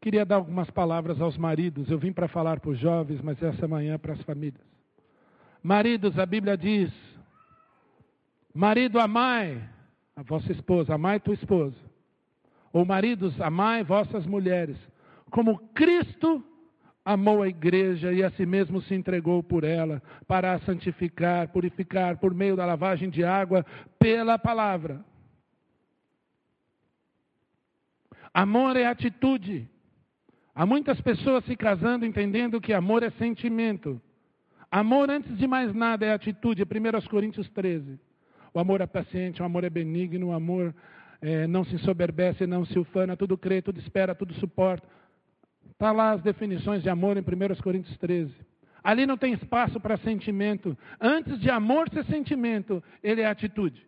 Queria 0.00 0.24
dar 0.24 0.36
algumas 0.36 0.70
palavras 0.70 1.20
aos 1.20 1.36
maridos. 1.36 1.90
Eu 1.90 1.98
vim 1.98 2.12
para 2.12 2.28
falar 2.28 2.60
para 2.60 2.70
os 2.70 2.78
jovens, 2.78 3.20
mas 3.20 3.42
essa 3.42 3.66
manhã 3.66 3.94
é 3.94 3.98
para 3.98 4.12
as 4.12 4.22
famílias. 4.22 4.64
Maridos, 5.62 6.18
a 6.18 6.24
Bíblia 6.24 6.56
diz: 6.56 6.92
Marido, 8.54 9.00
amai 9.00 9.62
a 10.14 10.22
vossa 10.22 10.52
esposa, 10.52 10.94
amai 10.94 11.20
tua 11.20 11.34
esposa. 11.34 11.76
Ou 12.72 12.84
maridos, 12.84 13.40
amai 13.40 13.82
vossas 13.82 14.26
mulheres, 14.26 14.76
como 15.30 15.58
Cristo 15.74 16.44
amou 17.04 17.42
a 17.42 17.48
igreja 17.48 18.12
e 18.12 18.22
a 18.22 18.30
si 18.32 18.44
mesmo 18.44 18.82
se 18.82 18.94
entregou 18.94 19.42
por 19.42 19.64
ela, 19.64 20.02
para 20.26 20.52
a 20.52 20.60
santificar, 20.60 21.48
purificar 21.48 22.18
por 22.18 22.34
meio 22.34 22.54
da 22.54 22.66
lavagem 22.66 23.08
de 23.08 23.24
água 23.24 23.64
pela 23.98 24.38
palavra. 24.38 25.02
Amor 28.34 28.76
é 28.76 28.84
atitude. 28.84 29.66
Há 30.58 30.66
muitas 30.66 31.00
pessoas 31.00 31.44
se 31.44 31.54
casando 31.54 32.04
entendendo 32.04 32.60
que 32.60 32.72
amor 32.72 33.04
é 33.04 33.10
sentimento. 33.10 34.02
Amor, 34.68 35.08
antes 35.08 35.38
de 35.38 35.46
mais 35.46 35.72
nada, 35.72 36.04
é 36.04 36.12
atitude. 36.12 36.64
1 36.64 37.08
Coríntios 37.08 37.48
13. 37.50 37.96
O 38.52 38.58
amor 38.58 38.80
é 38.80 38.86
paciente, 38.88 39.40
o 39.40 39.44
amor 39.44 39.62
é 39.62 39.70
benigno, 39.70 40.26
o 40.26 40.32
amor 40.32 40.74
é, 41.22 41.46
não 41.46 41.62
se 41.62 41.76
ensoberbece, 41.76 42.44
não 42.44 42.64
se 42.64 42.76
ufana, 42.76 43.16
tudo 43.16 43.38
crê, 43.38 43.62
tudo 43.62 43.78
espera, 43.78 44.16
tudo 44.16 44.34
suporta. 44.34 44.84
Está 45.70 45.92
lá 45.92 46.10
as 46.10 46.22
definições 46.22 46.82
de 46.82 46.90
amor 46.90 47.16
em 47.16 47.20
1 47.20 47.62
Coríntios 47.62 47.96
13. 47.96 48.34
Ali 48.82 49.06
não 49.06 49.16
tem 49.16 49.34
espaço 49.34 49.78
para 49.78 49.96
sentimento. 49.98 50.76
Antes 51.00 51.38
de 51.38 51.48
amor 51.48 51.88
ser 51.88 52.04
sentimento, 52.06 52.82
ele 53.00 53.20
é 53.20 53.26
atitude. 53.26 53.86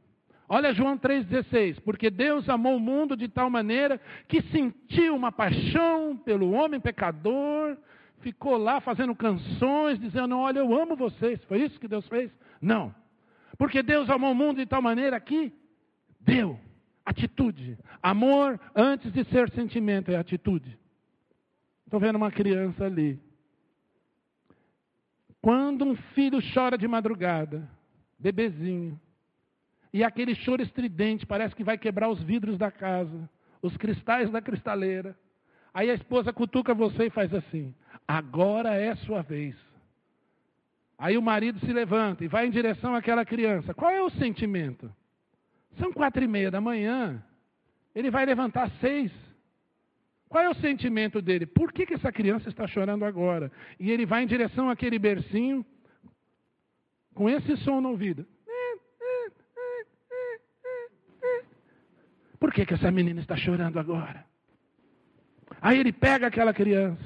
Olha 0.52 0.74
João 0.74 0.98
3,16. 0.98 1.80
Porque 1.80 2.10
Deus 2.10 2.48
amou 2.48 2.76
o 2.76 2.80
mundo 2.80 3.16
de 3.16 3.28
tal 3.28 3.48
maneira 3.48 4.00
que 4.26 4.42
sentiu 4.42 5.14
uma 5.14 5.30
paixão 5.30 6.16
pelo 6.16 6.50
homem 6.50 6.80
pecador, 6.80 7.76
ficou 8.18 8.56
lá 8.56 8.80
fazendo 8.80 9.14
canções, 9.14 10.00
dizendo: 10.00 10.36
Olha, 10.36 10.58
eu 10.58 10.74
amo 10.74 10.96
vocês. 10.96 11.42
Foi 11.44 11.62
isso 11.62 11.78
que 11.78 11.86
Deus 11.86 12.06
fez? 12.08 12.32
Não. 12.60 12.92
Porque 13.56 13.80
Deus 13.80 14.10
amou 14.10 14.32
o 14.32 14.34
mundo 14.34 14.56
de 14.56 14.66
tal 14.66 14.82
maneira 14.82 15.20
que 15.20 15.52
deu 16.18 16.58
atitude. 17.06 17.78
Amor, 18.02 18.58
antes 18.74 19.12
de 19.12 19.22
ser 19.26 19.48
sentimento, 19.52 20.10
é 20.10 20.16
atitude. 20.16 20.76
Estou 21.84 22.00
vendo 22.00 22.16
uma 22.16 22.30
criança 22.32 22.86
ali. 22.86 23.20
Quando 25.40 25.84
um 25.84 25.94
filho 25.94 26.40
chora 26.52 26.76
de 26.76 26.88
madrugada, 26.88 27.70
bebezinho, 28.18 29.00
e 29.92 30.04
aquele 30.04 30.34
choro 30.34 30.62
estridente 30.62 31.26
parece 31.26 31.54
que 31.54 31.64
vai 31.64 31.76
quebrar 31.76 32.08
os 32.08 32.22
vidros 32.22 32.56
da 32.56 32.70
casa, 32.70 33.28
os 33.60 33.76
cristais 33.76 34.30
da 34.30 34.40
cristaleira. 34.40 35.16
Aí 35.74 35.90
a 35.90 35.94
esposa 35.94 36.32
cutuca 36.32 36.74
você 36.74 37.06
e 37.06 37.10
faz 37.10 37.32
assim: 37.34 37.74
agora 38.06 38.74
é 38.74 38.94
sua 38.96 39.22
vez. 39.22 39.56
Aí 40.98 41.16
o 41.16 41.22
marido 41.22 41.58
se 41.60 41.72
levanta 41.72 42.24
e 42.24 42.28
vai 42.28 42.46
em 42.46 42.50
direção 42.50 42.94
àquela 42.94 43.24
criança. 43.24 43.72
Qual 43.72 43.90
é 43.90 44.02
o 44.02 44.10
sentimento? 44.10 44.92
São 45.78 45.92
quatro 45.92 46.22
e 46.22 46.28
meia 46.28 46.50
da 46.50 46.60
manhã. 46.60 47.22
Ele 47.94 48.10
vai 48.10 48.26
levantar 48.26 48.64
às 48.64 48.80
seis. 48.80 49.10
Qual 50.28 50.44
é 50.44 50.48
o 50.48 50.54
sentimento 50.54 51.20
dele? 51.20 51.46
Por 51.46 51.72
que, 51.72 51.86
que 51.86 51.94
essa 51.94 52.12
criança 52.12 52.48
está 52.48 52.66
chorando 52.66 53.04
agora? 53.04 53.50
E 53.80 53.90
ele 53.90 54.06
vai 54.06 54.22
em 54.22 54.26
direção 54.26 54.68
àquele 54.68 54.98
bercinho 54.98 55.64
com 57.14 57.28
esse 57.28 57.56
som 57.58 57.80
no 57.80 57.90
ouvido. 57.90 58.26
Por 62.40 62.52
que, 62.52 62.64
que 62.64 62.72
essa 62.72 62.90
menina 62.90 63.20
está 63.20 63.36
chorando 63.36 63.78
agora? 63.78 64.24
Aí 65.60 65.78
ele 65.78 65.92
pega 65.92 66.26
aquela 66.26 66.54
criança, 66.54 67.04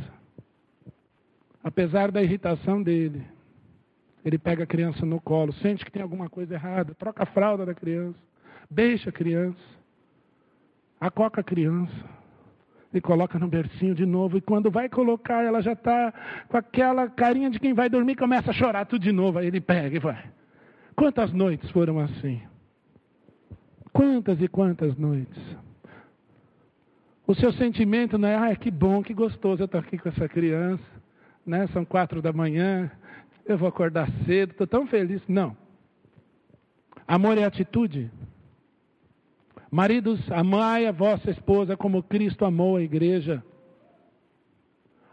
apesar 1.62 2.12
da 2.12 2.22
irritação 2.22 2.80
dele, 2.80 3.26
ele 4.24 4.38
pega 4.38 4.62
a 4.62 4.66
criança 4.66 5.04
no 5.04 5.20
colo, 5.20 5.52
sente 5.54 5.84
que 5.84 5.90
tem 5.90 6.00
alguma 6.00 6.30
coisa 6.30 6.54
errada, 6.54 6.94
troca 6.94 7.24
a 7.24 7.26
fralda 7.26 7.66
da 7.66 7.74
criança, 7.74 8.18
beija 8.70 9.10
a 9.10 9.12
criança, 9.12 9.58
acoca 11.00 11.40
a 11.40 11.44
criança 11.44 11.92
e 12.92 13.00
coloca 13.00 13.36
no 13.36 13.48
bercinho 13.48 13.94
de 13.94 14.06
novo. 14.06 14.38
E 14.38 14.40
quando 14.40 14.70
vai 14.70 14.88
colocar, 14.88 15.42
ela 15.42 15.60
já 15.60 15.72
está 15.72 16.14
com 16.48 16.56
aquela 16.56 17.10
carinha 17.10 17.50
de 17.50 17.58
quem 17.58 17.74
vai 17.74 17.88
dormir, 17.90 18.14
começa 18.14 18.50
a 18.50 18.54
chorar 18.54 18.86
tudo 18.86 19.02
de 19.02 19.10
novo. 19.12 19.38
Aí 19.40 19.48
ele 19.48 19.60
pega 19.60 19.96
e 19.96 19.98
vai. 19.98 20.24
Quantas 20.94 21.32
noites 21.32 21.68
foram 21.70 21.98
assim? 21.98 22.40
Quantas 23.94 24.42
e 24.42 24.48
quantas 24.48 24.96
noites? 24.96 25.40
O 27.24 27.32
seu 27.32 27.52
sentimento 27.52 28.18
não 28.18 28.28
é, 28.28 28.34
ah, 28.34 28.56
que 28.56 28.68
bom, 28.68 29.00
que 29.04 29.14
gostoso, 29.14 29.62
eu 29.62 29.66
estou 29.66 29.80
aqui 29.80 29.96
com 29.96 30.08
essa 30.08 30.28
criança, 30.28 30.82
né? 31.46 31.68
São 31.68 31.84
quatro 31.84 32.20
da 32.20 32.32
manhã, 32.32 32.90
eu 33.46 33.56
vou 33.56 33.68
acordar 33.68 34.10
cedo, 34.26 34.50
estou 34.50 34.66
tão 34.66 34.84
feliz. 34.88 35.22
Não. 35.28 35.56
Amor 37.06 37.38
é 37.38 37.44
atitude. 37.44 38.10
Maridos, 39.70 40.20
amai 40.32 40.86
a 40.86 40.92
vossa 40.92 41.30
esposa 41.30 41.76
como 41.76 42.02
Cristo 42.02 42.44
amou 42.44 42.76
a 42.76 42.82
igreja, 42.82 43.44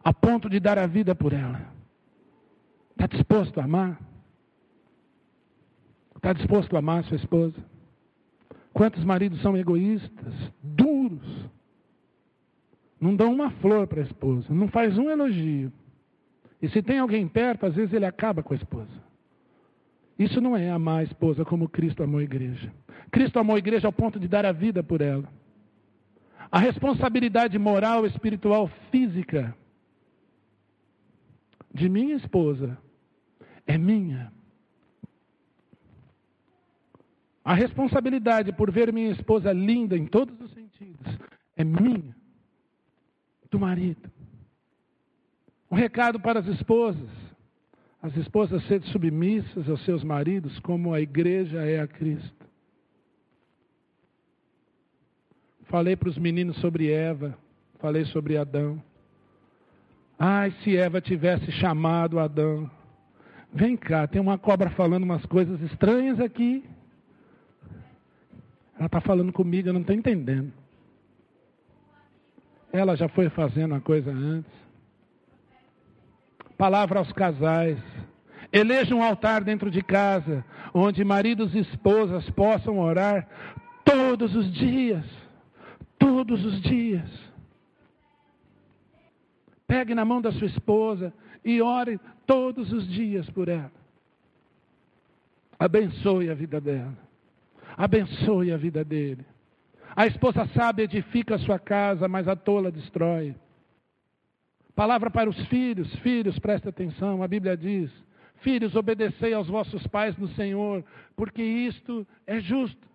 a 0.04 0.12
ponto 0.12 0.50
de 0.50 0.60
dar 0.60 0.80
a 0.80 0.88
vida 0.88 1.14
por 1.14 1.34
ela. 1.34 1.72
Está 2.92 3.06
disposto 3.06 3.60
a 3.60 3.64
amar? 3.64 4.00
Está 6.16 6.34
disposto 6.34 6.76
a 6.76 6.80
amar 6.80 7.04
sua 7.04 7.18
esposa? 7.18 7.71
Quantos 8.82 9.04
maridos 9.04 9.40
são 9.44 9.56
egoístas, 9.56 10.34
duros? 10.64 11.46
Não 13.00 13.16
dão 13.16 13.32
uma 13.32 13.52
flor 13.52 13.86
para 13.86 14.02
a 14.02 14.04
esposa, 14.04 14.52
não 14.52 14.68
faz 14.70 14.98
um 14.98 15.08
elogio. 15.08 15.72
E 16.60 16.68
se 16.68 16.82
tem 16.82 16.98
alguém 16.98 17.28
perto, 17.28 17.68
às 17.68 17.76
vezes 17.76 17.94
ele 17.94 18.08
acaba 18.08 18.42
com 18.42 18.56
a 18.56 18.58
esposa. 18.58 18.90
Isso 20.18 20.42
não 20.42 20.58
é 20.58 20.72
amar 20.72 21.02
a 21.02 21.04
esposa 21.04 21.46
como 21.46 21.70
Cristo 21.70 22.02
amou 22.02 22.22
a 22.22 22.24
igreja. 22.24 22.74
Cristo 23.12 23.38
amou 23.38 23.56
a 23.56 23.60
igreja 23.60 23.88
ao 23.88 23.94
ponto 23.94 24.20
de 24.20 24.28
dar 24.28 24.48
a 24.48 24.52
vida 24.52 24.82
por 24.82 25.00
ela. 25.00 25.32
A 26.52 26.58
responsabilidade 26.58 27.60
moral, 27.60 28.04
espiritual, 28.08 28.68
física 28.90 29.56
de 31.72 31.88
minha 31.88 32.16
esposa 32.16 32.76
é 33.68 33.78
minha. 33.78 34.34
A 37.44 37.54
responsabilidade 37.54 38.54
por 38.54 38.72
ver 38.72 38.94
minha 38.94 39.12
esposa 39.12 39.52
linda 39.52 39.98
em 39.98 40.06
todos 40.06 40.40
os 40.40 40.54
sentidos 40.54 41.08
é 41.56 41.64
minha, 41.64 42.16
do 43.50 43.60
marido. 43.60 44.12
Um 45.70 45.76
recado 45.76 46.20
para 46.20 46.40
as 46.40 46.48
esposas: 46.48 47.10
as 48.02 48.16
esposas 48.18 48.64
serem 48.68 48.88
submissas 48.92 49.70
aos 49.70 49.84
seus 49.86 50.04
maridos, 50.04 50.60
como 50.60 50.94
a 50.94 51.02
igreja 51.02 51.62
é 51.66 51.80
a 51.80 51.88
Cristo. 51.88 52.42
Falei 55.64 55.96
para 55.96 56.10
os 56.10 56.18
meninos 56.18 56.58
sobre 56.58 56.92
Eva, 56.92 57.38
falei 57.80 58.06
sobre 58.06 58.38
Adão. 58.38 58.82
Ai, 60.20 60.52
se 60.64 60.76
Eva 60.78 61.02
tivesse 61.02 61.52
chamado 61.54 62.20
Adão. 62.20 62.70
Vem 63.54 63.76
cá, 63.76 64.06
tem 64.06 64.22
uma 64.22 64.38
cobra 64.38 64.70
falando 64.70 65.04
umas 65.04 65.26
coisas 65.26 65.60
estranhas 65.62 66.20
aqui. 66.20 66.64
Ela 68.82 68.88
está 68.88 69.00
falando 69.00 69.32
comigo, 69.32 69.70
eu 69.70 69.74
não 69.74 69.82
estou 69.82 69.96
entendendo. 69.96 70.52
Ela 72.74 72.96
já 72.96 73.08
foi 73.08 73.30
fazendo 73.30 73.76
a 73.76 73.80
coisa 73.80 74.12
antes. 74.12 74.52
Palavra 76.58 76.98
aos 76.98 77.12
casais. 77.12 77.78
Eleja 78.52 78.96
um 78.96 79.04
altar 79.04 79.44
dentro 79.44 79.70
de 79.70 79.84
casa, 79.84 80.44
onde 80.74 81.04
maridos 81.04 81.54
e 81.54 81.60
esposas 81.60 82.28
possam 82.32 82.80
orar 82.80 83.30
todos 83.86 84.36
os 84.36 84.52
dias. 84.52 85.06
Todos 86.00 86.44
os 86.44 86.60
dias. 86.60 87.08
Pegue 89.68 89.94
na 89.94 90.04
mão 90.04 90.20
da 90.20 90.32
sua 90.32 90.48
esposa 90.48 91.14
e 91.46 91.62
ore 91.62 92.00
todos 92.26 92.74
os 92.74 92.88
dias 92.88 93.30
por 93.30 93.48
ela. 93.48 93.72
Abençoe 95.60 96.32
a 96.32 96.34
vida 96.34 96.60
dela 96.60 97.11
abençoe 97.84 98.52
a 98.52 98.58
vida 98.58 98.86
dele. 98.86 99.26
A 99.96 100.06
esposa 100.06 100.46
sábia 100.54 100.84
edifica 100.84 101.34
a 101.34 101.40
sua 101.40 101.58
casa, 101.58 102.08
mas 102.08 102.28
a 102.28 102.36
tola 102.36 102.72
destrói. 102.72 103.36
Palavra 104.76 105.10
para 105.10 105.28
os 105.28 105.48
filhos, 105.48 105.94
filhos, 105.96 106.38
preste 106.38 106.70
atenção, 106.70 107.24
a 107.24 107.28
Bíblia 107.28 107.58
diz: 107.58 107.92
Filhos, 108.42 108.76
obedecei 108.76 109.34
aos 109.34 109.48
vossos 109.48 109.86
pais 109.88 110.16
no 110.16 110.28
Senhor, 110.30 110.86
porque 111.16 111.42
isto 111.42 112.08
é 112.28 112.40
justo. 112.40 112.88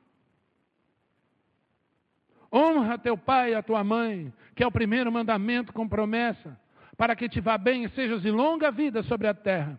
Honra 2.53 2.97
teu 2.97 3.19
pai 3.19 3.53
e 3.53 3.55
a 3.57 3.63
tua 3.63 3.83
mãe, 3.83 4.33
que 4.55 4.63
é 4.63 4.67
o 4.67 4.73
primeiro 4.73 5.11
mandamento 5.11 5.73
com 5.73 5.89
promessa, 5.89 6.59
para 6.97 7.17
que 7.17 7.29
te 7.29 7.41
vá 7.41 7.59
bem 7.59 7.85
e 7.85 7.89
sejas 7.89 8.23
de 8.23 8.31
longa 8.31 8.71
vida 8.71 9.03
sobre 9.03 9.27
a 9.27 9.35
terra. 9.35 9.79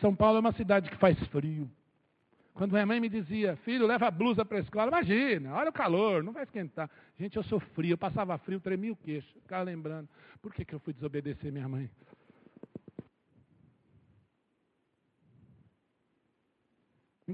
São 0.00 0.14
Paulo 0.14 0.38
é 0.38 0.40
uma 0.40 0.52
cidade 0.52 0.90
que 0.90 0.96
faz 0.96 1.18
frio. 1.28 1.70
Quando 2.54 2.72
minha 2.72 2.84
mãe 2.84 3.00
me 3.00 3.08
dizia, 3.08 3.56
filho, 3.64 3.86
leva 3.86 4.08
a 4.08 4.10
blusa 4.10 4.44
para 4.44 4.58
a 4.58 4.60
escola, 4.60 4.88
imagina, 4.88 5.54
olha 5.54 5.70
o 5.70 5.72
calor, 5.72 6.22
não 6.22 6.32
vai 6.32 6.42
esquentar. 6.42 6.90
Gente, 7.18 7.36
eu 7.36 7.42
sou 7.44 7.60
frio, 7.60 7.92
eu 7.92 7.98
passava 7.98 8.36
frio, 8.38 8.60
tremia 8.60 8.92
o 8.92 8.96
queixo, 8.96 9.28
ficava 9.42 9.62
lembrando, 9.62 10.08
por 10.42 10.52
que, 10.52 10.64
que 10.64 10.74
eu 10.74 10.80
fui 10.80 10.92
desobedecer 10.92 11.52
minha 11.52 11.68
mãe? 11.68 11.88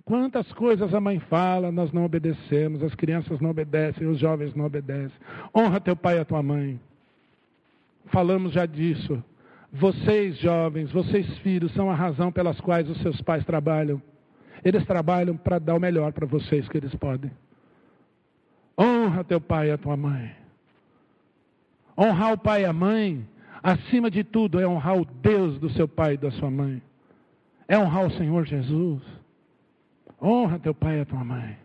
Quantas 0.05 0.53
coisas 0.53 0.93
a 0.95 1.01
mãe 1.01 1.19
fala, 1.21 1.73
nós 1.73 1.91
não 1.91 2.05
obedecemos, 2.05 2.83
as 2.83 2.95
crianças 2.95 3.41
não 3.41 3.51
obedecem, 3.51 4.07
os 4.07 4.19
jovens 4.19 4.55
não 4.55 4.67
obedecem. 4.67 5.17
Honra 5.57 5.81
teu 5.81 5.97
pai 5.97 6.19
e 6.19 6.21
a 6.21 6.25
tua 6.25 6.43
mãe. 6.43 6.79
Falamos 8.07 8.53
já 8.53 8.67
disso. 8.67 9.25
Vocês, 9.73 10.39
jovens, 10.39 10.91
vocês, 10.93 11.27
filhos, 11.39 11.73
são 11.73 11.91
a 11.91 11.95
razão 11.95 12.31
pelas 12.31 12.61
quais 12.61 12.89
os 12.89 12.99
seus 12.99 13.21
pais 13.21 13.45
trabalham. 13.45 14.01
Eles 14.65 14.85
trabalham 14.85 15.37
para 15.37 15.59
dar 15.59 15.75
o 15.75 15.81
melhor 15.81 16.13
para 16.13 16.27
vocês 16.27 16.69
que 16.69 16.77
eles 16.77 16.95
podem. 16.95 17.31
Honra 18.79 19.25
teu 19.25 19.41
pai 19.41 19.69
e 19.69 19.73
a 19.73 19.79
tua 19.79 19.97
mãe. 19.97 20.35
Honrar 21.99 22.33
o 22.33 22.39
pai 22.39 22.63
e 22.63 22.65
a 22.67 22.73
mãe, 22.73 23.27
acima 23.63 24.11
de 24.11 24.23
tudo, 24.23 24.61
é 24.61 24.67
honrar 24.67 24.99
o 24.99 25.05
Deus 25.05 25.59
do 25.59 25.71
seu 25.71 25.89
pai 25.89 26.15
e 26.15 26.19
da 26.19 26.31
sua 26.31 26.51
mãe. 26.51 26.83
É 27.69 27.79
honrar 27.79 28.07
o 28.07 28.11
Senhor 28.11 28.45
Jesus. 28.45 29.03
Honra 30.21 30.59
teu 30.59 30.75
pai 30.75 30.99
e 30.99 31.01
a 31.01 31.07
tua 31.07 31.25
mãe. 31.25 31.57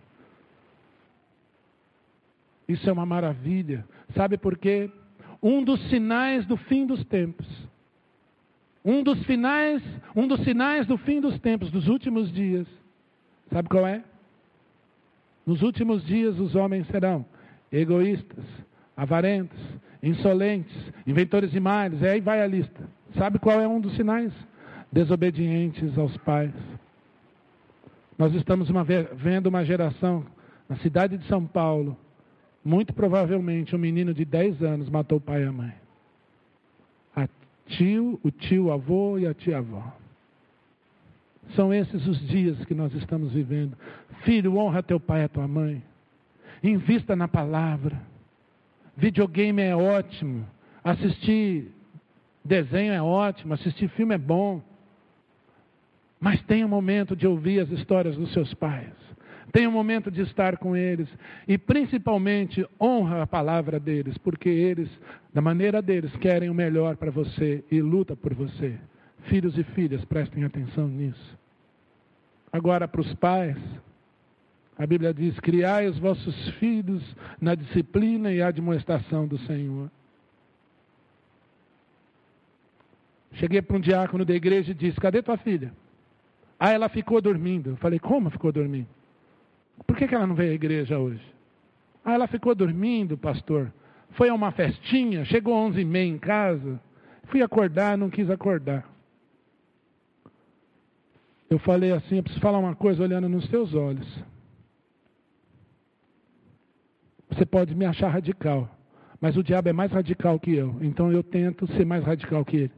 Isso 2.68 2.90
é 2.90 2.94
uma 2.94 3.06
maravilha. 3.06 3.86
Sabe 4.16 4.38
por 4.38 4.58
quê? 4.58 4.90
Um 5.44 5.64
dos 5.64 5.82
sinais 5.90 6.46
do 6.46 6.56
fim 6.56 6.86
dos 6.86 7.04
tempos 7.06 7.48
um 8.84 9.04
dos 9.04 9.24
finais, 9.26 9.82
um 10.16 10.28
dos 10.28 10.44
sinais 10.44 10.88
do 10.88 10.98
fim 10.98 11.22
dos 11.22 11.40
tempos, 11.40 11.70
dos 11.72 11.88
últimos 11.88 12.32
dias. 12.32 12.68
Sabe 13.52 13.70
qual 13.70 13.86
é? 13.86 14.04
Nos 15.46 15.62
últimos 15.62 16.04
dias 16.06 16.40
os 16.40 16.56
homens 16.56 16.88
serão 16.88 17.26
egoístas, 17.72 18.44
avarentos, 18.98 19.60
insolentes, 20.02 20.76
inventores 21.06 21.52
de 21.52 21.60
males, 21.60 22.02
e 22.02 22.08
aí 22.08 22.22
vai 22.22 22.42
a 22.42 22.48
lista. 22.48 22.90
Sabe 23.18 23.40
qual 23.40 23.60
é 23.60 23.68
um 23.68 23.80
dos 23.80 23.96
sinais? 23.96 24.34
Desobedientes 24.92 25.98
aos 25.98 26.16
pais. 26.18 26.54
Nós 28.18 28.34
estamos 28.34 28.70
uma, 28.70 28.84
vendo 28.84 29.48
uma 29.48 29.64
geração 29.64 30.26
na 30.68 30.76
cidade 30.78 31.18
de 31.18 31.26
São 31.28 31.46
Paulo, 31.46 31.98
muito 32.64 32.94
provavelmente 32.94 33.76
um 33.76 33.80
menino 33.80 34.14
de 34.14 34.26
10 34.26 34.62
anos 34.64 34.90
matou 34.90 35.18
o 35.18 35.22
pai 35.22 35.44
e 35.44 35.48
a 35.48 35.52
mãe 35.52 35.81
tio, 37.78 38.20
o 38.24 38.32
tio 38.32 38.72
avô 38.72 39.18
e 39.18 39.28
a 39.28 39.34
tia 39.34 39.58
avó. 39.58 39.84
São 41.56 41.74
esses 41.74 42.08
os 42.08 42.20
dias 42.28 42.64
que 42.66 42.74
nós 42.74 42.94
estamos 42.94 43.34
vivendo. 43.34 43.78
Filho, 44.24 44.58
honra 44.58 44.84
teu 44.84 45.00
pai 45.00 45.22
e 45.22 45.24
a 45.26 45.30
tua 45.30 45.48
mãe. 45.48 45.84
Invista 46.64 47.16
na 47.16 47.28
palavra. 47.28 48.02
Videogame 48.96 49.62
é 49.62 49.76
ótimo. 49.76 50.48
Assistir 50.84 51.72
desenho 52.44 52.94
é 52.94 53.02
ótimo. 53.02 53.54
Assistir 53.54 53.90
filme 53.90 54.16
é 54.16 54.18
bom. 54.18 54.62
Mas 56.20 56.42
tenha 56.44 56.66
um 56.66 56.70
momento 56.70 57.16
de 57.16 57.28
ouvir 57.28 57.60
as 57.60 57.70
histórias 57.72 58.16
dos 58.16 58.32
seus 58.32 58.54
pais. 58.54 58.94
Tenha 59.52 59.68
um 59.68 59.72
momento 59.72 60.10
de 60.10 60.22
estar 60.22 60.58
com 60.58 60.76
eles. 60.76 61.10
E 61.48 61.58
principalmente 61.58 62.66
honra 62.80 63.24
a 63.24 63.28
palavra 63.28 63.80
deles, 63.80 64.18
porque 64.18 64.50
eles, 64.50 64.90
da 65.34 65.42
maneira 65.42 65.82
deles, 65.82 66.16
querem 66.18 66.50
o 66.50 66.54
melhor 66.54 66.96
para 66.96 67.12
você 67.12 67.64
e 67.70 67.82
luta 67.82 68.16
por 68.16 68.34
você. 68.34 68.78
Filhos 69.24 69.58
e 69.58 69.64
filhas, 69.64 70.04
prestem 70.06 70.44
atenção 70.44 70.88
nisso. 70.88 71.38
Agora, 72.52 72.88
para 72.88 73.02
os 73.02 73.14
pais, 73.16 73.58
a 74.78 74.86
Bíblia 74.86 75.14
diz: 75.14 75.40
criai 75.40 75.88
os 75.88 76.00
vossos 76.00 76.50
filhos 76.52 77.04
na 77.40 77.54
disciplina 77.54 78.32
e 78.32 78.42
admoestação 78.42 79.28
do 79.28 79.38
Senhor. 79.40 79.92
Cheguei 83.34 83.62
para 83.62 83.78
um 83.78 83.80
diácono 83.80 84.26
da 84.26 84.34
igreja 84.34 84.72
e 84.72 84.76
disse: 84.76 85.00
Cadê 85.00 85.22
tua 85.22 85.38
filha? 85.38 85.72
Ah, 86.60 86.72
ela 86.72 86.90
ficou 86.90 87.22
dormindo. 87.22 87.72
Eu 87.72 87.78
falei: 87.78 88.00
Como 88.00 88.30
ficou 88.30 88.52
dormindo? 88.52 89.01
Por 89.86 89.96
que, 89.96 90.08
que 90.08 90.16
ela 90.16 90.28
não 90.28 90.36
veio 90.36 90.52
à 90.52 90.56
igreja 90.56 90.98
hoje? 91.00 91.24
Ah, 92.04 92.14
ela 92.14 92.28
ficou 92.28 92.56
dormindo, 92.56 93.18
pastor. 93.18 93.72
Foi 94.12 94.30
a 94.30 94.34
uma 94.34 94.52
festinha, 94.52 95.24
chegou 95.26 95.54
às 95.54 95.70
onze 95.70 95.82
e 95.82 95.86
meia 95.86 96.08
em 96.08 96.18
casa. 96.18 96.80
Fui 97.26 97.42
acordar, 97.42 97.98
não 97.98 98.10
quis 98.10 98.30
acordar. 98.30 98.90
Eu 101.50 101.60
falei 101.60 101.92
assim, 101.92 102.18
eu 102.18 102.24
preciso 102.24 102.42
falar 102.42 102.60
uma 102.60 102.76
coisa 102.76 103.04
olhando 103.04 103.28
nos 103.28 103.46
seus 103.50 103.74
olhos. 103.74 104.08
Você 107.30 107.46
pode 107.46 107.74
me 107.76 107.86
achar 107.86 108.10
radical, 108.10 108.70
mas 109.20 109.38
o 109.38 109.44
diabo 109.44 109.70
é 109.70 109.74
mais 109.74 109.92
radical 109.92 110.40
que 110.40 110.54
eu. 110.54 110.76
Então 110.82 111.12
eu 111.12 111.24
tento 111.24 111.68
ser 111.74 111.86
mais 111.86 112.04
radical 112.04 112.44
que 112.44 112.58
ele. 112.58 112.74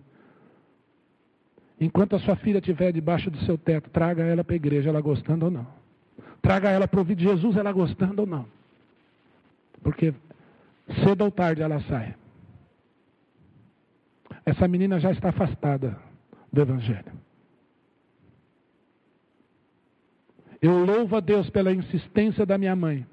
Enquanto 1.79 2.15
a 2.15 2.19
sua 2.19 2.35
filha 2.35 2.59
estiver 2.59 2.91
debaixo 2.91 3.29
do 3.31 3.37
seu 3.45 3.57
teto, 3.57 3.89
traga 3.89 4.23
ela 4.23 4.43
para 4.43 4.53
a 4.53 4.55
igreja, 4.55 4.89
ela 4.89 5.01
gostando 5.01 5.45
ou 5.45 5.51
não. 5.51 5.82
Traga 6.43 6.69
ela 6.69 6.89
para 6.89 6.99
ouvir 6.99 7.15
de 7.15 7.23
Jesus, 7.23 7.55
ela 7.55 7.71
gostando 7.71 8.23
ou 8.23 8.27
não. 8.27 8.45
Porque 9.81 10.13
cedo 11.01 11.23
ou 11.23 11.31
tarde 11.31 11.61
ela 11.61 11.79
sai. 11.83 12.13
Essa 14.45 14.67
menina 14.67 14.99
já 14.99 15.09
está 15.11 15.29
afastada 15.29 15.97
do 16.51 16.61
Evangelho. 16.61 17.13
Eu 20.61 20.83
louvo 20.83 21.15
a 21.15 21.21
Deus 21.21 21.49
pela 21.49 21.71
insistência 21.71 22.45
da 22.45 22.57
minha 22.57 22.75
mãe 22.75 23.07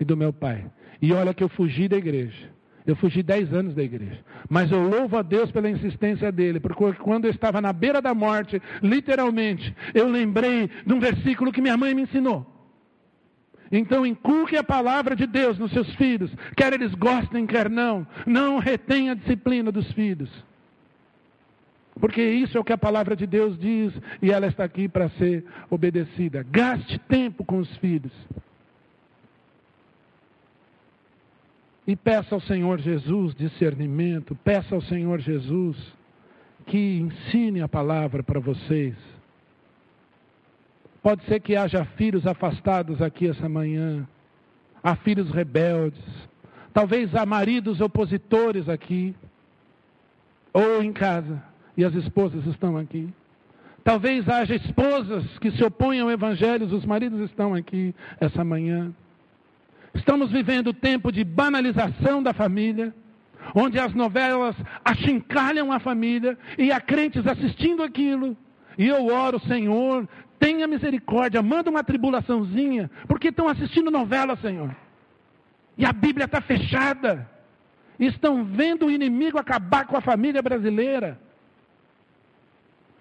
e 0.00 0.04
do 0.04 0.16
meu 0.16 0.32
pai. 0.32 0.68
E 1.00 1.12
olha 1.12 1.32
que 1.32 1.44
eu 1.44 1.48
fugi 1.48 1.86
da 1.86 1.96
igreja. 1.96 2.50
Eu 2.84 2.96
fugi 2.96 3.22
dez 3.22 3.52
anos 3.54 3.76
da 3.76 3.82
igreja. 3.84 4.24
Mas 4.50 4.72
eu 4.72 4.88
louvo 4.88 5.16
a 5.16 5.22
Deus 5.22 5.52
pela 5.52 5.70
insistência 5.70 6.32
dele, 6.32 6.58
porque 6.58 6.94
quando 6.94 7.26
eu 7.26 7.30
estava 7.30 7.60
na 7.60 7.72
beira 7.72 8.02
da 8.02 8.12
morte, 8.12 8.60
literalmente, 8.82 9.72
eu 9.94 10.08
lembrei 10.08 10.68
de 10.84 10.92
um 10.92 10.98
versículo 10.98 11.52
que 11.52 11.60
minha 11.60 11.76
mãe 11.76 11.94
me 11.94 12.02
ensinou. 12.02 12.55
Então 13.70 14.06
inculque 14.06 14.56
a 14.56 14.64
palavra 14.64 15.16
de 15.16 15.26
Deus 15.26 15.58
nos 15.58 15.72
seus 15.72 15.92
filhos, 15.96 16.30
quer 16.56 16.72
eles 16.72 16.94
gostem, 16.94 17.46
quer 17.46 17.68
não. 17.68 18.06
Não 18.26 18.58
retenha 18.58 19.12
a 19.12 19.14
disciplina 19.16 19.72
dos 19.72 19.90
filhos. 19.92 20.30
Porque 21.98 22.22
isso 22.22 22.56
é 22.58 22.60
o 22.60 22.64
que 22.64 22.72
a 22.72 22.78
palavra 22.78 23.16
de 23.16 23.26
Deus 23.26 23.58
diz 23.58 23.92
e 24.20 24.30
ela 24.30 24.46
está 24.46 24.64
aqui 24.64 24.88
para 24.88 25.08
ser 25.10 25.44
obedecida. 25.70 26.44
Gaste 26.48 26.98
tempo 27.08 27.44
com 27.44 27.58
os 27.58 27.76
filhos. 27.78 28.12
E 31.86 31.96
peça 31.96 32.34
ao 32.34 32.40
Senhor 32.40 32.80
Jesus 32.80 33.34
discernimento, 33.34 34.34
peça 34.44 34.74
ao 34.74 34.82
Senhor 34.82 35.20
Jesus 35.20 35.76
que 36.66 36.98
ensine 36.98 37.62
a 37.62 37.68
palavra 37.68 38.22
para 38.22 38.40
vocês. 38.40 38.94
Pode 41.06 41.24
ser 41.26 41.38
que 41.38 41.54
haja 41.54 41.84
filhos 41.84 42.26
afastados 42.26 43.00
aqui 43.00 43.28
essa 43.28 43.48
manhã, 43.48 44.04
há 44.82 44.96
filhos 44.96 45.30
rebeldes, 45.30 46.02
talvez 46.74 47.14
há 47.14 47.24
maridos 47.24 47.80
opositores 47.80 48.68
aqui, 48.68 49.14
ou 50.52 50.82
em 50.82 50.92
casa, 50.92 51.40
e 51.76 51.84
as 51.84 51.94
esposas 51.94 52.44
estão 52.46 52.76
aqui. 52.76 53.08
Talvez 53.84 54.28
haja 54.28 54.56
esposas 54.56 55.22
que 55.38 55.52
se 55.52 55.62
opõem 55.62 56.00
ao 56.00 56.10
Evangelho, 56.10 56.66
os 56.66 56.84
maridos 56.84 57.20
estão 57.20 57.54
aqui 57.54 57.94
essa 58.18 58.42
manhã. 58.42 58.92
Estamos 59.94 60.32
vivendo 60.32 60.72
tempo 60.72 61.12
de 61.12 61.22
banalização 61.22 62.20
da 62.20 62.32
família, 62.32 62.92
onde 63.54 63.78
as 63.78 63.94
novelas 63.94 64.56
achincalham 64.84 65.70
a 65.70 65.78
família 65.78 66.36
e 66.58 66.72
há 66.72 66.80
crentes 66.80 67.24
assistindo 67.28 67.84
aquilo. 67.84 68.36
E 68.78 68.88
eu 68.88 69.06
oro, 69.06 69.40
Senhor, 69.40 70.06
tenha 70.38 70.66
misericórdia, 70.66 71.42
manda 71.42 71.70
uma 71.70 71.84
tribulaçãozinha, 71.84 72.90
porque 73.06 73.28
estão 73.28 73.48
assistindo 73.48 73.90
novela, 73.90 74.36
Senhor. 74.36 74.74
E 75.76 75.84
a 75.84 75.92
Bíblia 75.92 76.24
está 76.24 76.40
fechada. 76.40 77.28
Estão 77.98 78.44
vendo 78.44 78.86
o 78.86 78.90
inimigo 78.90 79.38
acabar 79.38 79.86
com 79.86 79.96
a 79.96 80.00
família 80.00 80.42
brasileira. 80.42 81.18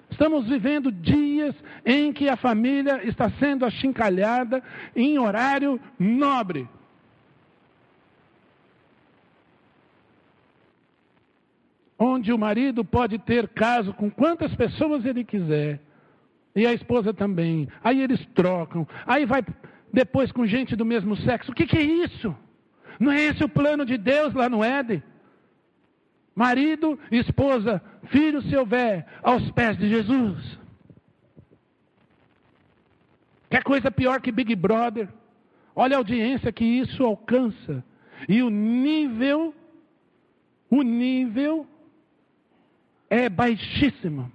Estamos 0.09 0.47
vivendo 0.47 0.91
dias 0.91 1.53
em 1.85 2.13
que 2.13 2.29
a 2.29 2.37
família 2.37 3.01
está 3.03 3.29
sendo 3.31 3.65
achincalhada 3.65 4.63
em 4.95 5.19
horário 5.19 5.79
nobre. 5.99 6.67
onde 11.97 12.31
o 12.31 12.37
marido 12.37 12.83
pode 12.83 13.17
ter 13.17 13.47
caso 13.49 13.93
com 13.93 14.09
quantas 14.09 14.53
pessoas 14.55 15.05
ele 15.05 15.23
quiser, 15.23 15.79
e 16.55 16.65
a 16.65 16.73
esposa 16.73 17.13
também. 17.13 17.67
Aí 17.83 18.01
eles 18.01 18.25
trocam, 18.33 18.87
aí 19.05 19.25
vai 19.25 19.43
depois 19.91 20.31
com 20.31 20.45
gente 20.45 20.75
do 20.75 20.85
mesmo 20.85 21.15
sexo. 21.17 21.51
O 21.51 21.55
que, 21.55 21.65
que 21.65 21.77
é 21.77 21.81
isso? 21.81 22.35
Não 22.99 23.11
é 23.11 23.21
esse 23.21 23.43
o 23.43 23.49
plano 23.49 23.85
de 23.85 23.97
Deus 23.97 24.33
lá 24.33 24.49
no 24.49 24.63
Éden? 24.63 25.03
Marido, 26.33 26.99
esposa, 27.11 27.81
filho, 28.05 28.41
se 28.41 28.55
houver, 28.55 29.05
aos 29.23 29.49
pés 29.51 29.77
de 29.77 29.89
Jesus. 29.89 30.59
Quer 33.49 33.63
coisa 33.63 33.89
pior 33.91 34.19
que 34.21 34.31
Big 34.31 34.53
Brother? 34.55 35.07
Olha 35.73 35.95
a 35.95 35.99
audiência 35.99 36.51
que 36.51 36.65
isso 36.65 37.03
alcança. 37.03 37.83
E 38.27 38.41
o 38.41 38.49
nível, 38.49 39.53
o 40.69 40.81
nível 40.81 41.67
é 43.09 43.29
baixíssima. 43.29 44.31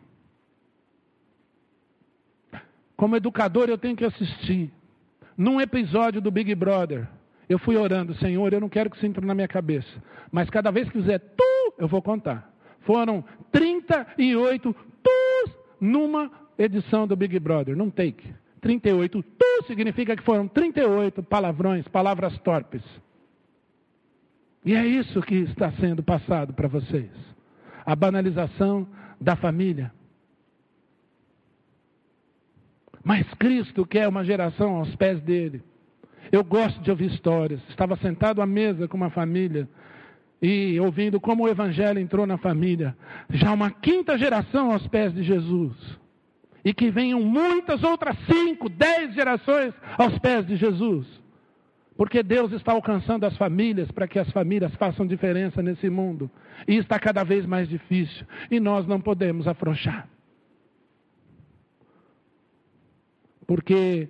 Como 3.00 3.16
educador, 3.16 3.70
eu 3.70 3.78
tenho 3.78 3.96
que 3.96 4.04
assistir. 4.04 4.70
Num 5.34 5.58
episódio 5.58 6.20
do 6.20 6.30
Big 6.30 6.54
Brother, 6.54 7.08
eu 7.48 7.58
fui 7.58 7.74
orando, 7.74 8.14
Senhor, 8.16 8.52
eu 8.52 8.60
não 8.60 8.68
quero 8.68 8.90
que 8.90 8.96
isso 8.98 9.06
entre 9.06 9.24
na 9.24 9.34
minha 9.34 9.48
cabeça. 9.48 9.88
Mas 10.30 10.50
cada 10.50 10.70
vez 10.70 10.86
que 10.86 11.00
fizer 11.00 11.18
tu, 11.18 11.74
eu 11.78 11.88
vou 11.88 12.02
contar. 12.02 12.52
Foram 12.80 13.24
38 13.50 14.76
tu 15.02 15.50
numa 15.80 16.30
edição 16.58 17.06
do 17.06 17.16
Big 17.16 17.38
Brother, 17.38 17.74
num 17.74 17.88
take. 17.88 18.34
38 18.60 19.22
tu 19.22 19.64
significa 19.66 20.14
que 20.14 20.22
foram 20.22 20.46
38 20.46 21.22
palavrões, 21.22 21.88
palavras 21.88 22.36
torpes. 22.40 22.82
E 24.62 24.74
é 24.74 24.86
isso 24.86 25.22
que 25.22 25.36
está 25.36 25.72
sendo 25.72 26.02
passado 26.02 26.52
para 26.52 26.68
vocês 26.68 27.08
a 27.86 27.96
banalização 27.96 28.86
da 29.18 29.36
família. 29.36 29.90
Mas 33.04 33.26
Cristo 33.34 33.86
quer 33.86 34.06
uma 34.08 34.24
geração 34.24 34.76
aos 34.76 34.94
pés 34.96 35.20
dele. 35.20 35.62
Eu 36.30 36.44
gosto 36.44 36.80
de 36.80 36.90
ouvir 36.90 37.10
histórias. 37.10 37.60
Estava 37.68 37.96
sentado 37.96 38.40
à 38.40 38.46
mesa 38.46 38.86
com 38.86 38.96
uma 38.96 39.10
família 39.10 39.68
e 40.42 40.78
ouvindo 40.80 41.20
como 41.20 41.44
o 41.44 41.48
Evangelho 41.48 41.98
entrou 41.98 42.26
na 42.26 42.38
família. 42.38 42.96
Já 43.30 43.52
uma 43.52 43.70
quinta 43.70 44.16
geração 44.16 44.72
aos 44.72 44.86
pés 44.86 45.12
de 45.12 45.22
Jesus. 45.22 45.74
E 46.64 46.74
que 46.74 46.90
venham 46.90 47.20
muitas 47.20 47.82
outras 47.82 48.16
cinco, 48.30 48.68
dez 48.68 49.14
gerações 49.14 49.74
aos 49.98 50.18
pés 50.18 50.46
de 50.46 50.56
Jesus. 50.56 51.06
Porque 51.96 52.22
Deus 52.22 52.52
está 52.52 52.72
alcançando 52.72 53.24
as 53.24 53.36
famílias 53.36 53.90
para 53.90 54.06
que 54.06 54.18
as 54.18 54.30
famílias 54.30 54.74
façam 54.76 55.06
diferença 55.06 55.62
nesse 55.62 55.90
mundo. 55.90 56.30
E 56.68 56.76
está 56.76 56.98
cada 56.98 57.24
vez 57.24 57.44
mais 57.44 57.68
difícil. 57.68 58.26
E 58.50 58.60
nós 58.60 58.86
não 58.86 59.00
podemos 59.00 59.48
afrouxar. 59.48 60.06
Porque 63.50 64.08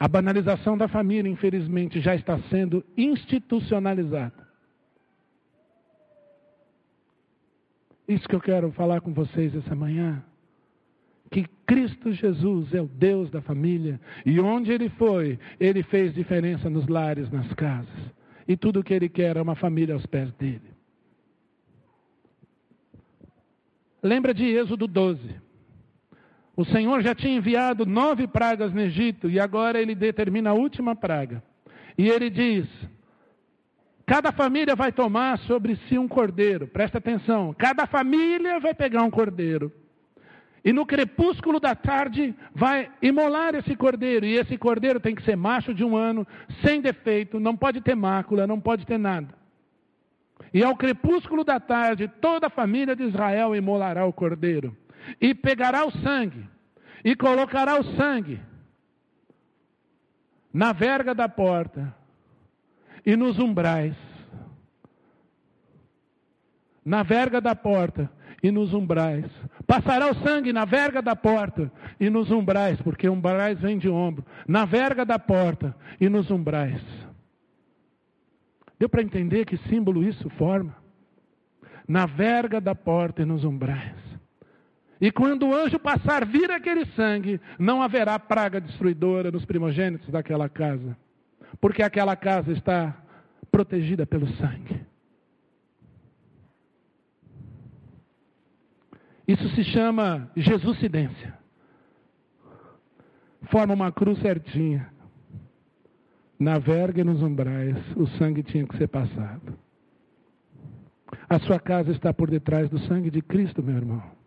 a 0.00 0.08
banalização 0.08 0.74
da 0.74 0.88
família, 0.88 1.30
infelizmente, 1.30 2.00
já 2.00 2.14
está 2.14 2.38
sendo 2.48 2.82
institucionalizada. 2.96 4.48
Isso 8.08 8.26
que 8.26 8.34
eu 8.34 8.40
quero 8.40 8.72
falar 8.72 9.02
com 9.02 9.12
vocês 9.12 9.54
essa 9.54 9.74
manhã 9.74 10.24
que 11.30 11.44
Cristo 11.66 12.14
Jesus 12.14 12.72
é 12.72 12.80
o 12.80 12.86
Deus 12.86 13.30
da 13.30 13.42
família 13.42 14.00
e 14.24 14.40
onde 14.40 14.72
ele 14.72 14.88
foi, 14.88 15.38
ele 15.60 15.82
fez 15.82 16.14
diferença 16.14 16.70
nos 16.70 16.88
lares, 16.88 17.30
nas 17.30 17.52
casas. 17.52 18.14
E 18.48 18.56
tudo 18.56 18.80
o 18.80 18.82
que 18.82 18.94
ele 18.94 19.10
quer 19.10 19.36
é 19.36 19.42
uma 19.42 19.54
família 19.54 19.94
aos 19.94 20.06
pés 20.06 20.32
dele. 20.32 20.72
Lembra 24.02 24.32
de 24.32 24.44
Êxodo 24.46 24.86
12. 24.86 25.47
O 26.58 26.64
Senhor 26.64 27.00
já 27.02 27.14
tinha 27.14 27.36
enviado 27.36 27.86
nove 27.86 28.26
pragas 28.26 28.72
no 28.74 28.80
Egito 28.80 29.30
e 29.30 29.38
agora 29.38 29.80
ele 29.80 29.94
determina 29.94 30.50
a 30.50 30.54
última 30.54 30.96
praga. 30.96 31.40
E 31.96 32.08
ele 32.08 32.28
diz: 32.28 32.66
Cada 34.04 34.32
família 34.32 34.74
vai 34.74 34.90
tomar 34.90 35.38
sobre 35.38 35.76
si 35.86 35.96
um 35.96 36.08
cordeiro, 36.08 36.66
presta 36.66 36.98
atenção, 36.98 37.54
cada 37.56 37.86
família 37.86 38.58
vai 38.58 38.74
pegar 38.74 39.04
um 39.04 39.10
cordeiro. 39.10 39.70
E 40.64 40.72
no 40.72 40.84
crepúsculo 40.84 41.60
da 41.60 41.76
tarde 41.76 42.34
vai 42.52 42.90
imolar 43.00 43.54
esse 43.54 43.76
cordeiro. 43.76 44.26
E 44.26 44.34
esse 44.34 44.58
cordeiro 44.58 44.98
tem 44.98 45.14
que 45.14 45.22
ser 45.22 45.36
macho 45.36 45.72
de 45.72 45.84
um 45.84 45.96
ano, 45.96 46.26
sem 46.64 46.80
defeito, 46.80 47.38
não 47.38 47.56
pode 47.56 47.80
ter 47.82 47.94
mácula, 47.94 48.48
não 48.48 48.58
pode 48.58 48.84
ter 48.84 48.98
nada. 48.98 49.32
E 50.52 50.64
ao 50.64 50.74
crepúsculo 50.74 51.44
da 51.44 51.60
tarde, 51.60 52.10
toda 52.20 52.48
a 52.48 52.50
família 52.50 52.96
de 52.96 53.04
Israel 53.04 53.54
imolará 53.54 54.04
o 54.04 54.12
cordeiro. 54.12 54.76
E 55.20 55.34
pegará 55.34 55.86
o 55.86 55.90
sangue, 55.90 56.48
e 57.04 57.14
colocará 57.16 57.78
o 57.78 57.84
sangue 57.96 58.40
na 60.52 60.72
verga 60.72 61.14
da 61.14 61.28
porta 61.28 61.94
e 63.04 63.16
nos 63.16 63.38
umbrais. 63.38 63.94
Na 66.84 67.02
verga 67.02 67.40
da 67.40 67.54
porta 67.54 68.10
e 68.42 68.50
nos 68.50 68.72
umbrais. 68.72 69.26
Passará 69.66 70.10
o 70.10 70.14
sangue 70.14 70.52
na 70.52 70.64
verga 70.64 71.02
da 71.02 71.14
porta 71.14 71.70
e 72.00 72.08
nos 72.08 72.30
umbrais, 72.30 72.80
porque 72.80 73.08
umbrais 73.08 73.60
vem 73.60 73.78
de 73.78 73.88
ombro. 73.88 74.24
Na 74.46 74.64
verga 74.64 75.04
da 75.04 75.18
porta 75.18 75.76
e 76.00 76.08
nos 76.08 76.30
umbrais. 76.30 76.82
Deu 78.78 78.88
para 78.88 79.02
entender 79.02 79.44
que 79.44 79.56
símbolo 79.68 80.02
isso 80.02 80.30
forma? 80.30 80.74
Na 81.86 82.06
verga 82.06 82.60
da 82.60 82.74
porta 82.74 83.22
e 83.22 83.24
nos 83.24 83.44
umbrais. 83.44 84.07
E 85.00 85.12
quando 85.12 85.46
o 85.46 85.54
anjo 85.54 85.78
passar, 85.78 86.26
vir 86.26 86.50
aquele 86.50 86.84
sangue, 86.86 87.40
não 87.58 87.80
haverá 87.80 88.18
praga 88.18 88.60
destruidora 88.60 89.30
nos 89.30 89.44
primogênitos 89.44 90.08
daquela 90.10 90.48
casa, 90.48 90.96
porque 91.60 91.82
aquela 91.82 92.16
casa 92.16 92.52
está 92.52 92.96
protegida 93.50 94.04
pelo 94.04 94.26
sangue. 94.34 94.80
Isso 99.26 99.46
se 99.50 99.62
chama 99.64 100.30
Jesuscidência. 100.34 101.36
forma 103.50 103.74
uma 103.74 103.92
cruz 103.92 104.18
certinha. 104.20 104.90
Na 106.38 106.58
verga 106.58 107.00
e 107.00 107.04
nos 107.04 107.20
umbrais, 107.20 107.76
o 107.96 108.06
sangue 108.16 108.42
tinha 108.42 108.66
que 108.66 108.76
ser 108.76 108.88
passado. 108.88 109.58
A 111.28 111.38
sua 111.40 111.58
casa 111.58 111.90
está 111.90 112.12
por 112.12 112.30
detrás 112.30 112.70
do 112.70 112.78
sangue 112.80 113.10
de 113.10 113.20
Cristo, 113.20 113.62
meu 113.62 113.76
irmão. 113.76 114.17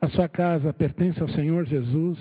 A 0.00 0.08
sua 0.08 0.28
casa 0.28 0.72
pertence 0.72 1.20
ao 1.20 1.28
Senhor 1.28 1.64
Jesus. 1.64 2.18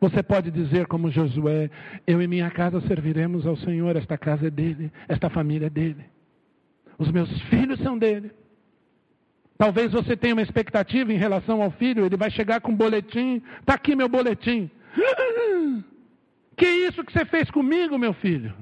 Você 0.00 0.22
pode 0.22 0.50
dizer, 0.50 0.86
como 0.86 1.10
Josué: 1.10 1.70
Eu 2.06 2.22
e 2.22 2.28
minha 2.28 2.50
casa 2.50 2.80
serviremos 2.82 3.46
ao 3.46 3.56
Senhor, 3.56 3.96
esta 3.96 4.16
casa 4.16 4.46
é 4.46 4.50
dele, 4.50 4.92
esta 5.08 5.28
família 5.28 5.66
é 5.66 5.70
dele. 5.70 6.04
Os 6.98 7.10
meus 7.10 7.30
filhos 7.42 7.80
são 7.80 7.98
dele. 7.98 8.30
Talvez 9.56 9.90
você 9.90 10.16
tenha 10.16 10.34
uma 10.34 10.42
expectativa 10.42 11.12
em 11.12 11.16
relação 11.16 11.60
ao 11.60 11.70
filho, 11.72 12.06
ele 12.06 12.16
vai 12.16 12.30
chegar 12.30 12.60
com 12.60 12.70
um 12.70 12.76
boletim. 12.76 13.42
Está 13.60 13.74
aqui 13.74 13.96
meu 13.96 14.08
boletim. 14.08 14.70
Que 16.56 16.66
isso 16.66 17.04
que 17.04 17.12
você 17.12 17.24
fez 17.24 17.50
comigo, 17.50 17.98
meu 17.98 18.12
filho? 18.12 18.54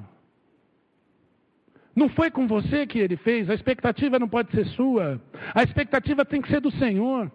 Não 1.94 2.08
foi 2.10 2.30
com 2.30 2.46
você 2.46 2.86
que 2.86 2.98
ele 2.98 3.16
fez, 3.16 3.48
a 3.48 3.54
expectativa 3.54 4.18
não 4.18 4.28
pode 4.28 4.50
ser 4.52 4.66
sua, 4.66 5.20
a 5.54 5.62
expectativa 5.62 6.26
tem 6.26 6.42
que 6.42 6.48
ser 6.48 6.60
do 6.60 6.70
Senhor. 6.72 7.32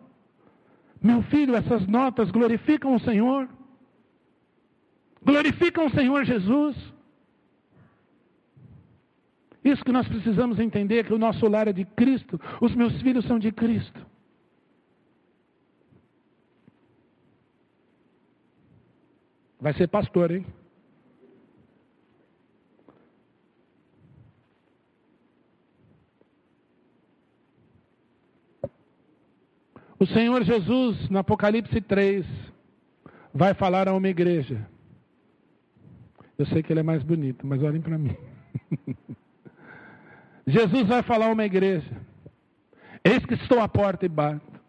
Meu 1.01 1.23
filho, 1.23 1.55
essas 1.55 1.87
notas 1.87 2.29
glorificam 2.29 2.93
o 2.93 2.99
Senhor, 2.99 3.49
glorificam 5.23 5.87
o 5.87 5.89
Senhor 5.89 6.23
Jesus. 6.23 6.75
Isso 9.63 9.83
que 9.83 9.91
nós 9.91 10.07
precisamos 10.07 10.59
entender: 10.59 11.05
que 11.05 11.13
o 11.13 11.17
nosso 11.17 11.47
lar 11.47 11.67
é 11.67 11.73
de 11.73 11.85
Cristo, 11.85 12.39
os 12.61 12.75
meus 12.75 13.01
filhos 13.01 13.25
são 13.25 13.39
de 13.39 13.51
Cristo. 13.51 14.05
Vai 19.59 19.73
ser 19.73 19.87
pastor, 19.87 20.31
hein? 20.31 20.45
O 30.01 30.05
Senhor 30.07 30.43
Jesus, 30.43 31.09
no 31.11 31.19
Apocalipse 31.19 31.79
3, 31.79 32.25
vai 33.31 33.53
falar 33.53 33.87
a 33.87 33.93
uma 33.93 34.07
igreja. 34.07 34.67
Eu 36.39 36.47
sei 36.47 36.63
que 36.63 36.73
ele 36.73 36.79
é 36.79 36.83
mais 36.83 37.03
bonito, 37.03 37.45
mas 37.45 37.61
olhem 37.61 37.79
para 37.79 37.99
mim. 37.99 38.17
Jesus 40.47 40.87
vai 40.87 41.03
falar 41.03 41.27
a 41.27 41.31
uma 41.31 41.45
igreja: 41.45 42.01
Eis 43.03 43.23
que 43.23 43.35
estou 43.35 43.59
à 43.59 43.67
porta 43.67 44.03
e 44.03 44.09
bato. 44.09 44.59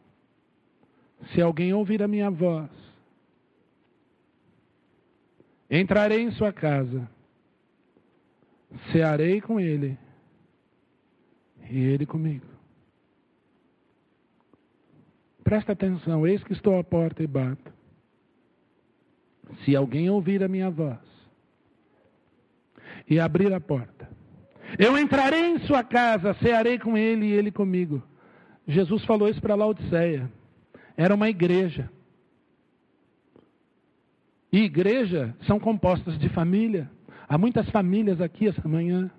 Se 1.33 1.41
alguém 1.41 1.73
ouvir 1.73 2.03
a 2.03 2.09
minha 2.09 2.31
voz, 2.31 2.69
entrarei 5.71 6.21
em 6.21 6.31
sua 6.33 6.53
casa, 6.53 7.09
cearei 8.93 9.41
com 9.41 9.59
ele 9.59 9.99
e 11.71 11.79
ele 11.79 12.05
comigo. 12.05 12.52
Presta 15.45 15.73
atenção, 15.73 16.27
eis 16.27 16.43
que 16.45 16.53
estou 16.53 16.79
à 16.79 16.85
porta 16.85 17.23
e 17.23 17.27
bato. 17.27 17.73
Se 19.65 19.77
alguém 19.77 20.09
ouvir 20.09 20.43
a 20.43 20.49
minha 20.49 20.71
voz 20.71 20.99
e 23.09 23.19
abrir 23.19 23.53
a 23.53 23.61
porta, 23.61 24.09
eu 24.79 24.97
entrarei 24.97 25.51
em 25.51 25.59
sua 25.61 25.83
casa, 25.85 26.35
cearei 26.35 26.79
com 26.79 26.97
ele 26.97 27.27
e 27.27 27.33
ele 27.33 27.51
comigo. 27.51 28.03
Jesus 28.67 29.05
falou 29.05 29.29
isso 29.29 29.41
para 29.41 29.55
Laodiceia. 29.55 30.31
Era 30.97 31.15
uma 31.15 31.29
igreja. 31.29 31.91
E 34.53 34.61
igreja 34.61 35.35
são 35.47 35.59
compostas 35.59 36.19
de 36.19 36.29
família. 36.29 36.91
Há 37.29 37.37
muitas 37.37 37.69
famílias 37.71 38.21
aqui 38.21 38.49
essa 38.49 38.67
manhã. 38.69 39.11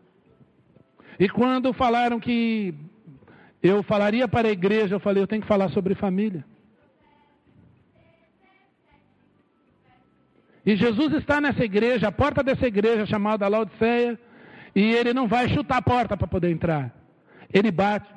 E 1.20 1.28
quando 1.28 1.74
falaram 1.74 2.20
que 2.20 2.74
eu 3.64 3.82
falaria 3.82 4.28
para 4.28 4.50
a 4.50 4.52
igreja, 4.52 4.96
eu 4.96 5.00
falei, 5.00 5.24
eu 5.24 5.28
tenho 5.28 5.42
que 5.42 5.48
falar 5.48 5.70
sobre 5.70 5.96
família. 5.96 6.44
E 10.66 10.76
Jesus 10.76 11.14
está 11.14 11.40
nessa 11.40 11.64
igreja, 11.64 12.10
a 12.10 12.12
porta 12.12 12.44
dessa 12.44 12.68
igreja 12.68 13.06
chamada 13.06 13.48
Laodiceia, 13.48 14.20
e 14.76 14.82
ele 14.82 15.14
não 15.14 15.28
vai 15.28 15.48
chutar 15.48 15.78
a 15.78 15.82
porta 15.82 16.18
para 16.18 16.28
poder 16.28 16.52
entrar. 16.52 16.94
Ele 17.54 17.72
bate. 17.72 18.08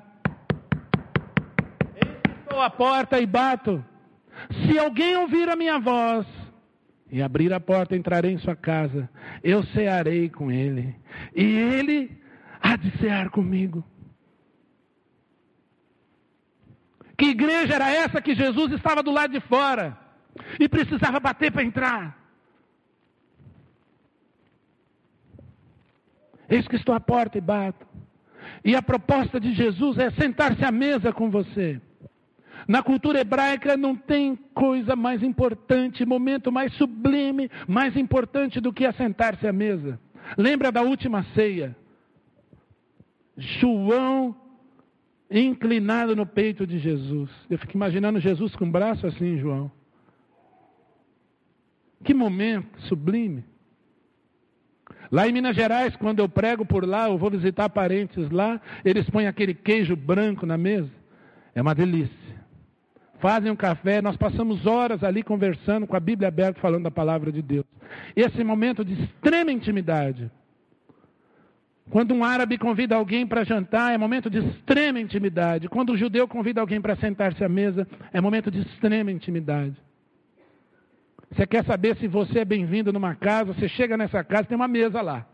Estou 2.40 2.60
a 2.60 2.70
porta 2.70 3.20
e 3.20 3.26
bato. 3.26 3.84
Se 4.50 4.78
alguém 4.78 5.16
ouvir 5.16 5.48
a 5.48 5.56
minha 5.56 5.78
voz 5.78 6.26
e 7.10 7.22
abrir 7.22 7.52
a 7.52 7.60
porta, 7.60 7.96
entrarei 7.96 8.32
em 8.32 8.38
sua 8.38 8.56
casa. 8.56 9.08
Eu 9.44 9.62
cearei 9.64 10.28
com 10.28 10.50
ele. 10.50 10.94
E 11.34 11.44
ele 11.44 12.10
há 12.60 12.76
de 12.76 12.90
cear 12.98 13.30
comigo. 13.30 13.84
Que 17.16 17.26
igreja 17.26 17.74
era 17.74 17.90
essa 17.90 18.20
que 18.20 18.34
Jesus 18.34 18.72
estava 18.72 19.02
do 19.02 19.10
lado 19.10 19.32
de 19.32 19.40
fora 19.40 19.96
e 20.60 20.68
precisava 20.68 21.18
bater 21.18 21.50
para 21.50 21.64
entrar? 21.64 22.26
Eis 26.48 26.68
que 26.68 26.76
estou 26.76 26.94
à 26.94 27.00
porta 27.00 27.38
e 27.38 27.40
bato. 27.40 27.86
E 28.64 28.76
a 28.76 28.82
proposta 28.82 29.40
de 29.40 29.52
Jesus 29.54 29.98
é 29.98 30.10
sentar-se 30.10 30.64
à 30.64 30.70
mesa 30.70 31.12
com 31.12 31.30
você. 31.30 31.80
Na 32.68 32.82
cultura 32.82 33.20
hebraica 33.20 33.76
não 33.76 33.94
tem 33.94 34.36
coisa 34.52 34.96
mais 34.96 35.22
importante, 35.22 36.04
momento 36.04 36.50
mais 36.50 36.72
sublime, 36.74 37.50
mais 37.66 37.96
importante 37.96 38.60
do 38.60 38.72
que 38.72 38.84
assentar-se 38.84 39.46
à 39.46 39.52
mesa. 39.52 39.98
Lembra 40.36 40.72
da 40.72 40.82
última 40.82 41.24
ceia? 41.34 41.76
João 43.36 44.34
inclinado 45.30 46.14
no 46.14 46.26
peito 46.26 46.66
de 46.66 46.78
Jesus. 46.78 47.30
Eu 47.50 47.58
fico 47.58 47.76
imaginando 47.76 48.20
Jesus 48.20 48.54
com 48.54 48.64
o 48.64 48.70
braço 48.70 49.06
assim, 49.06 49.38
João. 49.38 49.70
Que 52.04 52.14
momento 52.14 52.80
sublime. 52.82 53.44
Lá 55.10 55.28
em 55.28 55.32
Minas 55.32 55.56
Gerais, 55.56 55.94
quando 55.96 56.18
eu 56.20 56.28
prego 56.28 56.64
por 56.64 56.86
lá, 56.86 57.08
eu 57.08 57.18
vou 57.18 57.30
visitar 57.30 57.68
parentes 57.68 58.30
lá, 58.30 58.60
eles 58.84 59.08
põem 59.08 59.26
aquele 59.26 59.54
queijo 59.54 59.96
branco 59.96 60.46
na 60.46 60.56
mesa. 60.56 60.90
É 61.54 61.62
uma 61.62 61.74
delícia. 61.74 62.36
Fazem 63.18 63.50
um 63.50 63.56
café, 63.56 64.02
nós 64.02 64.16
passamos 64.16 64.66
horas 64.66 65.02
ali 65.02 65.22
conversando 65.22 65.86
com 65.86 65.96
a 65.96 66.00
Bíblia 66.00 66.28
aberta, 66.28 66.60
falando 66.60 66.84
da 66.84 66.90
palavra 66.90 67.32
de 67.32 67.40
Deus. 67.40 67.64
Esse 68.14 68.44
momento 68.44 68.84
de 68.84 68.92
extrema 68.92 69.50
intimidade. 69.50 70.30
Quando 71.90 72.12
um 72.12 72.24
árabe 72.24 72.58
convida 72.58 72.96
alguém 72.96 73.26
para 73.26 73.44
jantar, 73.44 73.92
é 73.92 73.98
momento 73.98 74.28
de 74.28 74.38
extrema 74.38 74.98
intimidade. 74.98 75.68
Quando 75.68 75.90
o 75.90 75.96
judeu 75.96 76.26
convida 76.26 76.60
alguém 76.60 76.80
para 76.80 76.96
sentar-se 76.96 77.44
à 77.44 77.48
mesa, 77.48 77.86
é 78.12 78.20
momento 78.20 78.50
de 78.50 78.60
extrema 78.60 79.10
intimidade. 79.10 79.76
Você 81.30 81.46
quer 81.46 81.64
saber 81.64 81.96
se 81.96 82.08
você 82.08 82.40
é 82.40 82.44
bem-vindo 82.44 82.92
numa 82.92 83.14
casa? 83.14 83.52
Você 83.52 83.68
chega 83.68 83.96
nessa 83.96 84.24
casa, 84.24 84.44
tem 84.44 84.56
uma 84.56 84.68
mesa 84.68 85.00
lá. 85.00 85.26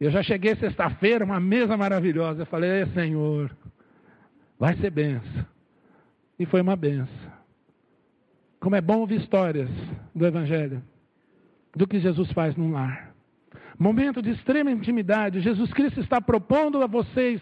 Eu 0.00 0.10
já 0.10 0.22
cheguei 0.22 0.54
sexta-feira, 0.56 1.24
uma 1.24 1.40
mesa 1.40 1.76
maravilhosa. 1.76 2.42
Eu 2.42 2.46
falei, 2.46 2.86
Senhor, 2.94 3.54
vai 4.58 4.74
ser 4.76 4.90
benção. 4.90 5.46
E 6.38 6.46
foi 6.46 6.60
uma 6.62 6.76
benção. 6.76 7.32
Como 8.60 8.74
é 8.74 8.80
bom 8.80 9.00
ouvir 9.00 9.20
histórias 9.20 9.68
do 10.14 10.26
Evangelho, 10.26 10.82
do 11.74 11.86
que 11.86 12.00
Jesus 12.00 12.30
faz 12.32 12.56
num 12.56 12.72
lar 12.72 13.07
momento 13.78 14.20
de 14.20 14.30
extrema 14.30 14.70
intimidade, 14.70 15.40
Jesus 15.40 15.72
Cristo 15.72 16.00
está 16.00 16.20
propondo 16.20 16.82
a 16.82 16.86
vocês, 16.86 17.40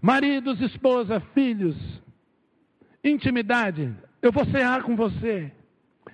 maridos, 0.00 0.60
esposa, 0.60 1.20
filhos, 1.34 1.76
intimidade. 3.02 3.94
Eu 4.22 4.32
vou 4.32 4.46
cear 4.46 4.82
com 4.82 4.96
você, 4.96 5.52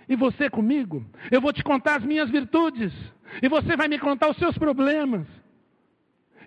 e 0.08 0.16
você 0.16 0.50
comigo. 0.50 1.04
Eu 1.30 1.40
vou 1.40 1.52
te 1.52 1.62
contar 1.62 1.98
as 1.98 2.04
minhas 2.04 2.28
virtudes, 2.28 2.92
e 3.40 3.48
você 3.48 3.76
vai 3.76 3.86
me 3.86 3.98
contar 3.98 4.30
os 4.30 4.36
seus 4.36 4.58
problemas. 4.58 5.26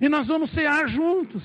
E 0.01 0.09
nós 0.09 0.28
vamos 0.28 0.51
cear 0.51 0.89
juntos. 0.89 1.41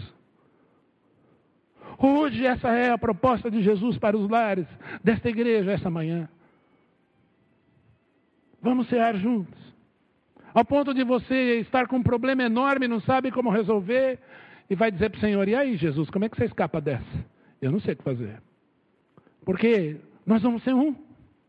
Hoje, 1.96 2.44
essa 2.44 2.70
é 2.70 2.90
a 2.90 2.98
proposta 2.98 3.50
de 3.50 3.62
Jesus 3.62 3.98
para 3.98 4.16
os 4.16 4.28
lares 4.28 4.66
desta 5.02 5.28
igreja, 5.28 5.72
essa 5.72 5.90
manhã. 5.90 6.28
Vamos 8.60 8.88
cear 8.88 9.16
juntos 9.16 9.67
ao 10.54 10.64
ponto 10.64 10.94
de 10.94 11.04
você 11.04 11.60
estar 11.60 11.86
com 11.86 11.96
um 11.96 12.02
problema 12.02 12.42
enorme, 12.42 12.88
não 12.88 13.00
sabe 13.00 13.30
como 13.30 13.50
resolver, 13.50 14.18
e 14.68 14.74
vai 14.74 14.90
dizer 14.90 15.10
para 15.10 15.18
o 15.18 15.20
Senhor: 15.20 15.48
e 15.48 15.54
aí, 15.54 15.76
Jesus, 15.76 16.10
como 16.10 16.24
é 16.24 16.28
que 16.28 16.36
você 16.36 16.44
escapa 16.44 16.80
dessa? 16.80 17.04
Eu 17.60 17.72
não 17.72 17.80
sei 17.80 17.94
o 17.94 17.96
que 17.96 18.04
fazer. 18.04 18.40
Porque 19.44 19.96
nós 20.26 20.42
vamos 20.42 20.62
ser 20.62 20.74
um 20.74 20.94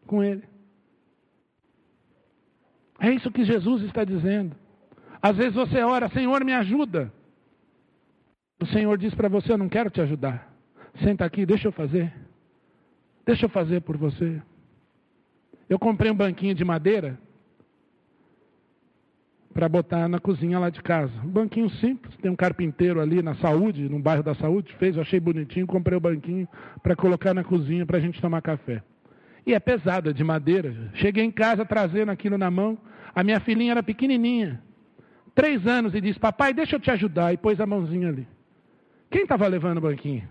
com 0.07 0.23
Ele. 0.23 0.43
É 2.99 3.11
isso 3.11 3.31
que 3.31 3.43
Jesus 3.43 3.83
está 3.83 4.03
dizendo. 4.03 4.55
Às 5.21 5.35
vezes 5.35 5.53
você 5.53 5.81
ora, 5.81 6.09
Senhor, 6.09 6.43
me 6.43 6.53
ajuda. 6.53 7.11
O 8.59 8.65
Senhor 8.65 8.97
diz 8.97 9.13
para 9.13 9.29
você: 9.29 9.51
Eu 9.51 9.57
não 9.57 9.69
quero 9.69 9.89
te 9.89 10.01
ajudar. 10.01 10.51
Senta 11.03 11.25
aqui, 11.25 11.45
deixa 11.45 11.67
eu 11.67 11.71
fazer. 11.71 12.13
Deixa 13.25 13.45
eu 13.45 13.49
fazer 13.49 13.81
por 13.81 13.95
você. 13.95 14.41
Eu 15.69 15.77
comprei 15.77 16.11
um 16.11 16.15
banquinho 16.15 16.55
de 16.55 16.65
madeira 16.65 17.19
para 19.53 19.67
botar 19.67 20.07
na 20.07 20.19
cozinha 20.19 20.59
lá 20.59 20.69
de 20.69 20.81
casa. 20.81 21.11
Um 21.23 21.29
banquinho 21.29 21.69
simples, 21.69 22.15
tem 22.17 22.29
um 22.31 22.35
carpinteiro 22.35 23.01
ali 23.01 23.21
na 23.21 23.35
saúde, 23.35 23.89
no 23.89 23.99
bairro 23.99 24.23
da 24.23 24.35
saúde, 24.35 24.73
fez, 24.77 24.95
eu 24.95 25.01
achei 25.01 25.19
bonitinho, 25.19 25.65
comprei 25.65 25.97
o 25.97 26.01
banquinho 26.01 26.47
para 26.83 26.95
colocar 26.95 27.33
na 27.33 27.43
cozinha 27.43 27.85
para 27.85 27.97
a 27.97 28.01
gente 28.01 28.21
tomar 28.21 28.41
café. 28.41 28.83
E 29.45 29.53
é 29.53 29.59
pesada, 29.59 30.13
de 30.13 30.23
madeira. 30.23 30.75
Cheguei 30.93 31.23
em 31.23 31.31
casa 31.31 31.65
trazendo 31.65 32.11
aquilo 32.11 32.37
na 32.37 32.51
mão. 32.51 32.77
A 33.15 33.23
minha 33.23 33.39
filhinha 33.39 33.71
era 33.71 33.81
pequenininha, 33.81 34.61
três 35.33 35.65
anos, 35.65 35.95
e 35.95 36.01
disse: 36.01 36.19
Papai, 36.19 36.53
deixa 36.53 36.75
eu 36.75 36.79
te 36.79 36.91
ajudar. 36.91 37.33
E 37.33 37.37
pôs 37.37 37.59
a 37.59 37.65
mãozinha 37.65 38.09
ali. 38.09 38.27
Quem 39.09 39.23
estava 39.23 39.47
levando 39.47 39.79
o 39.79 39.81
banquinho? 39.81 40.27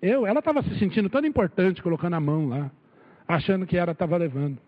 Eu. 0.00 0.26
Ela 0.26 0.38
estava 0.38 0.62
se 0.62 0.78
sentindo 0.78 1.10
tão 1.10 1.22
importante, 1.26 1.82
colocando 1.82 2.14
a 2.14 2.20
mão 2.20 2.48
lá, 2.48 2.70
achando 3.26 3.66
que 3.66 3.76
ela 3.76 3.92
estava 3.92 4.16
levando. 4.16 4.58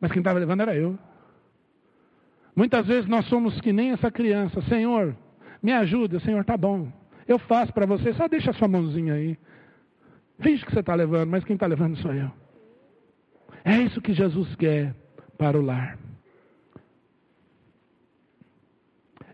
Mas 0.00 0.10
quem 0.10 0.20
estava 0.20 0.38
levando 0.38 0.62
era 0.62 0.74
eu. 0.74 0.98
Muitas 2.58 2.88
vezes 2.88 3.08
nós 3.08 3.24
somos 3.26 3.60
que 3.60 3.72
nem 3.72 3.92
essa 3.92 4.10
criança. 4.10 4.60
Senhor, 4.62 5.16
me 5.62 5.70
ajuda. 5.70 6.18
Senhor, 6.18 6.44
tá 6.44 6.56
bom. 6.56 6.92
Eu 7.28 7.38
faço 7.38 7.72
para 7.72 7.86
você. 7.86 8.12
Só 8.14 8.26
deixa 8.26 8.50
a 8.50 8.52
sua 8.52 8.66
mãozinha 8.66 9.14
aí. 9.14 9.38
Finge 10.40 10.66
que 10.66 10.72
você 10.72 10.80
está 10.80 10.92
levando, 10.92 11.30
mas 11.30 11.44
quem 11.44 11.54
está 11.54 11.68
levando 11.68 11.96
sou 11.98 12.12
eu. 12.12 12.28
É 13.64 13.80
isso 13.82 14.00
que 14.00 14.12
Jesus 14.12 14.56
quer 14.56 14.92
para 15.38 15.56
o 15.56 15.62
lar. 15.62 15.96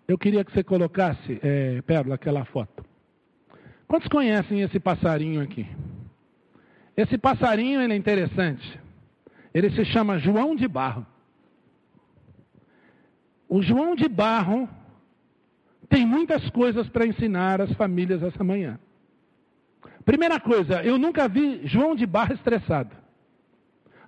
Eu 0.07 0.19
queria 0.19 0.45
que 0.45 0.53
você 0.53 0.63
colocasse, 0.63 1.41
é, 1.43 1.81
Pérola, 1.81 2.17
aquela 2.17 2.45
foto. 2.45 2.85
Quantos 3.89 4.09
conhecem 4.09 4.61
esse 4.61 4.79
passarinho 4.79 5.41
aqui? 5.41 5.67
Esse 6.95 7.17
passarinho 7.17 7.81
ele 7.81 7.95
é 7.95 7.97
interessante. 7.97 8.79
Ele 9.55 9.71
se 9.71 9.83
chama 9.87 10.19
João 10.19 10.55
de 10.55 10.69
Barro. 10.69 11.14
O 13.55 13.63
João 13.63 13.95
de 13.95 14.09
Barro 14.09 14.69
tem 15.89 16.05
muitas 16.05 16.51
coisas 16.51 16.89
para 16.89 17.07
ensinar 17.07 17.61
as 17.61 17.73
famílias 17.75 18.21
essa 18.21 18.43
manhã. 18.43 18.81
Primeira 20.05 20.41
coisa, 20.41 20.83
eu 20.83 20.99
nunca 20.99 21.29
vi 21.29 21.61
João 21.63 21.95
de 21.95 22.05
Barro 22.05 22.35
estressado. 22.35 22.91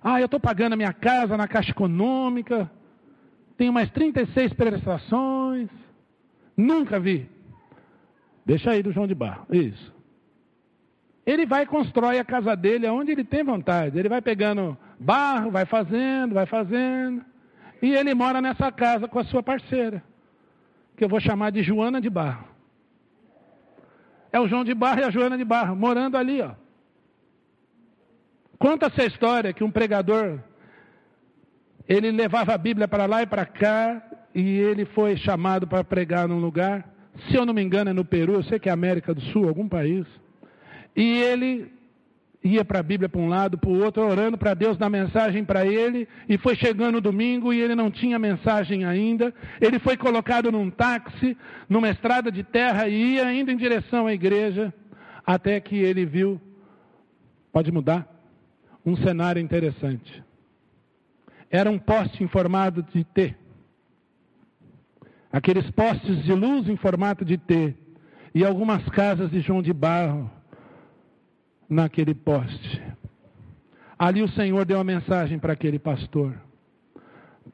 Ah, 0.03 0.19
eu 0.19 0.25
estou 0.25 0.37
pagando 0.37 0.73
a 0.73 0.75
minha 0.75 0.91
casa 0.91 1.37
na 1.37 1.47
Caixa 1.47 1.71
Econômica, 1.71 2.69
tenho 3.55 3.71
mais 3.71 3.89
36 3.91 4.51
prestações. 4.51 5.69
Nunca 6.57 6.99
vi. 6.99 7.29
Deixa 8.45 8.71
aí 8.71 8.83
do 8.83 8.91
João 8.91 9.07
de 9.07 9.15
Barro. 9.15 9.45
Isso. 9.49 9.93
Ele 11.25 11.45
vai 11.45 11.63
e 11.63 11.67
constrói 11.67 12.19
a 12.19 12.25
casa 12.25 12.53
dele 12.53 12.85
aonde 12.85 13.13
ele 13.13 13.23
tem 13.23 13.45
vontade. 13.45 13.97
Ele 13.97 14.09
vai 14.09 14.21
pegando 14.21 14.77
barro, 14.99 15.51
vai 15.51 15.65
fazendo, 15.65 16.33
vai 16.33 16.45
fazendo. 16.45 17.23
E 17.81 17.93
ele 17.93 18.13
mora 18.13 18.41
nessa 18.41 18.71
casa 18.71 19.07
com 19.07 19.19
a 19.19 19.23
sua 19.23 19.43
parceira, 19.43 20.03
que 20.95 21.03
eu 21.03 21.09
vou 21.09 21.19
chamar 21.19 21.51
de 21.51 21.61
Joana 21.61 22.01
de 22.01 22.09
Barro. 22.09 22.47
É 24.31 24.39
o 24.39 24.47
João 24.47 24.63
de 24.63 24.73
Barro 24.73 24.99
e 24.99 25.03
a 25.03 25.09
Joana 25.09 25.37
de 25.37 25.45
Barro, 25.45 25.75
morando 25.75 26.17
ali, 26.17 26.41
ó. 26.41 26.51
Conta 28.57 28.87
essa 28.87 29.05
história 29.05 29.53
que 29.53 29.63
um 29.63 29.71
pregador, 29.71 30.39
ele 31.87 32.11
levava 32.11 32.53
a 32.53 32.57
Bíblia 32.57 32.87
para 32.87 33.05
lá 33.05 33.21
e 33.21 33.27
para 33.27 33.45
cá, 33.45 34.01
e 34.33 34.57
ele 34.59 34.85
foi 34.85 35.15
chamado 35.15 35.67
para 35.67 35.83
pregar 35.83 36.27
num 36.27 36.39
lugar, 36.39 36.87
se 37.29 37.35
eu 37.35 37.45
não 37.45 37.53
me 37.53 37.61
engano 37.61 37.89
é 37.89 37.93
no 37.93 38.05
Peru, 38.05 38.33
eu 38.33 38.43
sei 38.43 38.59
que 38.59 38.69
é 38.69 38.71
América 38.71 39.13
do 39.13 39.21
Sul, 39.21 39.47
algum 39.47 39.67
país. 39.67 40.05
E 40.95 41.21
ele 41.21 41.71
ia 42.47 42.65
para 42.65 42.79
a 42.79 42.83
Bíblia 42.83 43.09
para 43.09 43.21
um 43.21 43.27
lado, 43.27 43.57
para 43.57 43.69
o 43.69 43.83
outro, 43.83 44.01
orando 44.01 44.37
para 44.37 44.53
Deus 44.53 44.77
dar 44.77 44.89
mensagem 44.89 45.43
para 45.43 45.65
ele, 45.65 46.07
e 46.27 46.37
foi 46.37 46.55
chegando 46.55 46.97
o 46.97 47.01
domingo 47.01 47.53
e 47.53 47.61
ele 47.61 47.75
não 47.75 47.91
tinha 47.91 48.17
mensagem 48.17 48.85
ainda. 48.85 49.33
Ele 49.61 49.79
foi 49.79 49.97
colocado 49.97 50.51
num 50.51 50.69
táxi, 50.69 51.37
numa 51.69 51.89
estrada 51.89 52.31
de 52.31 52.43
terra 52.43 52.87
e 52.87 53.15
ia 53.15 53.25
ainda 53.25 53.51
em 53.51 53.57
direção 53.57 54.07
à 54.07 54.13
igreja, 54.13 54.73
até 55.25 55.59
que 55.59 55.75
ele 55.75 56.05
viu, 56.05 56.41
pode 57.51 57.71
mudar, 57.71 58.07
um 58.85 58.95
cenário 58.95 59.41
interessante. 59.41 60.23
Era 61.49 61.69
um 61.69 61.77
poste 61.77 62.23
em 62.23 62.27
formato 62.27 62.81
de 62.81 63.03
T. 63.03 63.35
Aqueles 65.31 65.69
postes 65.71 66.23
de 66.23 66.33
luz 66.33 66.67
em 66.67 66.75
formato 66.75 67.23
de 67.23 67.37
T. 67.37 67.75
E 68.33 68.45
algumas 68.45 68.87
casas 68.89 69.31
de 69.31 69.39
João 69.41 69.61
de 69.61 69.73
Barro 69.73 70.29
naquele 71.69 72.13
poste. 72.13 72.81
Ali 73.97 74.21
o 74.21 74.29
Senhor 74.29 74.63
deu 74.65 74.77
uma 74.77 74.83
mensagem 74.83 75.39
para 75.39 75.53
aquele 75.53 75.79
pastor: 75.79 76.33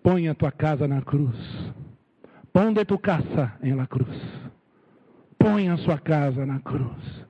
Põe 0.01 0.27
a 0.27 0.35
tua 0.35 0.51
casa 0.51 0.87
na 0.87 1.01
cruz. 1.01 1.37
Ponde 2.51 2.85
tu 2.85 2.99
casa 2.99 3.53
em 3.63 3.73
la 3.73 3.87
cruz. 3.87 4.15
Põe 5.39 5.69
a 5.69 5.77
sua 5.77 5.97
casa 5.97 6.45
na 6.45 6.59
cruz. 6.59 7.23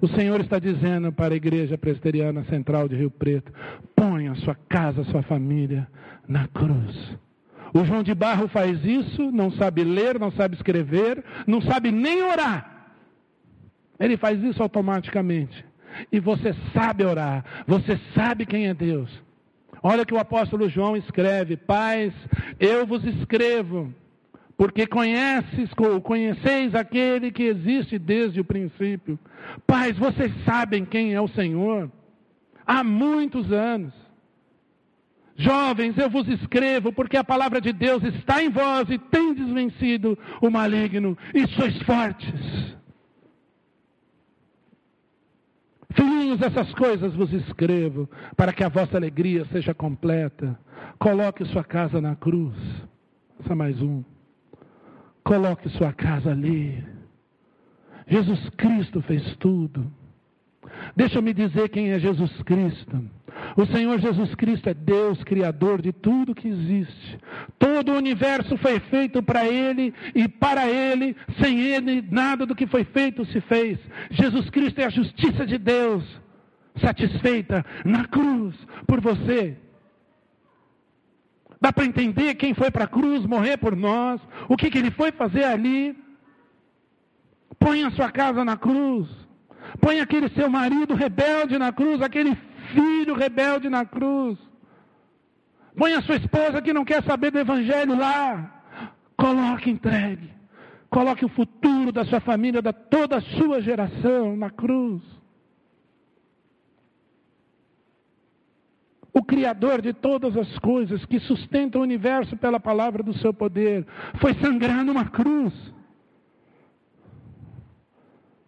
O 0.00 0.08
Senhor 0.08 0.40
está 0.40 0.58
dizendo 0.58 1.12
para 1.12 1.34
a 1.34 1.36
Igreja 1.36 1.76
Presbiteriana 1.76 2.44
Central 2.44 2.88
de 2.88 2.96
Rio 2.96 3.10
Preto: 3.10 3.52
põe 3.94 4.28
a 4.28 4.34
sua 4.36 4.54
casa, 4.54 5.02
a 5.02 5.04
sua 5.04 5.22
família 5.22 5.86
na 6.26 6.48
cruz. 6.48 7.18
O 7.74 7.84
João 7.84 8.02
de 8.02 8.14
Barro 8.14 8.48
faz 8.48 8.84
isso, 8.84 9.30
não 9.30 9.50
sabe 9.52 9.84
ler, 9.84 10.18
não 10.18 10.32
sabe 10.32 10.56
escrever, 10.56 11.22
não 11.46 11.60
sabe 11.60 11.92
nem 11.92 12.22
orar. 12.22 12.88
Ele 13.98 14.16
faz 14.16 14.42
isso 14.42 14.62
automaticamente. 14.62 15.64
E 16.10 16.20
você 16.20 16.54
sabe 16.72 17.04
orar, 17.04 17.44
você 17.66 17.98
sabe 18.14 18.46
quem 18.46 18.68
é 18.68 18.74
Deus. 18.74 19.10
Olha 19.82 20.04
que 20.04 20.14
o 20.14 20.18
apóstolo 20.18 20.68
João 20.68 20.96
escreve: 20.96 21.56
Pais, 21.56 22.12
eu 22.58 22.86
vos 22.86 23.04
escrevo, 23.04 23.92
porque 24.56 24.86
conheces, 24.86 25.70
conheceis 26.02 26.74
aquele 26.74 27.30
que 27.30 27.44
existe 27.44 27.98
desde 27.98 28.40
o 28.40 28.44
princípio. 28.44 29.18
Pais, 29.66 29.96
vocês 29.96 30.32
sabem 30.44 30.84
quem 30.84 31.14
é 31.14 31.20
o 31.20 31.28
Senhor 31.28 31.90
há 32.66 32.84
muitos 32.84 33.50
anos. 33.50 33.92
Jovens, 35.36 35.96
eu 35.96 36.10
vos 36.10 36.28
escrevo, 36.28 36.92
porque 36.92 37.16
a 37.16 37.24
palavra 37.24 37.60
de 37.60 37.72
Deus 37.72 38.02
está 38.04 38.44
em 38.44 38.50
vós 38.50 38.90
e 38.90 38.98
tem 38.98 39.32
desvencido 39.32 40.18
o 40.40 40.50
maligno, 40.50 41.16
e 41.32 41.46
sois 41.48 41.80
fortes. 41.82 42.76
Filhinhos, 45.94 46.40
essas 46.40 46.72
coisas 46.74 47.14
vos 47.14 47.32
escrevo, 47.32 48.08
para 48.36 48.52
que 48.52 48.62
a 48.62 48.68
vossa 48.68 48.96
alegria 48.96 49.44
seja 49.46 49.74
completa. 49.74 50.58
Coloque 50.98 51.44
sua 51.46 51.64
casa 51.64 52.00
na 52.00 52.14
cruz. 52.14 52.54
Essa 53.40 53.54
mais 53.54 53.80
um. 53.82 54.04
Coloque 55.24 55.68
sua 55.70 55.92
casa 55.92 56.30
ali. 56.30 56.84
Jesus 58.06 58.48
Cristo 58.50 59.00
fez 59.02 59.36
tudo. 59.36 59.90
Deixa 60.94 61.18
eu 61.18 61.22
me 61.22 61.32
dizer 61.32 61.68
quem 61.68 61.90
é 61.90 61.98
Jesus 61.98 62.30
Cristo. 62.42 63.04
O 63.60 63.66
Senhor 63.66 64.00
Jesus 64.00 64.34
Cristo 64.36 64.70
é 64.70 64.72
Deus, 64.72 65.22
Criador 65.22 65.82
de 65.82 65.92
tudo 65.92 66.34
que 66.34 66.48
existe. 66.48 67.18
Todo 67.58 67.92
o 67.92 67.96
universo 67.96 68.56
foi 68.56 68.80
feito 68.80 69.22
para 69.22 69.46
Ele 69.46 69.92
e 70.14 70.26
para 70.26 70.66
Ele, 70.66 71.14
sem 71.38 71.60
Ele, 71.60 72.00
nada 72.10 72.46
do 72.46 72.54
que 72.54 72.66
foi 72.66 72.84
feito 72.84 73.22
se 73.26 73.38
fez. 73.42 73.78
Jesus 74.12 74.48
Cristo 74.48 74.78
é 74.78 74.86
a 74.86 74.88
justiça 74.88 75.44
de 75.44 75.58
Deus, 75.58 76.02
satisfeita 76.80 77.62
na 77.84 78.06
cruz 78.06 78.54
por 78.86 78.98
você. 78.98 79.58
Dá 81.60 81.70
para 81.70 81.84
entender 81.84 82.36
quem 82.36 82.54
foi 82.54 82.70
para 82.70 82.84
a 82.84 82.88
cruz 82.88 83.26
morrer 83.26 83.58
por 83.58 83.76
nós, 83.76 84.22
o 84.48 84.56
que, 84.56 84.70
que 84.70 84.78
ele 84.78 84.90
foi 84.90 85.12
fazer 85.12 85.44
ali. 85.44 85.94
Põe 87.58 87.84
a 87.84 87.90
sua 87.90 88.10
casa 88.10 88.42
na 88.42 88.56
cruz. 88.56 89.06
Põe 89.78 90.00
aquele 90.00 90.30
seu 90.30 90.48
marido 90.48 90.94
rebelde 90.94 91.58
na 91.58 91.70
cruz, 91.70 92.00
aquele 92.00 92.34
filho 92.72 93.14
rebelde 93.14 93.68
na 93.68 93.84
cruz. 93.84 94.38
Põe 95.76 95.94
a 95.94 96.02
sua 96.02 96.16
esposa 96.16 96.60
que 96.60 96.72
não 96.72 96.84
quer 96.84 97.02
saber 97.04 97.30
do 97.30 97.38
evangelho 97.38 97.96
lá. 97.96 98.62
Coloque 99.16 99.70
entregue. 99.70 100.30
Coloque 100.88 101.24
o 101.24 101.28
futuro 101.28 101.92
da 101.92 102.04
sua 102.04 102.20
família, 102.20 102.60
da 102.60 102.72
toda 102.72 103.18
a 103.18 103.20
sua 103.20 103.60
geração 103.60 104.36
na 104.36 104.50
cruz. 104.50 105.02
O 109.12 109.22
Criador 109.22 109.82
de 109.82 109.92
todas 109.92 110.36
as 110.36 110.58
coisas, 110.58 111.04
que 111.04 111.18
sustenta 111.20 111.78
o 111.78 111.82
universo 111.82 112.36
pela 112.36 112.60
palavra 112.60 113.02
do 113.02 113.16
seu 113.18 113.34
poder, 113.34 113.86
foi 114.20 114.34
sangrar 114.34 114.84
numa 114.84 115.04
cruz 115.04 115.52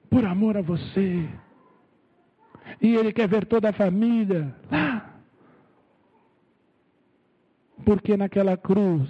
por 0.09 0.25
amor 0.25 0.57
a 0.57 0.63
você. 0.63 1.29
E 2.83 2.97
ele 2.97 3.13
quer 3.13 3.29
ver 3.29 3.47
toda 3.47 3.71
a 3.71 3.73
família 3.73 4.53
lá. 4.69 5.15
Porque 7.85 8.17
naquela 8.17 8.57
cruz 8.57 9.09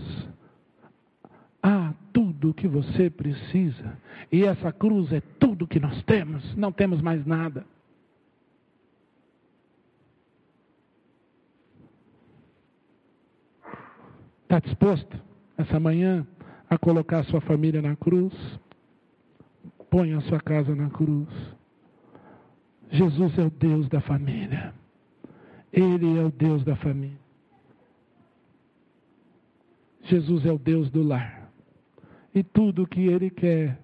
há 1.63 1.95
tudo 2.13 2.51
o 2.51 2.55
que 2.55 2.69
você 2.69 3.09
precisa. 3.09 3.99
E 4.31 4.45
essa 4.45 4.71
cruz 4.71 5.11
é 5.11 5.23
tudo 5.41 5.67
que 5.67 5.81
nós 5.81 6.03
temos. 6.03 6.55
Não 6.55 6.71
temos 6.71 7.01
mais 7.01 7.25
nada. 7.25 7.65
Está 14.43 14.59
disposto 14.61 15.19
essa 15.57 15.81
manhã 15.81 16.27
a 16.69 16.77
colocar 16.77 17.21
a 17.21 17.25
sua 17.25 17.41
família 17.41 17.81
na 17.81 17.97
cruz? 17.97 18.35
Põe 19.89 20.13
a 20.13 20.21
sua 20.23 20.41
casa 20.41 20.75
na 20.75 20.91
cruz. 20.91 21.29
Jesus 22.93 23.39
é 23.39 23.43
o 23.43 23.51
Deus 23.51 23.89
da 23.89 24.01
família. 24.03 24.75
Ele 25.73 26.19
é 26.19 26.23
o 26.23 26.31
Deus 26.31 26.63
da 26.63 26.77
família. 26.77 27.17
Jesus 30.05 30.45
é 30.45 30.53
o 30.53 30.59
Deus 30.59 30.91
do 30.91 31.03
lar. 31.03 31.51
E 32.35 32.43
tudo 32.43 32.83
o 32.83 32.87
que 32.87 33.01
Ele 33.01 33.31
quer 33.31 33.79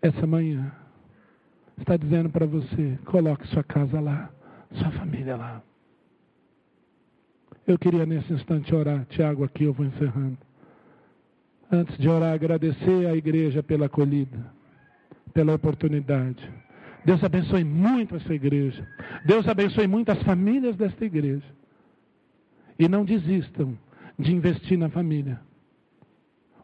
essa 0.00 0.26
manhã 0.26 0.72
está 1.76 1.96
dizendo 1.96 2.30
para 2.30 2.46
você: 2.46 2.96
coloque 3.06 3.48
sua 3.48 3.64
casa 3.64 3.98
lá, 4.00 4.30
sua 4.74 4.92
família 4.92 5.36
lá. 5.36 5.60
Eu 7.66 7.76
queria 7.76 8.06
nesse 8.06 8.32
instante 8.32 8.72
orar, 8.72 9.04
Tiago, 9.06 9.42
aqui 9.42 9.64
eu 9.64 9.72
vou 9.72 9.84
encerrando. 9.84 10.38
Antes 11.70 11.98
de 11.98 12.08
orar, 12.08 12.32
agradecer 12.32 13.08
à 13.08 13.16
igreja 13.16 13.60
pela 13.60 13.86
acolhida, 13.86 14.38
pela 15.34 15.54
oportunidade. 15.54 16.48
Deus 17.06 17.22
abençoe 17.22 17.62
muito 17.62 18.16
essa 18.16 18.34
igreja. 18.34 18.84
Deus 19.24 19.46
abençoe 19.46 19.86
muito 19.86 20.10
as 20.10 20.20
famílias 20.24 20.74
desta 20.74 21.04
igreja. 21.04 21.46
E 22.76 22.88
não 22.88 23.04
desistam 23.04 23.78
de 24.18 24.34
investir 24.34 24.76
na 24.76 24.88
família. 24.88 25.40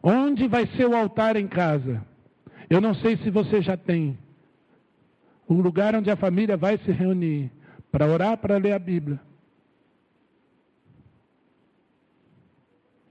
Onde 0.03 0.45
vai 0.49 0.67
ser 0.67 0.85
o 0.85 0.97
altar 0.97 1.37
em 1.37 1.47
casa? 1.47 2.05
Eu 2.69 2.81
não 2.81 2.93
sei 2.93 3.15
se 3.15 3.29
você 3.29 3.61
já 3.61 3.77
tem 3.77 4.17
um 5.49 5.61
lugar 5.61 5.95
onde 5.95 6.11
a 6.11 6.17
família 6.17 6.57
vai 6.57 6.77
se 6.77 6.91
reunir 6.91 7.49
para 7.89 8.05
orar, 8.05 8.37
para 8.37 8.57
ler 8.57 8.73
a 8.73 8.79
Bíblia. 8.79 9.21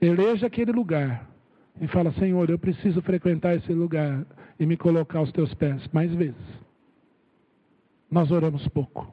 Eleja 0.03 0.49
aquele 0.49 0.71
lugar 0.71 1.27
e 1.81 1.87
fala: 1.87 2.13
Senhor, 2.13 2.51
eu 2.51 2.59
preciso 2.59 3.01
frequentar 3.01 3.55
esse 3.55 3.73
lugar 3.73 4.27
e 4.61 4.67
me 4.67 4.77
colocar 4.77 5.21
aos 5.21 5.33
teus 5.33 5.55
pés 5.55 5.89
mais 5.95 6.13
vezes. 6.13 6.62
Nós 8.13 8.31
oramos 8.31 8.69
pouco. 8.69 9.11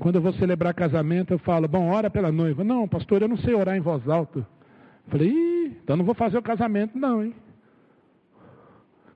Quando 0.00 0.14
eu 0.14 0.22
vou 0.22 0.32
celebrar 0.32 0.72
casamento, 0.72 1.34
eu 1.34 1.38
falo: 1.38 1.68
Bom, 1.68 1.90
ora 1.90 2.08
pela 2.08 2.32
noiva. 2.32 2.64
Não, 2.64 2.88
pastor, 2.88 3.20
eu 3.20 3.28
não 3.28 3.36
sei 3.36 3.54
orar 3.54 3.76
em 3.76 3.80
voz 3.80 4.08
alta. 4.08 4.46
Falei: 5.08 5.28
Ih, 5.28 5.78
então 5.84 5.98
não 5.98 6.04
vou 6.04 6.14
fazer 6.14 6.38
o 6.38 6.42
casamento, 6.42 6.98
não, 6.98 7.22
hein? 7.22 7.34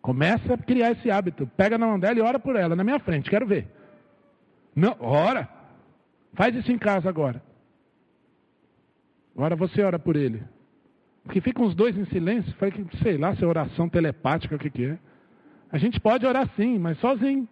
Começa 0.03 0.53
a 0.53 0.59
criar 0.59 0.93
esse 0.93 1.11
hábito. 1.11 1.47
Pega 1.57 1.79
na 1.79 1.87
mão 1.87 1.99
dela 1.99 2.19
e 2.19 2.23
ora 2.23 2.39
por 2.39 2.57
ela, 2.57 2.77
na 2.77 2.85
minha 2.85 2.99
frente, 2.99 3.31
quero 3.31 3.47
ver. 3.47 3.69
Não, 4.77 4.95
ora. 5.01 5.49
Faz 6.35 6.55
isso 6.55 6.71
em 6.71 6.79
casa 6.79 7.09
agora. 7.09 7.43
Agora 9.35 9.57
você 9.57 9.83
ora 9.83 9.99
por 9.99 10.15
ele. 10.15 10.43
Porque 11.25 11.41
ficam 11.41 11.65
os 11.65 11.75
dois 11.75 11.97
em 11.97 12.05
silêncio. 12.07 12.55
Falei 12.57 12.73
que, 12.73 12.97
sei 12.99 13.17
lá, 13.17 13.35
se 13.35 13.43
é 13.43 13.47
oração 13.47 13.89
telepática, 13.89 14.57
o 14.57 14.59
que, 14.59 14.69
que 14.69 14.85
é. 14.85 14.99
A 15.73 15.79
gente 15.79 16.01
pode 16.01 16.27
orar 16.27 16.49
sim, 16.57 16.79
mas 16.79 16.99
sozinho. 16.99 17.49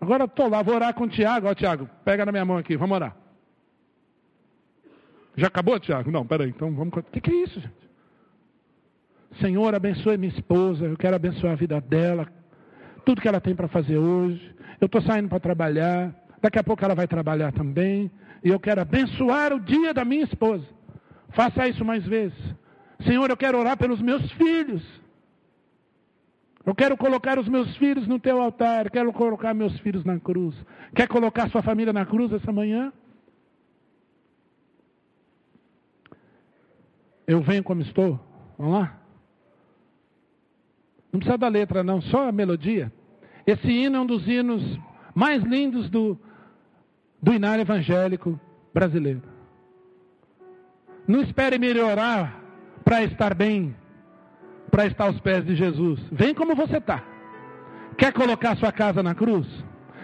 Agora 0.00 0.24
estou 0.24 0.48
lá, 0.48 0.62
vou 0.62 0.74
orar 0.74 0.92
com 0.94 1.04
o 1.04 1.08
Tiago. 1.08 1.46
Ó, 1.46 1.54
Tiago, 1.54 1.88
pega 2.04 2.26
na 2.26 2.32
minha 2.32 2.44
mão 2.44 2.58
aqui, 2.58 2.76
vamos 2.76 2.94
orar. 2.94 3.16
Já 5.36 5.48
acabou, 5.48 5.78
Tiago? 5.78 6.10
Não, 6.10 6.26
peraí, 6.26 6.48
então 6.48 6.74
vamos. 6.74 6.92
O 6.96 7.02
que, 7.02 7.20
que 7.20 7.30
é 7.30 7.42
isso, 7.44 7.60
gente? 7.60 7.86
Senhor, 9.40 9.74
abençoe 9.74 10.16
minha 10.16 10.32
esposa, 10.32 10.86
eu 10.86 10.96
quero 10.96 11.14
abençoar 11.14 11.52
a 11.52 11.56
vida 11.56 11.78
dela, 11.78 12.26
tudo 13.04 13.20
que 13.20 13.28
ela 13.28 13.40
tem 13.40 13.54
para 13.54 13.68
fazer 13.68 13.98
hoje. 13.98 14.54
Eu 14.80 14.86
estou 14.86 15.02
saindo 15.02 15.28
para 15.28 15.40
trabalhar, 15.40 16.14
daqui 16.40 16.58
a 16.58 16.64
pouco 16.64 16.82
ela 16.84 16.94
vai 16.94 17.06
trabalhar 17.06 17.52
também, 17.52 18.10
e 18.42 18.48
eu 18.48 18.58
quero 18.58 18.80
abençoar 18.80 19.52
o 19.52 19.60
dia 19.60 19.92
da 19.92 20.04
minha 20.04 20.24
esposa. 20.24 20.64
Faça 21.30 21.68
isso 21.68 21.84
mais 21.84 22.06
vezes. 22.06 22.38
Senhor, 23.04 23.28
eu 23.28 23.36
quero 23.36 23.58
orar 23.58 23.76
pelos 23.76 24.00
meus 24.00 24.30
filhos. 24.32 24.82
Eu 26.66 26.74
quero 26.74 26.96
colocar 26.96 27.38
os 27.38 27.48
meus 27.48 27.76
filhos 27.76 28.08
no 28.08 28.18
teu 28.18 28.42
altar, 28.42 28.90
quero 28.90 29.12
colocar 29.12 29.54
meus 29.54 29.78
filhos 29.78 30.04
na 30.04 30.18
cruz. 30.18 30.52
Quer 30.92 31.06
colocar 31.06 31.48
sua 31.48 31.62
família 31.62 31.92
na 31.92 32.04
cruz 32.04 32.32
essa 32.32 32.50
manhã? 32.50 32.92
Eu 37.24 37.40
venho 37.40 37.62
como 37.62 37.82
estou. 37.82 38.18
Vamos 38.58 38.80
lá? 38.80 38.98
Não 41.12 41.20
precisa 41.20 41.38
da 41.38 41.46
letra, 41.46 41.84
não, 41.84 42.00
só 42.00 42.28
a 42.28 42.32
melodia. 42.32 42.92
Esse 43.46 43.70
hino 43.70 43.96
é 43.96 44.00
um 44.00 44.06
dos 44.06 44.26
hinos 44.26 44.62
mais 45.14 45.44
lindos 45.44 45.88
do, 45.88 46.18
do 47.22 47.32
inário 47.32 47.62
evangélico 47.62 48.40
brasileiro. 48.74 49.22
Não 51.06 51.22
espere 51.22 51.58
melhorar 51.58 52.42
para 52.84 53.04
estar 53.04 53.34
bem, 53.34 53.74
para 54.70 54.86
estar 54.86 55.04
aos 55.04 55.18
pés 55.20 55.44
de 55.44 55.54
Jesus. 55.54 56.00
Vem 56.12 56.34
como 56.34 56.54
você 56.54 56.78
está. 56.78 57.02
Quer 57.96 58.12
colocar 58.12 58.56
sua 58.56 58.72
casa 58.72 59.02
na 59.02 59.14
cruz? 59.14 59.46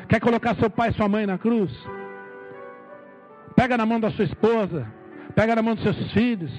Quer 0.09 0.21
colocar 0.21 0.55
seu 0.57 0.71
pai 0.71 0.91
e 0.91 0.95
sua 0.95 1.09
mãe 1.09 1.27
na 1.27 1.39
cruz? 1.39 1.71
Pega 3.55 3.77
na 3.77 3.85
mão 3.85 4.01
da 4.01 4.11
sua 4.11 4.25
esposa, 4.25 4.87
pega 5.35 5.55
na 5.55 5.63
mão 5.63 5.75
dos 5.75 5.85
seus 5.85 6.13
filhos 6.13 6.51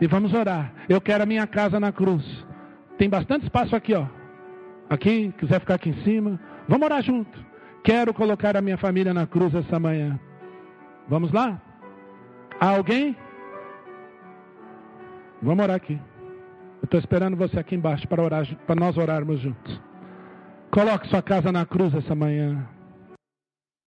e 0.00 0.06
vamos 0.06 0.32
orar. 0.32 0.72
Eu 0.88 1.00
quero 1.00 1.22
a 1.22 1.26
minha 1.26 1.46
casa 1.46 1.80
na 1.80 1.92
cruz. 1.92 2.24
Tem 2.98 3.08
bastante 3.08 3.44
espaço 3.44 3.74
aqui, 3.74 3.94
ó. 3.94 4.06
Aqui, 4.88 5.32
quiser 5.38 5.60
ficar 5.60 5.74
aqui 5.74 5.90
em 5.90 6.02
cima. 6.04 6.38
Vamos 6.68 6.84
orar 6.84 7.02
junto. 7.02 7.38
Quero 7.82 8.14
colocar 8.14 8.56
a 8.56 8.60
minha 8.60 8.76
família 8.76 9.12
na 9.12 9.26
cruz 9.26 9.54
essa 9.54 9.78
manhã. 9.78 10.18
Vamos 11.08 11.32
lá? 11.32 11.60
Há 12.60 12.68
alguém? 12.68 13.16
Vamos 15.42 15.64
orar 15.64 15.76
aqui. 15.76 15.98
Eu 16.82 16.86
estou 16.86 16.98
esperando 16.98 17.36
você 17.36 17.60
aqui 17.60 17.76
embaixo 17.76 18.08
para 18.08 18.20
orar, 18.20 18.44
para 18.66 18.74
nós 18.74 18.96
orarmos 18.98 19.40
juntos. 19.40 19.80
Coloque 20.68 21.06
sua 21.08 21.22
casa 21.22 21.52
na 21.52 21.64
cruz 21.64 21.94
essa 21.94 22.12
manhã. 22.12 22.66